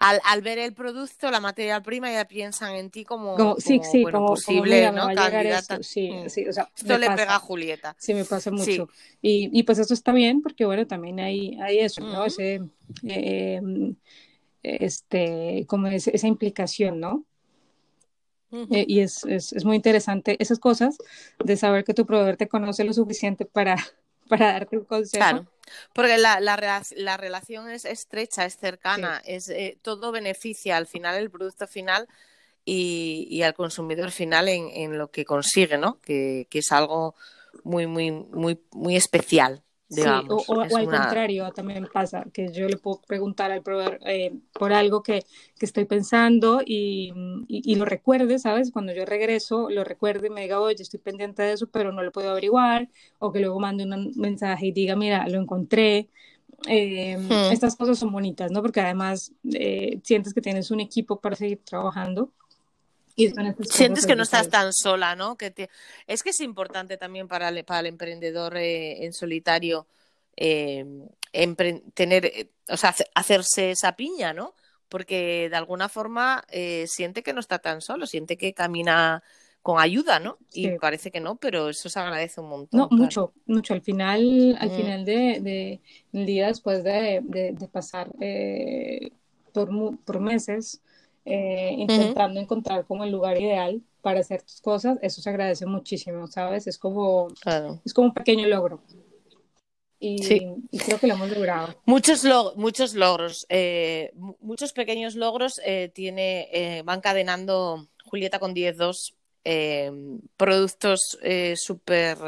Al, 0.00 0.20
al, 0.24 0.42
ver 0.42 0.58
el 0.58 0.74
producto, 0.74 1.30
la 1.30 1.40
materia 1.40 1.80
prima, 1.80 2.12
ya 2.12 2.26
piensan 2.26 2.74
en 2.74 2.90
ti 2.90 3.04
como, 3.04 3.56
sí, 3.58 3.80
sí, 3.90 4.02
como, 4.02 4.26
posible, 4.26 4.90
¿no? 4.90 5.06
Candidata. 5.14 5.82
Sí, 5.82 6.10
mm. 6.10 6.28
sí, 6.28 6.46
o 6.46 6.52
sea, 6.52 6.68
esto 6.76 6.98
le 6.98 7.08
pega 7.12 7.36
a 7.36 7.38
Julieta. 7.38 7.96
Sí, 7.98 8.12
me 8.12 8.24
pasa 8.24 8.50
mucho. 8.50 8.88
Y, 9.22 9.48
y, 9.52 9.62
pues 9.62 9.78
eso 9.78 9.94
está 9.94 10.12
bien, 10.12 10.42
porque 10.42 10.66
bueno, 10.66 10.86
también 10.86 11.20
hay, 11.20 11.56
hay 11.62 11.78
eso, 11.78 12.02
¿no? 12.02 12.26
Ese, 12.26 12.60
eh, 13.04 13.62
este, 14.62 15.64
como 15.68 15.86
esa 15.86 16.26
implicación, 16.26 17.00
¿no? 17.00 17.24
Eh, 18.52 18.84
y 18.86 19.00
es, 19.00 19.24
es, 19.24 19.52
es, 19.52 19.64
muy 19.64 19.74
interesante 19.74 20.36
esas 20.38 20.60
cosas 20.60 20.96
de 21.42 21.56
saber 21.56 21.82
que 21.82 21.92
tu 21.92 22.06
proveedor 22.06 22.36
te 22.36 22.46
conoce 22.46 22.84
lo 22.84 22.92
suficiente 22.92 23.46
para, 23.46 23.76
para 24.28 24.52
darte 24.52 24.78
un 24.78 24.84
consejo. 24.84 25.16
Claro, 25.18 25.46
porque 25.92 26.18
la, 26.18 26.38
la, 26.40 26.82
la 26.96 27.16
relación 27.16 27.68
es 27.68 27.84
estrecha, 27.84 28.44
es 28.44 28.56
cercana, 28.56 29.20
es, 29.24 29.48
eh, 29.48 29.76
todo 29.82 30.12
beneficia 30.12 30.76
al 30.76 30.86
final 30.86 31.16
el 31.16 31.30
producto 31.30 31.66
final 31.66 32.06
y, 32.64 33.26
y 33.28 33.42
al 33.42 33.54
consumidor 33.54 34.12
final 34.12 34.48
en, 34.48 34.68
en, 34.72 34.98
lo 34.98 35.10
que 35.10 35.24
consigue, 35.24 35.76
¿no? 35.76 36.00
Que, 36.00 36.46
que 36.48 36.60
es 36.60 36.70
algo 36.70 37.16
muy, 37.64 37.86
muy, 37.86 38.12
muy, 38.12 38.60
muy 38.70 38.94
especial 38.94 39.64
sí, 39.94 40.02
o, 40.28 40.60
al 40.60 40.70
contrario, 40.70 41.50
también 41.52 41.88
pasa 41.92 42.24
que 42.32 42.52
yo 42.52 42.68
le 42.68 42.76
puedo 42.76 43.00
preguntar 43.06 43.50
al 43.50 43.62
proveedor 43.62 43.98
eh, 44.06 44.32
por 44.52 44.72
algo 44.72 45.02
que, 45.02 45.24
que, 45.58 45.66
estoy 45.66 45.84
pensando 45.84 46.60
y, 46.64 47.12
y, 47.48 47.74
lo 47.76 47.84
recuerde, 47.84 48.38
¿sabes? 48.38 48.70
Cuando 48.70 48.92
yo 48.92 49.04
regreso, 49.04 49.70
lo 49.70 49.84
recuerde 49.84 50.28
y 50.28 50.30
me 50.30 50.42
diga, 50.42 50.60
oye, 50.60 50.82
estoy 50.82 51.00
pendiente 51.00 51.42
de 51.42 51.52
eso, 51.52 51.68
pero 51.68 51.92
no 51.92 52.02
lo 52.02 52.12
puedo 52.12 52.30
averiguar, 52.30 52.88
o 53.18 53.32
que 53.32 53.40
luego 53.40 53.58
mande 53.60 53.84
un 53.84 54.12
mensaje 54.16 54.66
y 54.66 54.72
diga, 54.72 54.96
mira, 54.96 55.26
lo 55.28 55.40
encontré. 55.40 56.08
Eh, 56.66 57.16
hmm. 57.18 57.52
Estas 57.52 57.76
cosas 57.76 57.98
son 57.98 58.12
bonitas, 58.12 58.50
¿no? 58.50 58.62
Porque 58.62 58.80
además 58.80 59.32
eh, 59.52 60.00
sientes 60.02 60.32
que 60.32 60.40
tienes 60.40 60.70
un 60.70 60.80
equipo 60.80 61.20
para 61.20 61.36
seguir 61.36 61.60
trabajando. 61.64 62.30
Y 63.16 63.32
Sientes 63.70 64.06
que 64.06 64.16
no 64.16 64.24
estás 64.24 64.48
tan 64.48 64.72
sola, 64.72 65.14
¿no? 65.14 65.36
Que 65.36 65.50
te... 65.50 65.70
Es 66.06 66.22
que 66.22 66.30
es 66.30 66.40
importante 66.40 66.96
también 66.96 67.28
para 67.28 67.48
el, 67.48 67.64
para 67.64 67.80
el 67.80 67.86
emprendedor 67.86 68.56
eh, 68.56 69.04
en 69.04 69.12
solitario 69.12 69.86
eh, 70.36 70.84
tener, 71.94 72.26
eh, 72.26 72.50
o 72.68 72.76
sea, 72.76 72.94
hacerse 73.14 73.70
esa 73.70 73.94
piña, 73.94 74.32
¿no? 74.32 74.54
Porque 74.88 75.48
de 75.48 75.56
alguna 75.56 75.88
forma 75.88 76.44
siente 76.86 77.22
que 77.22 77.32
no 77.32 77.40
está 77.40 77.58
tan 77.58 77.80
solo, 77.80 78.06
siente 78.06 78.36
que 78.36 78.52
camina 78.52 79.22
con 79.62 79.80
ayuda, 79.80 80.20
¿no? 80.20 80.38
Y 80.52 80.70
parece 80.78 81.10
que 81.10 81.20
no, 81.20 81.36
pero 81.36 81.70
eso 81.70 81.88
se 81.88 81.98
agradece 81.98 82.40
un 82.40 82.48
montón. 82.48 82.78
No, 82.78 82.88
mucho, 82.90 83.32
mucho. 83.46 83.74
Al 83.74 83.80
final, 83.80 84.56
al 84.60 84.70
mm. 84.70 84.76
final 84.76 85.04
de, 85.04 85.80
de, 86.12 86.24
día, 86.24 86.48
después 86.48 86.84
de, 86.84 87.20
de 87.24 87.68
pasar 87.68 88.10
por, 89.52 89.98
por 90.04 90.20
meses 90.20 90.80
eh, 91.24 91.74
intentando 91.78 92.38
encontrar 92.38 92.84
como 92.84 93.04
el 93.04 93.10
lugar 93.10 93.40
ideal 93.40 93.80
para 94.02 94.20
hacer 94.20 94.42
tus 94.42 94.60
cosas, 94.60 94.98
eso 95.00 95.22
se 95.22 95.30
agradece 95.30 95.64
muchísimo, 95.64 96.26
¿sabes? 96.26 96.66
Es 96.66 96.76
como, 96.78 97.28
es 97.84 97.94
como 97.94 98.08
un 98.08 98.14
pequeño 98.14 98.46
logro. 98.46 98.82
Y, 99.98 100.18
creo 100.20 100.98
que 101.00 101.06
lo 101.06 101.14
hemos 101.14 101.30
logrado. 101.30 101.74
Muchos, 101.86 102.24
muchos 102.56 102.92
logros, 102.92 103.46
eh, 103.48 104.12
muchos 104.40 104.74
pequeños 104.74 105.14
logros 105.14 105.62
eh, 105.64 105.90
tiene, 105.94 106.82
van 106.84 107.00
cadenando 107.00 107.88
Julieta 108.04 108.38
con 108.38 108.54
10.2 108.54 109.14
productos 110.36 111.18
súper, 111.54 112.18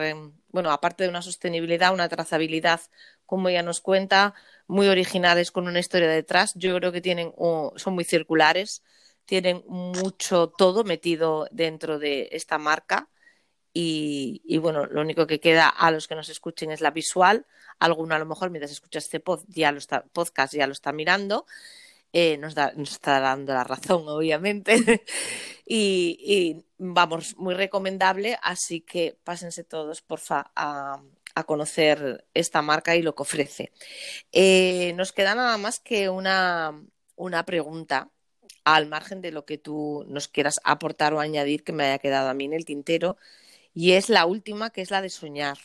bueno, 0.48 0.70
aparte 0.70 1.04
de 1.04 1.10
una 1.10 1.20
sostenibilidad, 1.20 1.92
una 1.92 2.08
trazabilidad, 2.08 2.80
como 3.26 3.50
ella 3.50 3.62
nos 3.62 3.82
cuenta, 3.82 4.34
muy 4.66 4.88
originales 4.88 5.50
con 5.50 5.68
una 5.68 5.78
historia 5.78 6.08
detrás. 6.08 6.52
Yo 6.54 6.76
creo 6.76 6.92
que 6.92 7.00
tienen, 7.00 7.32
son 7.76 7.94
muy 7.94 8.04
circulares, 8.04 8.82
tienen 9.24 9.62
mucho 9.66 10.48
todo 10.56 10.84
metido 10.84 11.48
dentro 11.50 11.98
de 11.98 12.28
esta 12.32 12.58
marca. 12.58 13.08
Y, 13.78 14.56
bueno, 14.58 14.86
lo 14.86 15.02
único 15.02 15.26
que 15.26 15.38
queda 15.38 15.68
a 15.68 15.90
los 15.90 16.08
que 16.08 16.14
nos 16.14 16.30
escuchen 16.30 16.70
es 16.70 16.80
la 16.80 16.90
visual. 16.90 17.46
Alguno 17.78 18.14
a 18.14 18.18
lo 18.18 18.24
mejor 18.24 18.48
mientras 18.48 18.72
escucha 18.72 18.98
este 18.98 19.20
pod, 19.20 19.44
ya 19.48 19.70
lo 19.70 19.78
está, 19.78 20.04
podcast 20.06 20.54
ya 20.54 20.66
lo 20.66 20.72
está 20.72 20.92
mirando. 20.92 21.44
Eh, 22.12 22.38
nos, 22.38 22.56
nos, 22.56 22.92
está 22.92 23.20
dando 23.20 23.52
la 23.52 23.64
razón, 23.64 24.04
obviamente. 24.08 25.04
y, 25.66 26.16
y, 26.20 26.64
vamos, 26.78 27.36
muy 27.36 27.54
recomendable. 27.54 28.38
Así 28.42 28.80
que 28.80 29.18
pásense 29.22 29.62
todos, 29.62 30.00
porfa, 30.00 30.50
a, 30.56 31.02
a 31.36 31.44
conocer 31.44 32.24
esta 32.32 32.62
marca 32.62 32.96
y 32.96 33.02
lo 33.02 33.14
que 33.14 33.22
ofrece. 33.22 33.70
Eh, 34.32 34.94
nos 34.96 35.12
queda 35.12 35.34
nada 35.34 35.58
más 35.58 35.80
que 35.80 36.08
una, 36.08 36.82
una 37.14 37.44
pregunta 37.44 38.08
al 38.64 38.86
margen 38.86 39.20
de 39.20 39.32
lo 39.32 39.44
que 39.44 39.58
tú 39.58 40.06
nos 40.08 40.28
quieras 40.28 40.58
aportar 40.64 41.12
o 41.12 41.20
añadir 41.20 41.62
que 41.62 41.74
me 41.74 41.84
haya 41.84 41.98
quedado 41.98 42.30
a 42.30 42.34
mí 42.34 42.46
en 42.46 42.54
el 42.54 42.64
tintero. 42.64 43.18
Y 43.74 43.92
es 43.92 44.08
la 44.08 44.24
última, 44.24 44.70
que 44.70 44.80
es 44.80 44.90
la 44.90 45.02
de 45.02 45.10
soñar, 45.10 45.58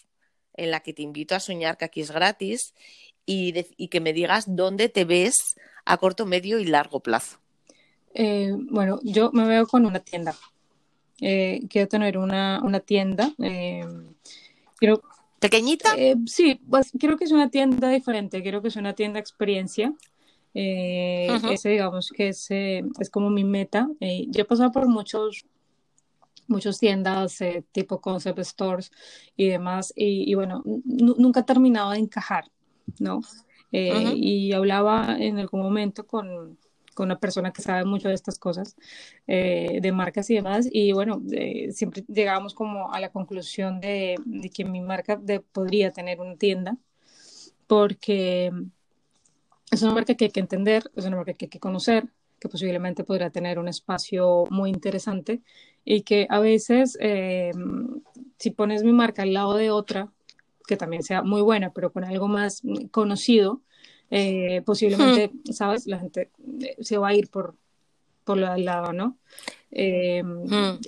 en 0.55 0.71
la 0.71 0.81
que 0.81 0.91
te 0.91 1.03
invito 1.03 1.35
a 1.35 1.39
soñar, 1.39 1.77
que 1.77 1.85
aquí 1.85 2.01
es 2.01 2.11
gratis, 2.11 2.73
y, 3.25 3.53
que 3.87 4.01
me 4.01 4.11
digas 4.11 4.53
dónde 4.53 4.89
te 4.89 5.05
ves 5.05 5.55
a 5.85 5.95
corto, 5.95 6.25
medio 6.25 6.59
y 6.59 6.65
largo 6.65 6.99
plazo. 6.99 7.39
Eh, 8.13 8.51
bueno, 8.53 8.99
yo 9.03 9.31
me 9.31 9.47
veo 9.47 9.65
con 9.65 9.85
una 9.85 10.01
tienda. 10.01 10.35
Eh, 11.21 11.61
quiero 11.69 11.87
tener 11.87 12.17
una, 12.17 12.59
una 12.61 12.81
tienda. 12.81 13.33
quiero 14.77 15.01
¿Pequeñita? 15.41 15.95
Eh, 15.97 16.17
sí, 16.27 16.61
pues 16.69 16.91
creo 16.99 17.17
que 17.17 17.23
es 17.23 17.31
una 17.31 17.49
tienda 17.49 17.89
diferente, 17.89 18.43
creo 18.43 18.61
que 18.61 18.67
es 18.67 18.75
una 18.75 18.93
tienda 18.93 19.19
experiencia. 19.19 19.91
Eh, 20.53 21.29
ese 21.49 21.69
digamos 21.69 22.11
que 22.15 22.27
es, 22.27 22.51
es 22.51 23.09
como 23.09 23.31
mi 23.31 23.43
meta. 23.43 23.89
Eh, 23.99 24.27
yo 24.29 24.43
he 24.43 24.45
pasado 24.45 24.71
por 24.71 24.87
muchos 24.87 25.45
muchas 26.47 26.79
tiendas 26.79 27.39
tipo 27.71 28.01
concept 28.01 28.39
stores 28.39 28.91
y 29.37 29.47
demás 29.47 29.93
y, 29.95 30.33
bueno 30.35 30.63
nunca 30.65 31.39
he 31.39 31.43
terminado 31.43 31.91
de 31.91 31.99
encajar 31.99 32.51
no 32.99 33.21
y 33.71 34.51
hablaba 34.51 35.15
en 35.17 35.39
algún 35.39 35.61
momento 35.61 36.05
con, 36.05 36.57
con 36.93 37.05
una 37.05 37.19
persona 37.19 37.51
que 37.51 37.61
sabe 37.61 37.85
mucho 37.85 38.09
de 38.09 38.15
estas 38.15 38.37
cosas, 38.37 38.75
eh, 39.27 39.79
de 39.81 39.91
marcas 39.91 40.29
y 40.29 40.35
demás. 40.35 40.67
Y 40.71 40.91
bueno, 40.91 41.21
eh, 41.31 41.71
siempre 41.71 42.03
llegábamos 42.07 42.53
como 42.53 42.91
a 42.93 42.99
la 42.99 43.09
conclusión 43.09 43.79
de, 43.79 44.15
que 44.53 44.65
mi 44.65 44.81
marca 44.81 45.19
podría 45.51 45.91
tener 45.91 46.19
una 46.19 46.35
tienda, 46.35 46.77
porque 47.67 48.51
es 49.71 49.81
una 49.81 49.93
marca 49.93 50.15
que 50.15 50.25
hay 50.25 50.31
que 50.31 50.39
entender, 50.39 50.91
es 50.95 51.05
una 51.05 51.17
marca 51.17 51.33
que 51.33 51.45
hay 51.45 51.49
que 51.49 51.59
conocer, 51.59 52.05
que 52.39 52.49
posiblemente 52.49 53.03
podría 53.03 53.29
tener 53.29 53.59
un 53.59 53.67
espacio 53.67 54.45
muy 54.49 54.71
interesante 54.71 55.41
y 55.85 56.01
que 56.01 56.27
a 56.29 56.39
veces, 56.39 56.97
eh, 56.99 57.51
si 58.37 58.51
pones 58.51 58.83
mi 58.83 58.91
marca 58.91 59.21
al 59.21 59.33
lado 59.33 59.55
de 59.55 59.69
otra, 59.69 60.11
que 60.67 60.77
también 60.77 61.03
sea 61.03 61.21
muy 61.21 61.41
buena, 61.41 61.71
pero 61.71 61.91
con 61.91 62.03
algo 62.03 62.27
más 62.27 62.61
conocido, 62.91 63.61
eh, 64.11 64.61
posiblemente, 64.65 65.29
hmm. 65.29 65.53
¿sabes? 65.53 65.87
La 65.87 65.97
gente 65.97 66.29
eh, 66.59 66.75
se 66.81 66.97
va 66.97 67.07
a 67.07 67.13
ir 67.13 67.29
por, 67.29 67.55
por 68.25 68.37
lo 68.37 68.51
del 68.51 68.65
lado, 68.65 68.91
¿no? 68.91 69.17
Eh, 69.71 70.21
hmm. 70.21 70.79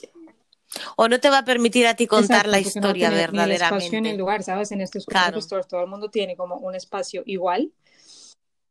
O 0.98 1.08
no 1.08 1.20
te 1.20 1.30
va 1.30 1.40
a 1.40 1.46
permitir 1.46 1.88
a 1.88 1.96
ti 1.96 2.06
contar 2.06 2.48
la 2.48 2.60
historia 2.60 3.10
no 3.10 3.16
verdaderamente. 3.16 3.86
espacio 3.86 3.98
en 3.98 4.06
el 4.08 4.18
lugar, 4.18 4.44
¿sabes? 4.44 4.72
En 4.72 4.82
estos 4.82 5.06
claro. 5.06 5.40
todo 5.70 5.82
el 5.82 5.88
mundo 5.88 6.10
tiene 6.10 6.36
como 6.36 6.58
un 6.58 6.76
espacio 6.76 7.24
igual. 7.26 7.72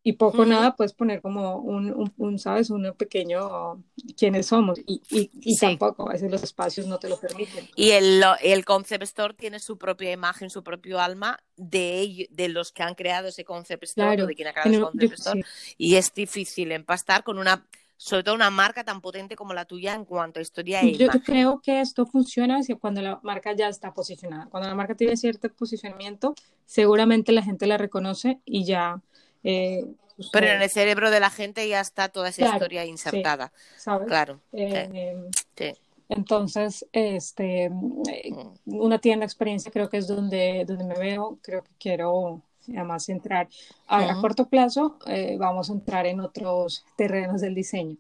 Y 0.05 0.15
poco 0.15 0.45
nada 0.45 0.75
puedes 0.75 0.93
poner 0.93 1.21
como 1.21 1.57
un, 1.57 2.13
un, 2.17 2.39
¿sabes? 2.39 2.71
Un 2.71 2.93
pequeño 2.97 3.83
quiénes 4.17 4.47
somos 4.47 4.81
y, 4.85 5.01
y, 5.11 5.57
tampoco, 5.57 6.09
a 6.09 6.15
veces 6.15 6.31
los 6.31 6.43
espacios 6.43 6.87
no 6.87 6.99
te 6.99 7.09
lo 7.09 7.21
permiten. 7.21 7.69
Y 7.77 7.91
el, 7.91 8.23
el 8.43 8.65
concept 8.65 9.05
store 9.05 9.35
tiene 9.35 9.61
su 9.61 9.79
propia 9.79 10.11
imagen, 10.11 10.51
su 10.51 10.65
propio 10.65 11.01
alma 11.01 11.39
de, 11.57 12.29
de 12.31 12.49
los 12.49 12.73
que 12.73 12.83
han 12.83 12.95
creado 12.95 13.29
ese 13.29 13.45
concept 13.45 13.85
store, 13.85 14.27
de 14.27 14.35
quien 14.35 14.49
ha 14.49 14.53
creado 14.53 14.71
ese 14.71 14.81
concept 14.81 15.19
store, 15.19 15.45
y 15.79 15.95
es 15.95 16.13
difícil 16.13 16.73
empastar 16.73 17.23
con 17.23 17.39
una 17.39 17.65
sobre 17.97 18.25
todo 18.25 18.35
una 18.35 18.51
marca 18.51 18.83
tan 18.83 19.01
potente 19.01 19.37
como 19.37 19.55
la 19.55 19.65
tuya 19.65 19.95
en 19.95 20.05
cuanto 20.05 20.41
a 20.41 20.43
historia 20.43 20.81
e 20.81 20.97
Yo 20.97 21.07
creo 21.25 21.61
que 21.61 21.81
esto 21.81 22.05
funciona 22.05 22.59
cuando 22.81 23.01
la 23.01 23.21
marca 23.23 23.55
ya 23.55 23.69
está 23.69 23.95
posicionada. 23.95 24.47
Cuando 24.47 24.69
la 24.69 24.75
marca 24.75 24.97
tiene 24.97 25.17
cierto 25.17 25.49
posicionamiento, 25.51 26.35
seguramente 26.67 27.31
la 27.31 27.43
gente 27.43 27.65
la 27.69 27.79
reconoce 27.79 28.41
y 28.45 28.65
ya 28.65 29.01
eh, 29.45 29.85
pero 30.33 30.47
en 30.47 30.63
el 30.63 30.71
cerebro 30.71 31.11
de 31.11 31.21
la 31.21 31.31
gente 31.31 31.67
ya 31.69 31.81
está 31.81 32.09
toda 32.09 32.29
esa 32.29 32.53
historia 32.53 32.85
insertada. 32.85 33.53
Claro. 34.07 34.41
Eh, 34.53 35.19
entonces, 36.09 36.87
este, 36.93 37.71
una 38.67 38.99
tienda 38.99 39.25
experiencia 39.25 39.73
creo 39.73 39.89
que 39.89 39.97
es 39.99 40.07
donde, 40.07 40.65
donde 40.67 40.85
me 40.85 40.99
veo, 40.99 41.39
creo 41.43 41.63
que 41.63 41.71
quiero 41.79 42.43
además 42.69 43.09
entrar. 43.09 43.49
A, 43.89 44.21
corto 44.21 44.49
plazo 44.49 44.99
eh, 45.07 45.37
vamos 45.39 45.71
a 45.71 45.73
entrar 45.73 46.07
en 46.07 46.21
otros 46.21 46.85
terrenos 46.97 47.41
del 47.41 47.55
diseño. 47.55 47.97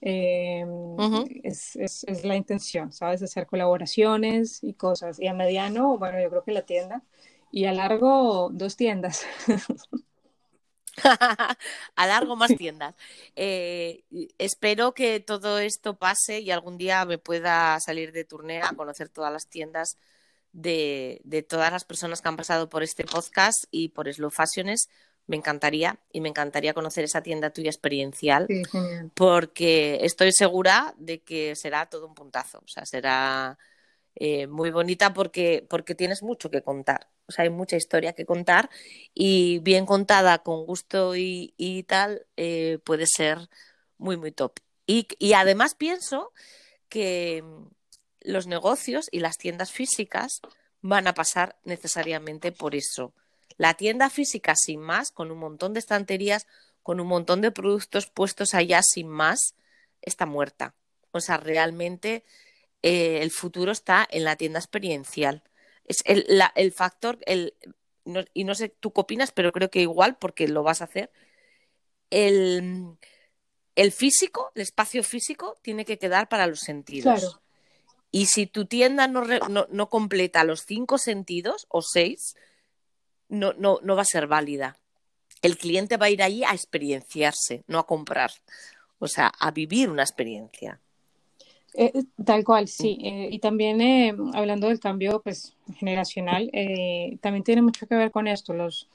es, 0.00 1.76
es, 1.76 2.04
es, 2.04 2.24
la 2.24 2.36
intención, 2.36 2.92
¿sabes? 2.92 3.22
Hacer 3.22 3.46
colaboraciones 3.46 4.64
y 4.64 4.72
cosas. 4.72 5.20
Y 5.20 5.26
a 5.28 5.34
mediano, 5.34 5.98
bueno, 5.98 6.20
yo 6.20 6.30
creo 6.30 6.44
que 6.44 6.52
la 6.52 6.62
tienda. 6.62 7.02
Y 7.52 7.66
a 7.66 7.72
largo, 7.72 8.50
dos 8.52 8.76
tiendas. 8.76 9.24
a 11.96 12.06
largo 12.06 12.36
más 12.36 12.54
tiendas. 12.56 12.94
Eh, 13.36 14.04
espero 14.38 14.94
que 14.94 15.20
todo 15.20 15.58
esto 15.58 15.96
pase 15.96 16.40
y 16.40 16.50
algún 16.50 16.78
día 16.78 17.04
me 17.04 17.18
pueda 17.18 17.78
salir 17.80 18.12
de 18.12 18.24
turné 18.24 18.62
a 18.62 18.72
conocer 18.72 19.08
todas 19.08 19.32
las 19.32 19.48
tiendas 19.48 19.96
de, 20.52 21.46
todas 21.48 21.72
las 21.72 21.84
personas 21.84 22.22
que 22.22 22.28
han 22.28 22.36
pasado 22.36 22.68
por 22.68 22.82
este 22.82 23.04
podcast 23.04 23.64
y 23.70 23.88
por 23.88 24.12
Slow 24.12 24.30
Fashions. 24.30 24.88
Me 25.26 25.36
encantaría 25.36 25.98
y 26.12 26.20
me 26.20 26.28
encantaría 26.28 26.74
conocer 26.74 27.04
esa 27.04 27.22
tienda 27.22 27.48
tuya 27.48 27.70
experiencial 27.70 28.46
porque 29.14 29.98
estoy 30.02 30.32
segura 30.32 30.94
de 30.98 31.22
que 31.22 31.56
será 31.56 31.86
todo 31.86 32.06
un 32.06 32.14
puntazo. 32.14 32.58
O 32.58 32.68
sea, 32.68 32.84
será 32.84 33.58
eh, 34.16 34.46
muy 34.46 34.70
bonita 34.70 35.12
porque, 35.12 35.66
porque 35.68 35.94
tienes 35.94 36.22
mucho 36.22 36.50
que 36.50 36.62
contar 36.62 37.08
o 37.26 37.32
sea, 37.32 37.44
hay 37.44 37.50
mucha 37.50 37.76
historia 37.76 38.12
que 38.12 38.26
contar 38.26 38.70
y 39.14 39.58
bien 39.60 39.86
contada 39.86 40.38
con 40.38 40.66
gusto 40.66 41.14
y, 41.16 41.84
tal 41.88 42.26
eh, 42.36 42.78
puede 42.84 43.06
ser 43.06 43.48
muy, 43.98 44.16
muy 44.16 44.32
top. 44.32 44.58
Y, 44.86 45.08
y 45.18 45.32
además 45.32 45.74
pienso 45.74 46.32
que 46.88 47.42
mm, 47.42 47.66
los 48.20 48.46
negocios 48.46 49.08
y 49.10 49.20
las 49.20 49.38
tiendas 49.38 49.72
físicas 49.72 50.40
van 50.82 51.06
a 51.06 51.14
pasar 51.14 51.56
necesariamente 51.64 52.52
por 52.52 52.74
eso. 52.74 53.14
La 53.56 53.74
tienda 53.74 54.10
física 54.10 54.54
sin 54.56 54.80
más, 54.80 55.10
con 55.10 55.30
un 55.30 55.38
montón 55.38 55.72
de 55.72 55.80
estanterías, 55.80 56.46
con 56.82 57.00
un 57.00 57.06
montón 57.06 57.40
de 57.40 57.52
productos 57.52 58.06
puestos 58.06 58.52
allá 58.52 58.82
sin 58.82 59.08
más, 59.08 59.54
está 60.02 60.26
muerta. 60.26 60.74
O 61.12 61.20
sea, 61.20 61.38
realmente 61.38 62.24
eh, 62.84 63.20
el 63.22 63.30
futuro 63.30 63.72
está 63.72 64.06
en 64.10 64.24
la 64.24 64.36
tienda 64.36 64.58
experiencial 64.58 65.42
es 65.84 66.02
el, 66.04 66.26
el 66.54 66.72
factor, 66.72 67.18
el, 67.26 67.54
y 68.32 68.44
no 68.44 68.54
sé 68.54 68.68
tú 68.68 68.92
qué 68.92 69.00
opinas, 69.02 69.32
pero 69.32 69.52
creo 69.52 69.70
que 69.70 69.80
igual, 69.80 70.16
porque 70.16 70.48
lo 70.48 70.62
vas 70.62 70.80
a 70.80 70.84
hacer, 70.84 71.10
el, 72.10 72.96
el 73.74 73.92
físico, 73.92 74.52
el 74.54 74.62
espacio 74.62 75.02
físico, 75.02 75.56
tiene 75.62 75.84
que 75.84 75.98
quedar 75.98 76.28
para 76.28 76.46
los 76.46 76.60
sentidos. 76.60 77.38
Y 78.10 78.26
si 78.26 78.46
tu 78.46 78.66
tienda 78.66 79.08
no, 79.08 79.24
no, 79.24 79.66
no, 79.68 79.90
completa 79.90 80.44
los 80.44 80.60
cinco 80.60 80.98
sentidos 80.98 81.66
o 81.68 81.82
seis, 81.82 82.36
no, 83.28 83.52
no, 83.54 83.80
no 83.82 83.96
va 83.96 84.02
a 84.02 84.06
ser 84.06 84.28
válida. 84.28 84.78
El 85.42 85.58
cliente 85.58 85.96
va 85.96 86.06
a 86.06 86.10
ir 86.10 86.22
allí 86.22 86.44
a 86.44 86.52
experienciarse, 86.52 87.64
no 87.66 87.80
a 87.80 87.86
comprar. 87.86 88.30
O 89.00 89.08
sea, 89.08 89.26
a 89.26 89.50
vivir 89.50 89.90
una 89.90 90.04
experiencia. 90.04 90.80
Eh, 91.76 92.04
tal 92.24 92.44
cual, 92.44 92.68
sí. 92.68 92.98
Eh, 93.02 93.28
y 93.32 93.40
también 93.40 93.80
eh, 93.80 94.14
hablando 94.32 94.68
del 94.68 94.78
cambio 94.78 95.20
pues, 95.22 95.56
generacional, 95.76 96.50
también 97.20 97.42
tiene 97.42 97.62
mucho 97.62 97.86
que 97.86 97.96
ver 97.96 98.12
con 98.12 98.28
esto. 98.28 98.54
Los, 98.54 98.88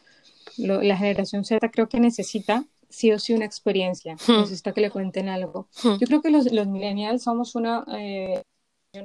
la 0.57 0.97
generación 0.97 1.43
Z 1.43 1.69
creo 1.71 1.89
que 1.89 1.99
necesita 1.99 2.65
sí 2.87 3.11
o 3.11 3.19
sí 3.19 3.33
una 3.33 3.45
experiencia, 3.45 4.15
hmm. 4.15 4.41
necesita 4.41 4.73
que 4.73 4.81
le 4.81 4.91
cuenten 4.91 5.27
algo. 5.27 5.67
Hmm. 5.83 5.97
Yo 5.99 6.07
creo 6.07 6.21
que 6.21 6.31
los, 6.31 6.51
los 6.51 6.67
millennials 6.67 7.23
somos 7.23 7.55
una 7.55 7.85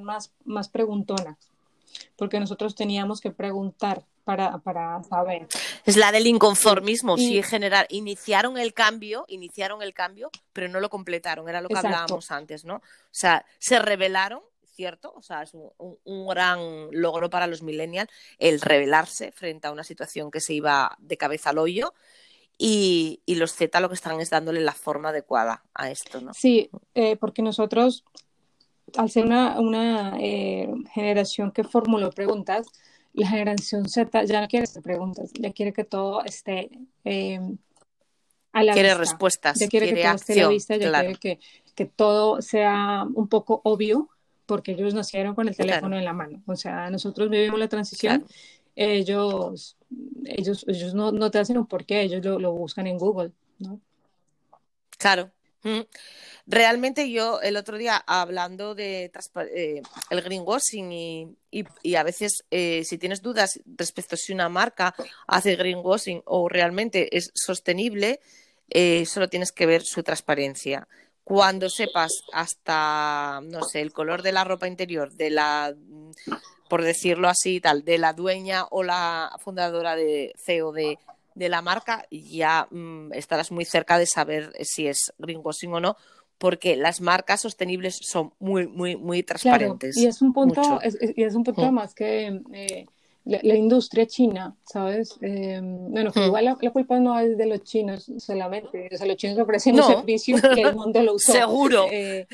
más, 0.00 0.32
más 0.44 0.68
preguntona, 0.68 1.36
porque 2.16 2.40
nosotros 2.40 2.74
teníamos 2.74 3.20
que 3.20 3.32
preguntar 3.32 4.04
para, 4.24 4.58
para 4.58 5.02
saber. 5.04 5.46
Es 5.84 5.96
la 5.96 6.10
del 6.10 6.26
inconformismo, 6.26 7.16
sí, 7.16 7.42
generar, 7.42 7.86
iniciaron 7.90 8.58
el 8.58 8.72
cambio, 8.72 9.24
iniciaron 9.28 9.82
el 9.82 9.92
cambio, 9.92 10.30
pero 10.52 10.68
no 10.68 10.80
lo 10.80 10.88
completaron, 10.88 11.48
era 11.48 11.60
lo 11.60 11.68
que 11.68 11.76
hablábamos 11.76 12.30
antes, 12.30 12.64
¿no? 12.64 12.76
O 12.76 12.82
sea, 13.10 13.44
se 13.58 13.78
rebelaron, 13.78 14.40
¿cierto? 14.74 15.12
O 15.14 15.22
sea, 15.22 15.42
es 15.42 15.52
un, 15.54 16.26
gran 16.26 16.88
logro 16.90 17.30
para 17.30 17.46
los 17.46 17.62
millennials 17.62 18.10
el 18.38 18.60
rebelarse 18.60 19.30
frente 19.30 19.68
a 19.68 19.72
una 19.72 19.84
situación 19.84 20.30
que 20.30 20.40
se 20.40 20.54
iba 20.54 20.96
de 20.98 21.16
cabeza 21.16 21.50
al 21.50 21.58
hoyo. 21.58 21.92
Y, 22.56 23.20
y 23.26 23.34
los 23.34 23.52
Z 23.52 23.80
lo 23.80 23.88
que 23.88 23.96
están 23.96 24.20
es 24.20 24.30
dándole 24.30 24.60
la 24.60 24.72
forma 24.72 25.08
adecuada 25.08 25.64
a 25.74 25.90
esto, 25.90 26.20
¿no? 26.20 26.32
Sí, 26.34 26.70
eh, 26.94 27.16
porque 27.16 27.42
nosotros, 27.42 28.04
al 28.96 29.10
ser 29.10 29.24
una, 29.24 29.58
una 29.58 30.16
eh, 30.20 30.68
generación 30.92 31.50
que 31.50 31.64
formuló 31.64 32.10
preguntas, 32.10 32.68
la 33.14 33.28
generación 33.28 33.88
Z 33.88 34.24
ya 34.24 34.40
no 34.40 34.48
quiere 34.48 34.64
hacer 34.64 34.82
preguntas, 34.82 35.30
ya 35.32 35.52
quiere 35.52 35.72
que 35.72 35.84
todo 35.84 36.24
esté 36.24 36.70
eh, 37.04 37.40
a 38.52 38.62
la 38.62 38.72
quiere 38.72 38.94
respuestas, 38.94 39.58
ya 39.58 39.68
quiere, 39.68 39.94
que 39.94 40.02
todo 40.02 40.14
esté 40.14 40.32
a 40.32 40.42
la 40.42 40.48
vista, 40.48 40.76
ya 40.76 40.90
quiere 40.92 41.14
que, 41.16 41.38
que, 41.74 41.86
todo 41.86 42.42
sea 42.42 43.04
un 43.14 43.28
poco 43.28 43.60
obvio, 43.64 44.08
porque 44.46 44.72
ellos 44.72 44.94
nacieron 44.94 45.34
con 45.34 45.48
el 45.48 45.56
teléfono 45.56 45.96
en 45.96 46.04
la 46.04 46.12
mano. 46.12 46.42
O 46.46 46.56
sea, 46.56 46.90
nosotros 46.90 47.30
vivimos 47.30 47.58
la 47.58 47.68
transición, 47.68 48.24
ellos, 48.76 49.76
ellos, 50.24 50.64
ellos 50.68 50.94
no, 50.94 51.12
no, 51.12 51.30
te 51.30 51.38
hacen 51.38 51.58
un 51.58 51.66
porqué, 51.66 52.02
ellos 52.02 52.24
lo, 52.24 52.38
lo 52.38 52.52
buscan 52.52 52.86
en 52.86 52.98
Google, 52.98 53.32
¿no? 53.58 53.80
Claro. 54.98 55.30
Realmente 56.46 57.10
yo 57.10 57.40
el 57.40 57.56
otro 57.56 57.78
día 57.78 57.96
hablando 58.06 58.74
de 58.74 59.10
eh, 59.54 59.82
el 60.10 60.22
greenwashing 60.22 60.92
y, 60.92 61.36
y, 61.50 61.94
a 61.94 62.02
veces 62.02 62.44
eh, 62.50 62.84
si 62.84 62.98
tienes 62.98 63.22
dudas 63.22 63.60
respecto 63.64 64.14
a 64.14 64.18
si 64.18 64.34
una 64.34 64.50
marca 64.50 64.94
hace 65.26 65.56
greenwashing 65.56 66.22
o 66.26 66.50
realmente 66.50 67.16
es 67.16 67.30
sostenible, 67.34 68.20
eh, 68.68 69.06
solo 69.06 69.28
tienes 69.28 69.52
que 69.52 69.64
ver 69.64 69.82
su 69.84 70.02
transparencia. 70.02 70.86
Cuando 71.22 71.70
sepas 71.70 72.12
hasta, 72.34 73.40
no 73.42 73.62
sé, 73.62 73.80
el 73.80 73.94
color 73.94 74.20
de 74.20 74.32
la 74.32 74.44
ropa 74.44 74.68
interior, 74.68 75.12
de 75.12 75.30
la, 75.30 75.74
por 76.68 76.82
decirlo 76.82 77.28
así, 77.28 77.60
tal, 77.60 77.84
de 77.84 77.96
la 77.96 78.12
dueña 78.12 78.66
o 78.70 78.82
la 78.82 79.34
fundadora 79.42 79.96
de 79.96 80.34
CEO 80.44 80.72
de, 80.72 80.98
de 81.34 81.48
la 81.48 81.62
marca, 81.62 82.06
ya 82.10 82.68
mm, 82.70 83.12
estarás 83.12 83.50
muy 83.50 83.64
cerca 83.64 83.98
de 83.98 84.06
saber 84.06 84.52
si 84.60 84.86
es 84.86 85.12
greenwashing 85.18 85.72
o 85.72 85.80
no, 85.80 85.96
porque 86.38 86.76
las 86.76 87.00
marcas 87.00 87.40
sostenibles 87.40 87.98
son 88.02 88.32
muy, 88.38 88.66
muy, 88.66 88.96
muy 88.96 89.22
transparentes. 89.22 89.96
y 89.96 90.06
es 90.06 90.22
un 90.22 90.32
punto, 90.32 90.80
y 91.16 91.22
es 91.22 91.34
un 91.34 91.44
punto 91.44 91.70
mm. 91.70 91.74
más 91.74 91.94
que 91.94 92.40
eh, 92.52 92.86
la, 93.24 93.54
industria 93.54 94.06
china, 94.06 94.56
¿sabes? 94.64 95.16
Eh, 95.20 95.60
bueno, 95.62 96.12
mm. 96.14 96.20
igual 96.20 96.44
la, 96.44 96.70
culpa 96.70 96.98
no 96.98 97.18
es 97.18 97.36
de 97.36 97.46
los 97.46 97.62
chinos 97.62 98.10
solamente, 98.18 98.88
o 98.92 98.96
sea, 98.96 99.06
los 99.06 99.16
chinos 99.16 99.38
ofrecen 99.38 99.76
un 99.76 99.84
servicio 99.84 100.36
que 100.54 100.60
el 100.60 100.74
mundo 100.74 101.02
lo 101.02 101.14
usó. 101.14 101.32
Seguro. 101.32 101.86
Eh, 101.90 102.26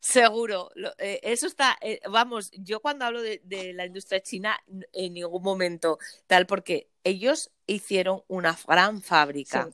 Seguro, 0.00 0.70
eso 0.96 1.46
está, 1.48 1.76
vamos, 2.08 2.50
yo 2.52 2.80
cuando 2.80 3.04
hablo 3.04 3.20
de, 3.20 3.72
la 3.74 3.84
industria 3.84 4.20
china, 4.20 4.56
en 4.92 5.14
ningún 5.14 5.42
momento 5.42 5.98
tal, 6.26 6.46
porque 6.46 6.88
ellos 7.02 7.50
hicieron 7.66 8.22
una 8.28 8.56
gran 8.66 9.02
fábrica 9.02 9.70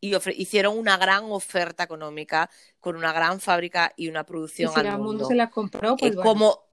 y 0.00 0.14
hicieron 0.36 0.78
una 0.78 0.96
gran 0.96 1.24
oferta 1.24 1.84
económica 1.84 2.50
con 2.80 2.96
una 2.96 3.12
gran 3.12 3.40
fábrica 3.40 3.92
y 3.96 4.08
una 4.08 4.24
producción 4.24 4.70
y 4.70 4.80
si 4.80 4.86
al 4.86 4.98
mundo. 4.98 5.26
se 5.26 5.34
la 5.34 5.50
compró, 5.50 5.96
pues 5.96 6.12
eh, 6.12 6.16
como 6.16 6.66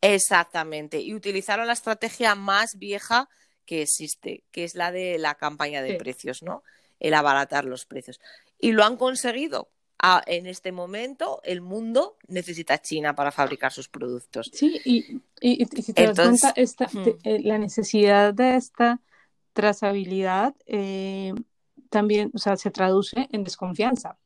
exactamente 0.00 1.00
y 1.00 1.14
utilizaron 1.14 1.66
la 1.66 1.72
estrategia 1.72 2.34
más 2.34 2.76
vieja 2.76 3.28
que 3.64 3.82
existe, 3.82 4.44
que 4.50 4.64
es 4.64 4.74
la 4.74 4.90
de 4.90 5.18
la 5.18 5.36
campaña 5.36 5.82
de 5.82 5.94
precios, 5.94 6.42
¿no? 6.42 6.64
El 6.98 7.14
abaratar 7.14 7.64
los 7.64 7.86
precios 7.86 8.20
y 8.58 8.72
lo 8.72 8.84
han 8.84 8.96
conseguido. 8.96 9.70
En 10.26 10.46
este 10.46 10.72
momento 10.72 11.40
el 11.44 11.60
mundo 11.60 12.16
necesita 12.26 12.80
China 12.80 13.14
para 13.14 13.30
fabricar 13.30 13.72
sus 13.72 13.88
productos. 13.88 14.50
Sí, 14.52 14.80
y, 14.84 15.20
si 15.64 15.92
te 15.92 16.06
das 16.06 16.18
cuenta, 16.18 16.52
esta, 16.56 16.88
eh, 17.24 17.40
la 17.42 17.58
necesidad 17.58 18.34
de 18.34 18.56
esta 18.56 19.00
trazabilidad 19.52 20.54
eh, 20.66 21.32
también, 21.88 22.30
o 22.34 22.38
sea, 22.38 22.56
se 22.56 22.70
traduce 22.70 23.28
en 23.30 23.44
desconfianza. 23.44 24.16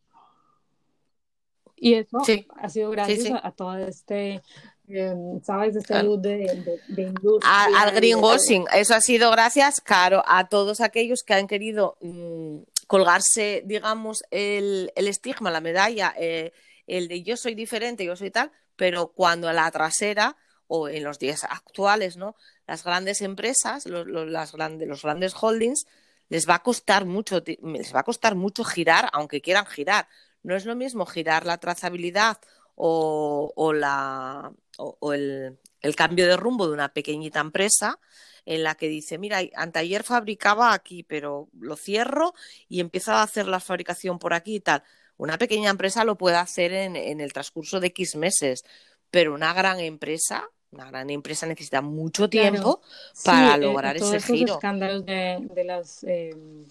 Y 1.77 1.95
eso 1.95 2.23
ha 2.57 2.69
sido 2.71 2.91
gracias 2.91 3.39
A, 3.43 3.51
todo 3.51 3.77
este, 3.77 4.43
em, 4.89 5.43
¿sabes? 5.43 5.77
Este 5.77 5.93
de, 5.93 6.81
de, 6.89 7.03
industria. 7.03 7.67
al 7.79 7.95
greenwashing. 7.95 8.65
Eso 8.73 8.95
ha 8.95 9.03
sido 9.03 9.31
gracias, 9.31 9.83
claro, 9.83 10.23
a 10.27 10.49
todos 10.49 10.81
aquellos 10.81 11.23
que 11.23 11.35
han 11.35 11.47
querido 11.47 11.99
mm, 12.01 12.61
colgarse, 12.87 13.63
digamos, 13.65 14.25
el, 14.31 14.93
el, 14.95 15.09
estigma, 15.09 15.51
la 15.51 15.61
medalla, 15.61 16.15
eh, 16.19 16.53
el 16.87 17.09
de 17.09 17.23
yo 17.23 17.37
soy 17.37 17.55
diferente, 17.55 18.05
yo 18.05 18.17
soy 18.17 18.31
tal, 18.31 18.53
pero 18.77 19.09
cuando 19.09 19.49
a 19.49 19.53
la 19.53 19.71
trasera 19.71 20.37
o 20.69 20.89
en 20.89 21.05
los 21.05 21.19
días 21.19 21.45
actuales, 21.45 22.17
¿no? 22.17 22.37
Las 22.67 22.85
grandes 22.85 23.23
empresas, 23.23 23.87
los, 23.87 24.07
las 24.07 24.53
grandes, 24.53 24.89
los 24.89 25.03
grandes 25.03 25.35
holdings, 25.41 25.87
les 26.29 26.49
va 26.49 26.57
a 26.57 26.63
costar 26.63 27.05
mucho, 27.05 27.43
les 27.47 27.95
va 27.95 28.01
a 28.01 28.05
costar 28.05 28.35
mucho 28.35 28.65
girar, 28.65 29.09
aunque 29.13 29.41
quieran 29.41 29.67
girar. 29.67 30.09
No 30.43 30.57
es 30.57 30.65
lo 30.65 30.75
mismo 30.75 31.07
girar 31.07 31.47
la 31.47 31.59
trazabilidad 31.59 32.39
o, 32.75 33.53
o 33.55 33.73
la, 33.73 34.53
o, 34.79 35.13
el, 35.13 35.59
el, 35.81 35.97
cambio 35.97 36.27
de 36.27 36.37
rumbo 36.37 36.67
de 36.67 36.75
una 36.75 36.93
pequeñita 36.93 37.41
empresa 37.41 37.99
en 38.47 38.63
la 38.63 38.77
que 38.77 38.89
dice, 38.89 39.19
mira, 39.19 39.41
anteayer 39.55 40.03
fabricaba 40.03 40.73
aquí, 40.73 41.03
pero 41.03 41.49
lo 41.59 41.77
cierro 41.77 42.33
y 42.69 42.81
empiezo 42.81 43.13
a 43.13 43.23
hacer 43.23 43.47
la 43.47 43.61
fabricación 43.61 44.19
por 44.19 44.33
aquí 44.33 44.57
y 44.57 44.61
tal. 44.61 44.83
Una 45.19 45.37
pequeña 45.37 45.71
empresa 45.71 46.05
lo 46.05 46.17
puede 46.17 46.37
hacer 46.37 46.73
en, 46.73 46.97
en 46.97 47.21
el 47.21 47.33
transcurso 47.33 47.81
de 47.81 47.89
X 47.89 48.17
meses, 48.17 48.65
pero 49.11 49.35
una 49.35 49.53
gran 49.53 49.81
empresa 49.81 50.49
una 50.73 50.91
gran 50.91 51.09
empresa 51.11 51.47
necesita 51.47 51.81
mucho 51.81 52.29
tiempo 52.29 52.81
para 53.25 53.55
eh, 53.55 53.59
lograr 53.59 53.97
ese 53.97 54.21
giro. 54.21 54.49
Los 54.49 54.57
escándalos 54.57 55.07
de, 55.07 55.47
de 55.55 55.65
las 55.65 56.05
em, 56.05 56.65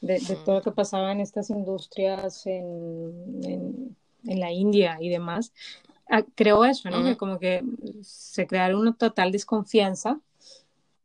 de, 0.00 0.18
todo 0.44 0.56
lo 0.56 0.62
que 0.62 0.72
pasaba 0.72 1.12
en 1.12 1.20
estas 1.20 1.50
industrias 1.50 2.46
en, 2.46 3.94
en, 4.24 4.40
la 4.40 4.50
India 4.50 4.98
y 5.00 5.08
demás, 5.08 5.52
ah, 6.10 6.22
creo 6.34 6.64
eso, 6.64 6.90
¿no? 6.90 7.04
Que 7.04 7.16
como 7.16 7.38
que 7.38 7.62
se 8.02 8.46
crearon 8.46 8.80
una 8.80 8.94
total 8.94 9.30
desconfianza 9.30 10.18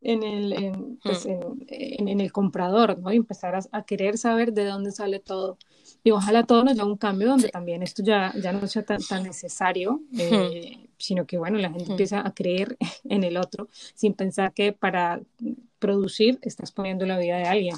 en 0.02 0.24
el, 0.24 0.98
pues, 1.04 1.26
en, 1.26 1.40
en, 1.68 2.22
el 2.22 2.32
comprador, 2.32 3.00
¿no? 3.00 3.12
Y 3.12 3.18
empezar 3.18 3.60
a, 3.72 3.84
querer 3.84 4.18
saber 4.18 4.54
de 4.54 4.66
dónde 4.66 4.92
sale 4.92 5.20
todo. 5.20 5.58
Y 6.04 6.12
ojalá 6.12 6.44
todo 6.44 6.64
nos 6.64 6.78
dé 6.78 6.84
un 6.84 6.98
cambio 6.98 7.30
donde 7.30 7.50
también 7.50 7.84
esto 7.84 8.04
ya, 8.04 8.34
ya 8.42 8.52
no 8.54 8.66
sea 8.68 8.84
tan, 8.84 9.02
tan 9.02 9.24
necesario, 9.24 10.02
eh, 10.18 10.88
sino 10.98 11.26
que, 11.26 11.38
bueno, 11.38 11.58
la 11.58 11.70
gente 11.70 11.92
empieza 11.92 12.26
a 12.26 12.34
creer 12.34 12.78
en 13.10 13.24
el 13.24 13.38
otro 13.38 13.68
sin 13.96 14.14
pensar 14.14 14.54
que 14.54 14.74
para 14.74 15.20
producir 15.80 16.40
estás 16.42 16.72
poniendo 16.72 17.06
la 17.06 17.18
vida 17.18 17.38
de 17.38 17.46
alguien. 17.46 17.76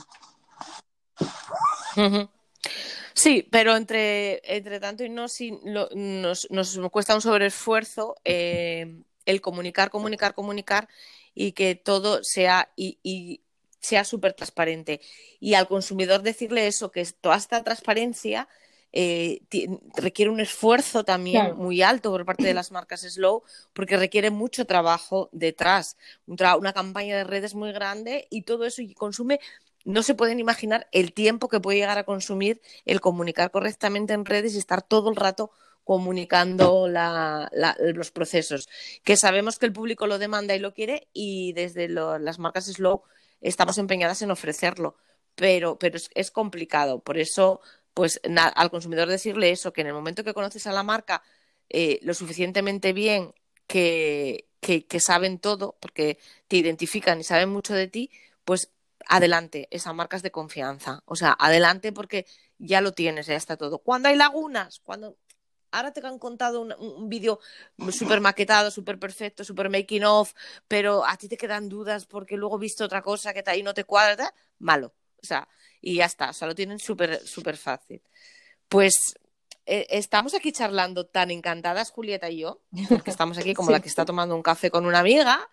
Sí, 3.13 3.47
pero 3.49 3.76
entre, 3.76 4.41
entre 4.43 4.80
tanto 4.80 5.03
y 5.03 5.09
no, 5.09 5.28
si, 5.28 5.51
nos, 5.63 6.49
nos, 6.49 6.80
cuesta 6.91 7.15
un 7.15 7.22
sobreesfuerzo 7.22 8.15
eh, 8.24 9.01
el 9.26 9.41
comunicar, 9.41 9.89
comunicar, 9.89 10.34
comunicar 10.34 10.88
y 11.39 11.53
que 11.53 11.75
todo 11.75 12.21
sea 12.21 12.69
y, 12.75 13.41
sea 13.79 14.03
súper 14.03 14.33
transparente. 14.33 14.99
Y 15.39 15.53
al 15.53 15.69
consumidor 15.69 16.21
decirle 16.21 16.67
eso, 16.67 16.91
que 16.91 17.05
toda 17.21 17.37
esta 17.37 17.63
transparencia 17.63 18.49
eh, 18.91 19.39
requiere 19.95 20.31
un 20.31 20.41
esfuerzo 20.41 21.05
también 21.05 21.55
muy 21.55 21.81
alto 21.81 22.11
por 22.11 22.25
parte 22.25 22.43
de 22.43 22.53
las 22.53 22.71
marcas 22.71 23.01
Slow, 23.01 23.43
porque 23.71 23.95
requiere 23.95 24.31
mucho 24.31 24.65
trabajo 24.65 25.29
detrás, 25.31 25.95
una 26.27 26.73
campaña 26.73 27.15
de 27.15 27.23
redes 27.23 27.55
muy 27.55 27.71
grande 27.71 28.27
y 28.29 28.41
todo 28.41 28.65
eso 28.65 28.81
consume 28.95 29.39
no 29.85 30.03
se 30.03 30.15
pueden 30.15 30.41
imaginar 30.41 30.89
el 30.91 31.13
tiempo 31.13 31.47
que 31.47 31.61
puede 31.61 31.77
llegar 31.77 31.97
a 31.97 32.03
consumir 32.03 32.61
el 32.83 32.99
comunicar 32.99 33.49
correctamente 33.49 34.11
en 34.11 34.25
redes 34.25 34.55
y 34.55 34.57
estar 34.57 34.81
todo 34.81 35.09
el 35.09 35.15
rato 35.15 35.51
comunicando 35.89 36.87
los 36.87 38.11
procesos, 38.11 38.69
que 39.03 39.17
sabemos 39.17 39.57
que 39.57 39.65
el 39.65 39.73
público 39.73 40.05
lo 40.05 40.19
demanda 40.19 40.53
y 40.53 40.59
lo 40.59 40.71
quiere 40.71 41.07
y 41.13 41.51
desde 41.53 41.89
las 41.89 42.37
marcas 42.37 42.65
Slow 42.65 43.01
estamos 43.41 43.79
empeñadas 43.79 44.21
en 44.21 44.29
ofrecerlo, 44.29 44.97
pero, 45.33 45.79
pero 45.79 45.97
es, 46.13 46.29
complicado. 46.29 46.99
Por 46.99 47.17
eso, 47.17 47.59
pues 47.95 48.21
al 48.35 48.69
consumidor 48.69 49.07
decirle 49.07 49.49
eso, 49.49 49.73
que 49.73 49.81
en 49.81 49.87
el 49.87 49.95
momento 49.95 50.23
que 50.23 50.35
conoces 50.35 50.67
a 50.67 50.73
la 50.73 50.83
marca 50.83 51.23
eh, 51.69 51.97
lo 52.03 52.13
suficientemente 52.13 52.93
bien 52.93 53.33
que, 53.65 54.47
que, 54.59 54.85
que 54.85 54.99
saben 54.99 55.39
todo, 55.39 55.75
porque 55.79 56.19
te 56.47 56.57
identifican 56.57 57.19
y 57.19 57.23
saben 57.23 57.49
mucho 57.49 57.73
de 57.73 57.87
ti, 57.87 58.11
pues 58.45 58.69
adelante, 59.07 59.67
esa 59.71 59.91
marca 59.93 60.17
es 60.17 60.21
de 60.21 60.29
confianza. 60.29 61.01
O 61.05 61.15
sea, 61.15 61.35
adelante 61.39 61.91
porque 61.91 62.27
ya 62.59 62.79
lo 62.79 62.91
tienes, 62.91 63.25
ya 63.25 63.35
está 63.35 63.57
todo. 63.57 63.79
Cuando 63.79 64.09
hay 64.09 64.17
lagunas, 64.17 64.81
cuando 64.81 65.17
ahora 65.72 65.91
te 65.91 66.05
han 66.05 66.20
contado 66.20 66.61
un, 66.61 67.09
vídeo 67.09 67.39
súper 67.91 68.22
maquetado, 68.22 68.72
súper 68.72 68.99
perfecto, 68.99 69.43
súper 69.43 69.70
making 69.70 70.03
of, 70.03 70.34
pero 70.67 71.05
a 71.05 71.17
ti 71.17 71.28
te 71.28 71.38
quedan 71.38 71.70
dudas 71.70 72.05
porque 72.05 72.38
luego 72.38 72.57
he 72.57 72.61
visto 72.61 72.86
otra 72.86 73.01
cosa 73.01 73.34
que 73.34 73.43
ahí 73.47 73.63
no 73.63 73.74
te 73.74 73.84
cuadra, 73.84 74.34
malo. 74.59 74.93
O 75.22 75.26
sea, 75.26 75.47
y 75.82 75.95
ya 75.95 76.05
está, 76.05 76.30
o 76.30 76.34
sea, 76.34 76.47
lo 76.47 76.55
tienen 76.55 76.80
súper, 76.80 77.26
súper 77.26 77.57
fácil. 77.57 78.01
Pues 78.67 78.95
eh, 79.65 79.88
estamos 79.89 80.34
aquí 80.34 80.51
charlando 80.51 81.05
tan 81.05 81.32
encantadas, 81.32 81.91
Julieta 81.91 82.30
y 82.30 82.39
yo, 82.39 82.61
porque 82.88 83.11
estamos 83.11 83.38
aquí 83.38 83.53
como 83.53 83.72
la 83.72 83.80
que 83.80 83.89
está 83.89 84.05
tomando 84.05 84.36
un 84.36 84.41
café 84.41 84.72
con 84.72 84.86
una 84.86 84.99
amiga, 84.99 85.49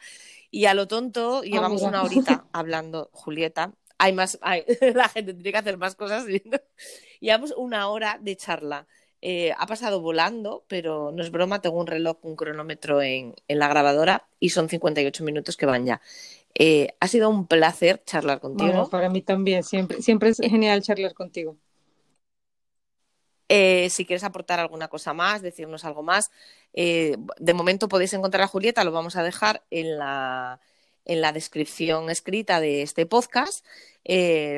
y 0.50 0.66
a 0.66 0.74
lo 0.74 0.88
tonto 0.88 1.42
llevamos 1.42 1.82
una 1.82 2.02
horita 2.02 2.46
hablando, 2.52 3.10
Julieta. 3.12 3.72
Hay 3.98 4.12
más, 4.12 4.38
la 4.94 5.08
gente 5.08 5.34
tiene 5.34 5.52
que 5.52 5.58
hacer 5.58 5.78
más 5.78 5.96
cosas. 5.96 6.24
Llevamos 7.20 7.52
una 7.56 7.88
hora 7.88 8.18
de 8.20 8.36
charla 8.36 8.86
eh, 9.22 9.52
ha 9.56 9.66
pasado 9.66 10.00
volando, 10.00 10.64
pero 10.68 11.10
no 11.10 11.22
es 11.22 11.30
broma, 11.30 11.60
tengo 11.60 11.80
un 11.80 11.86
reloj, 11.86 12.18
un 12.22 12.36
cronómetro 12.36 13.00
en, 13.02 13.34
la 13.48 13.68
grabadora 13.68 14.28
y 14.38 14.50
son 14.50 14.68
58 14.68 15.24
minutos 15.24 15.56
que 15.56 15.66
van 15.66 15.86
ya. 15.86 16.00
Eh, 16.54 16.94
ha 17.00 17.08
sido 17.08 17.28
un 17.28 17.46
placer 17.46 18.02
charlar 18.04 18.40
contigo. 18.40 18.88
para 18.90 19.08
mí 19.08 19.22
también, 19.22 19.62
siempre, 19.62 20.02
siempre 20.02 20.30
es 20.30 20.38
genial 20.38 20.82
charlar 20.82 21.14
contigo. 21.14 21.56
Eh, 23.48 23.88
si 23.90 24.04
quieres 24.04 24.24
aportar 24.24 24.58
alguna 24.58 24.88
cosa 24.88 25.14
más, 25.14 25.40
decirnos 25.40 25.84
algo 25.84 26.02
más, 26.02 26.30
de 26.72 27.54
momento 27.54 27.88
podéis 27.88 28.12
encontrar 28.12 28.42
a 28.42 28.48
Julieta, 28.48 28.84
lo 28.84 28.92
vamos 28.92 29.16
a 29.16 29.22
dejar 29.22 29.64
en 29.70 29.98
la, 29.98 30.60
en 31.04 31.20
la 31.20 31.32
descripción 31.32 32.10
escrita 32.10 32.60
de 32.60 32.82
este 32.82 33.06
podcast. 33.06 33.64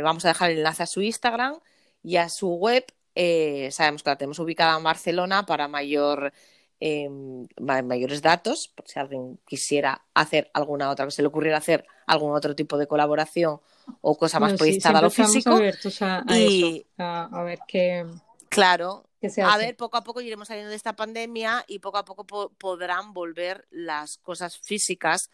vamos 0.03 0.25
a 0.25 0.29
dejar 0.29 0.51
el 0.51 0.59
enlace 0.59 0.83
a 0.83 0.87
su 0.87 1.01
Instagram 1.03 1.61
y 2.03 2.17
a 2.17 2.29
su 2.29 2.49
web 2.55 2.85
eh, 3.21 3.71
sabemos 3.73 4.05
que 4.05 4.11
la 4.11 4.17
tenemos 4.17 4.39
ubicada 4.39 4.77
en 4.77 4.85
Barcelona 4.85 5.45
para 5.45 5.67
mayor, 5.67 6.33
em, 6.79 7.49
mayores 7.59 8.23
datos, 8.23 8.69
por 8.69 8.87
si 8.87 9.01
alguien 9.01 9.41
quisiera 9.45 10.03
hacer 10.15 10.49
alguna 10.55 10.89
otra, 10.89 11.05
que 11.05 11.11
se 11.11 11.23
le 11.23 11.27
ocurriera 11.27 11.59
hacer 11.59 11.85
algún 12.07 12.37
otro 12.37 12.55
tipo 12.55 12.79
de 12.79 12.87
colaboración 12.87 13.61
o 14.03 14.17
cosa 14.17 14.39
más 14.39 14.53
proyectada 14.53 15.01
a 15.01 15.03
lo 15.03 15.11
físico. 15.11 15.59
A 16.01 16.39
y 16.39 16.87
a, 16.97 17.43
ver 17.43 17.59
qué. 17.67 18.07
Claro, 18.51 19.09
a 19.45 19.59
ver, 19.59 19.75
poco 19.75 19.97
a 19.97 20.05
poco 20.05 20.21
iremos 20.21 20.47
saliendo 20.47 20.71
de 20.71 20.77
esta 20.77 20.95
pandemia 20.95 21.65
y 21.67 21.81
poco 21.81 21.99
a 21.99 22.05
poco 22.05 22.25
podrán 22.25 23.13
volver 23.15 23.67
las 23.73 24.19
cosas 24.19 24.59
físicas 24.59 25.29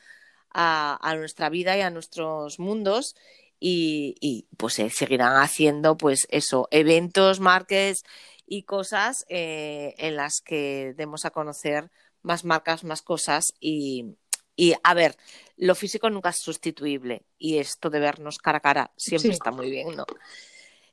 a, 0.54 0.98
a, 1.02 1.16
nuestra 1.16 1.50
vida 1.50 1.76
y 1.76 1.82
a 1.82 1.90
nuestros 1.90 2.58
mundos 2.58 3.14
y, 3.60 4.46
pues 4.56 4.74
se 4.74 4.90
seguirán 4.90 5.36
haciendo 5.36 5.96
pues 5.96 6.26
eso, 6.30 6.68
eventos, 6.70 7.40
marques 7.40 8.04
y 8.46 8.64
cosas 8.64 9.24
eh, 9.28 9.94
en 9.98 10.16
las 10.16 10.40
que 10.44 10.94
demos 10.96 11.24
a 11.24 11.30
conocer 11.30 11.90
más 12.22 12.44
marcas, 12.44 12.84
más 12.84 13.02
cosas 13.02 13.54
y, 13.60 14.16
y, 14.56 14.74
a 14.82 14.94
ver, 14.94 15.16
lo 15.56 15.74
físico 15.74 16.10
nunca 16.10 16.30
es 16.30 16.38
sustituible 16.38 17.24
y 17.38 17.58
esto 17.58 17.90
de 17.90 18.00
vernos 18.00 18.38
cara 18.38 18.58
a 18.58 18.60
cara 18.60 18.92
siempre 18.96 19.30
está 19.30 19.50
muy 19.50 19.70
bien, 19.70 19.96
¿no? 19.96 20.04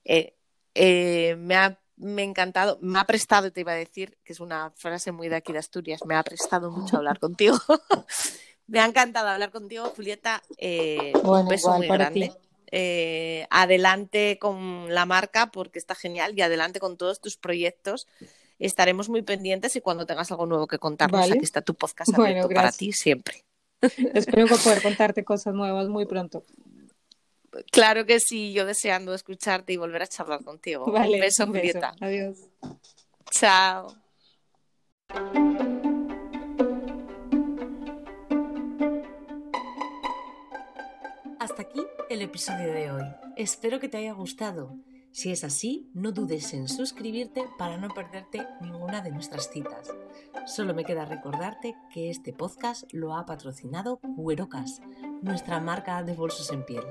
Eh, 0.05 0.35
eh, 0.73 1.35
me 1.37 1.55
ha 1.55 1.77
me 1.97 2.23
encantado, 2.23 2.79
me 2.81 2.97
ha 2.97 3.03
prestado, 3.05 3.51
te 3.51 3.61
iba 3.61 3.73
a 3.73 3.75
decir, 3.75 4.17
que 4.23 4.33
es 4.33 4.39
una 4.39 4.71
frase 4.71 5.11
muy 5.11 5.29
de 5.29 5.35
aquí 5.35 5.53
de 5.53 5.59
Asturias, 5.59 6.01
me 6.03 6.15
ha 6.15 6.23
prestado 6.23 6.71
mucho 6.71 6.97
hablar 6.97 7.19
contigo. 7.19 7.57
me 8.67 8.79
ha 8.79 8.85
encantado 8.85 9.27
hablar 9.27 9.51
contigo, 9.51 9.85
Julieta. 9.95 10.41
un 11.23 11.47
beso 11.47 11.77
muy 11.77 11.87
grande. 11.87 12.33
Eh, 12.73 13.47
adelante 13.49 14.37
con 14.39 14.93
la 14.93 15.05
marca 15.05 15.51
porque 15.51 15.77
está 15.77 15.93
genial 15.93 16.33
y 16.37 16.41
adelante 16.41 16.79
con 16.79 16.97
todos 16.97 17.19
tus 17.19 17.35
proyectos. 17.35 18.07
Estaremos 18.59 19.09
muy 19.09 19.23
pendientes 19.23 19.75
y 19.75 19.81
cuando 19.81 20.05
tengas 20.05 20.31
algo 20.31 20.45
nuevo 20.45 20.67
que 20.67 20.79
contarnos, 20.79 21.29
aquí 21.31 21.43
está 21.43 21.61
tu 21.61 21.75
podcast 21.75 22.13
abierto 22.13 22.49
para 22.49 22.71
ti 22.71 22.93
siempre. 22.93 23.43
Espero 23.81 24.47
poder 24.47 24.81
contarte 24.81 25.23
cosas 25.23 25.53
nuevas 25.53 25.87
muy 25.89 26.05
pronto. 26.05 26.45
Claro 27.71 28.05
que 28.05 28.19
sí, 28.19 28.53
yo 28.53 28.65
deseando 28.65 29.13
escucharte 29.13 29.73
y 29.73 29.77
volver 29.77 30.03
a 30.03 30.07
charlar 30.07 30.43
contigo. 30.43 30.85
un 30.85 31.19
beso, 31.19 31.43
un 31.43 31.57
Adiós. 31.99 32.37
Chao. 33.31 33.95
Hasta 41.39 41.63
aquí 41.63 41.81
el 42.11 42.21
episodio 42.21 42.73
de 42.73 42.91
hoy. 42.91 43.03
Espero 43.37 43.79
que 43.79 43.87
te 43.87 43.97
haya 43.97 44.11
gustado. 44.11 44.75
Si 45.11 45.31
es 45.31 45.45
así, 45.45 45.89
no 45.93 46.11
dudes 46.11 46.53
en 46.53 46.67
suscribirte 46.67 47.45
para 47.57 47.77
no 47.77 47.87
perderte 47.87 48.45
ninguna 48.59 49.01
de 49.01 49.11
nuestras 49.11 49.49
citas. 49.49 49.89
Solo 50.45 50.73
me 50.73 50.83
queda 50.83 51.05
recordarte 51.05 51.75
que 51.93 52.09
este 52.09 52.33
podcast 52.33 52.83
lo 52.91 53.15
ha 53.15 53.25
patrocinado 53.25 54.01
Cuerocas, 54.17 54.81
nuestra 55.21 55.61
marca 55.61 56.03
de 56.03 56.13
bolsos 56.13 56.51
en 56.51 56.65
piel. 56.65 56.83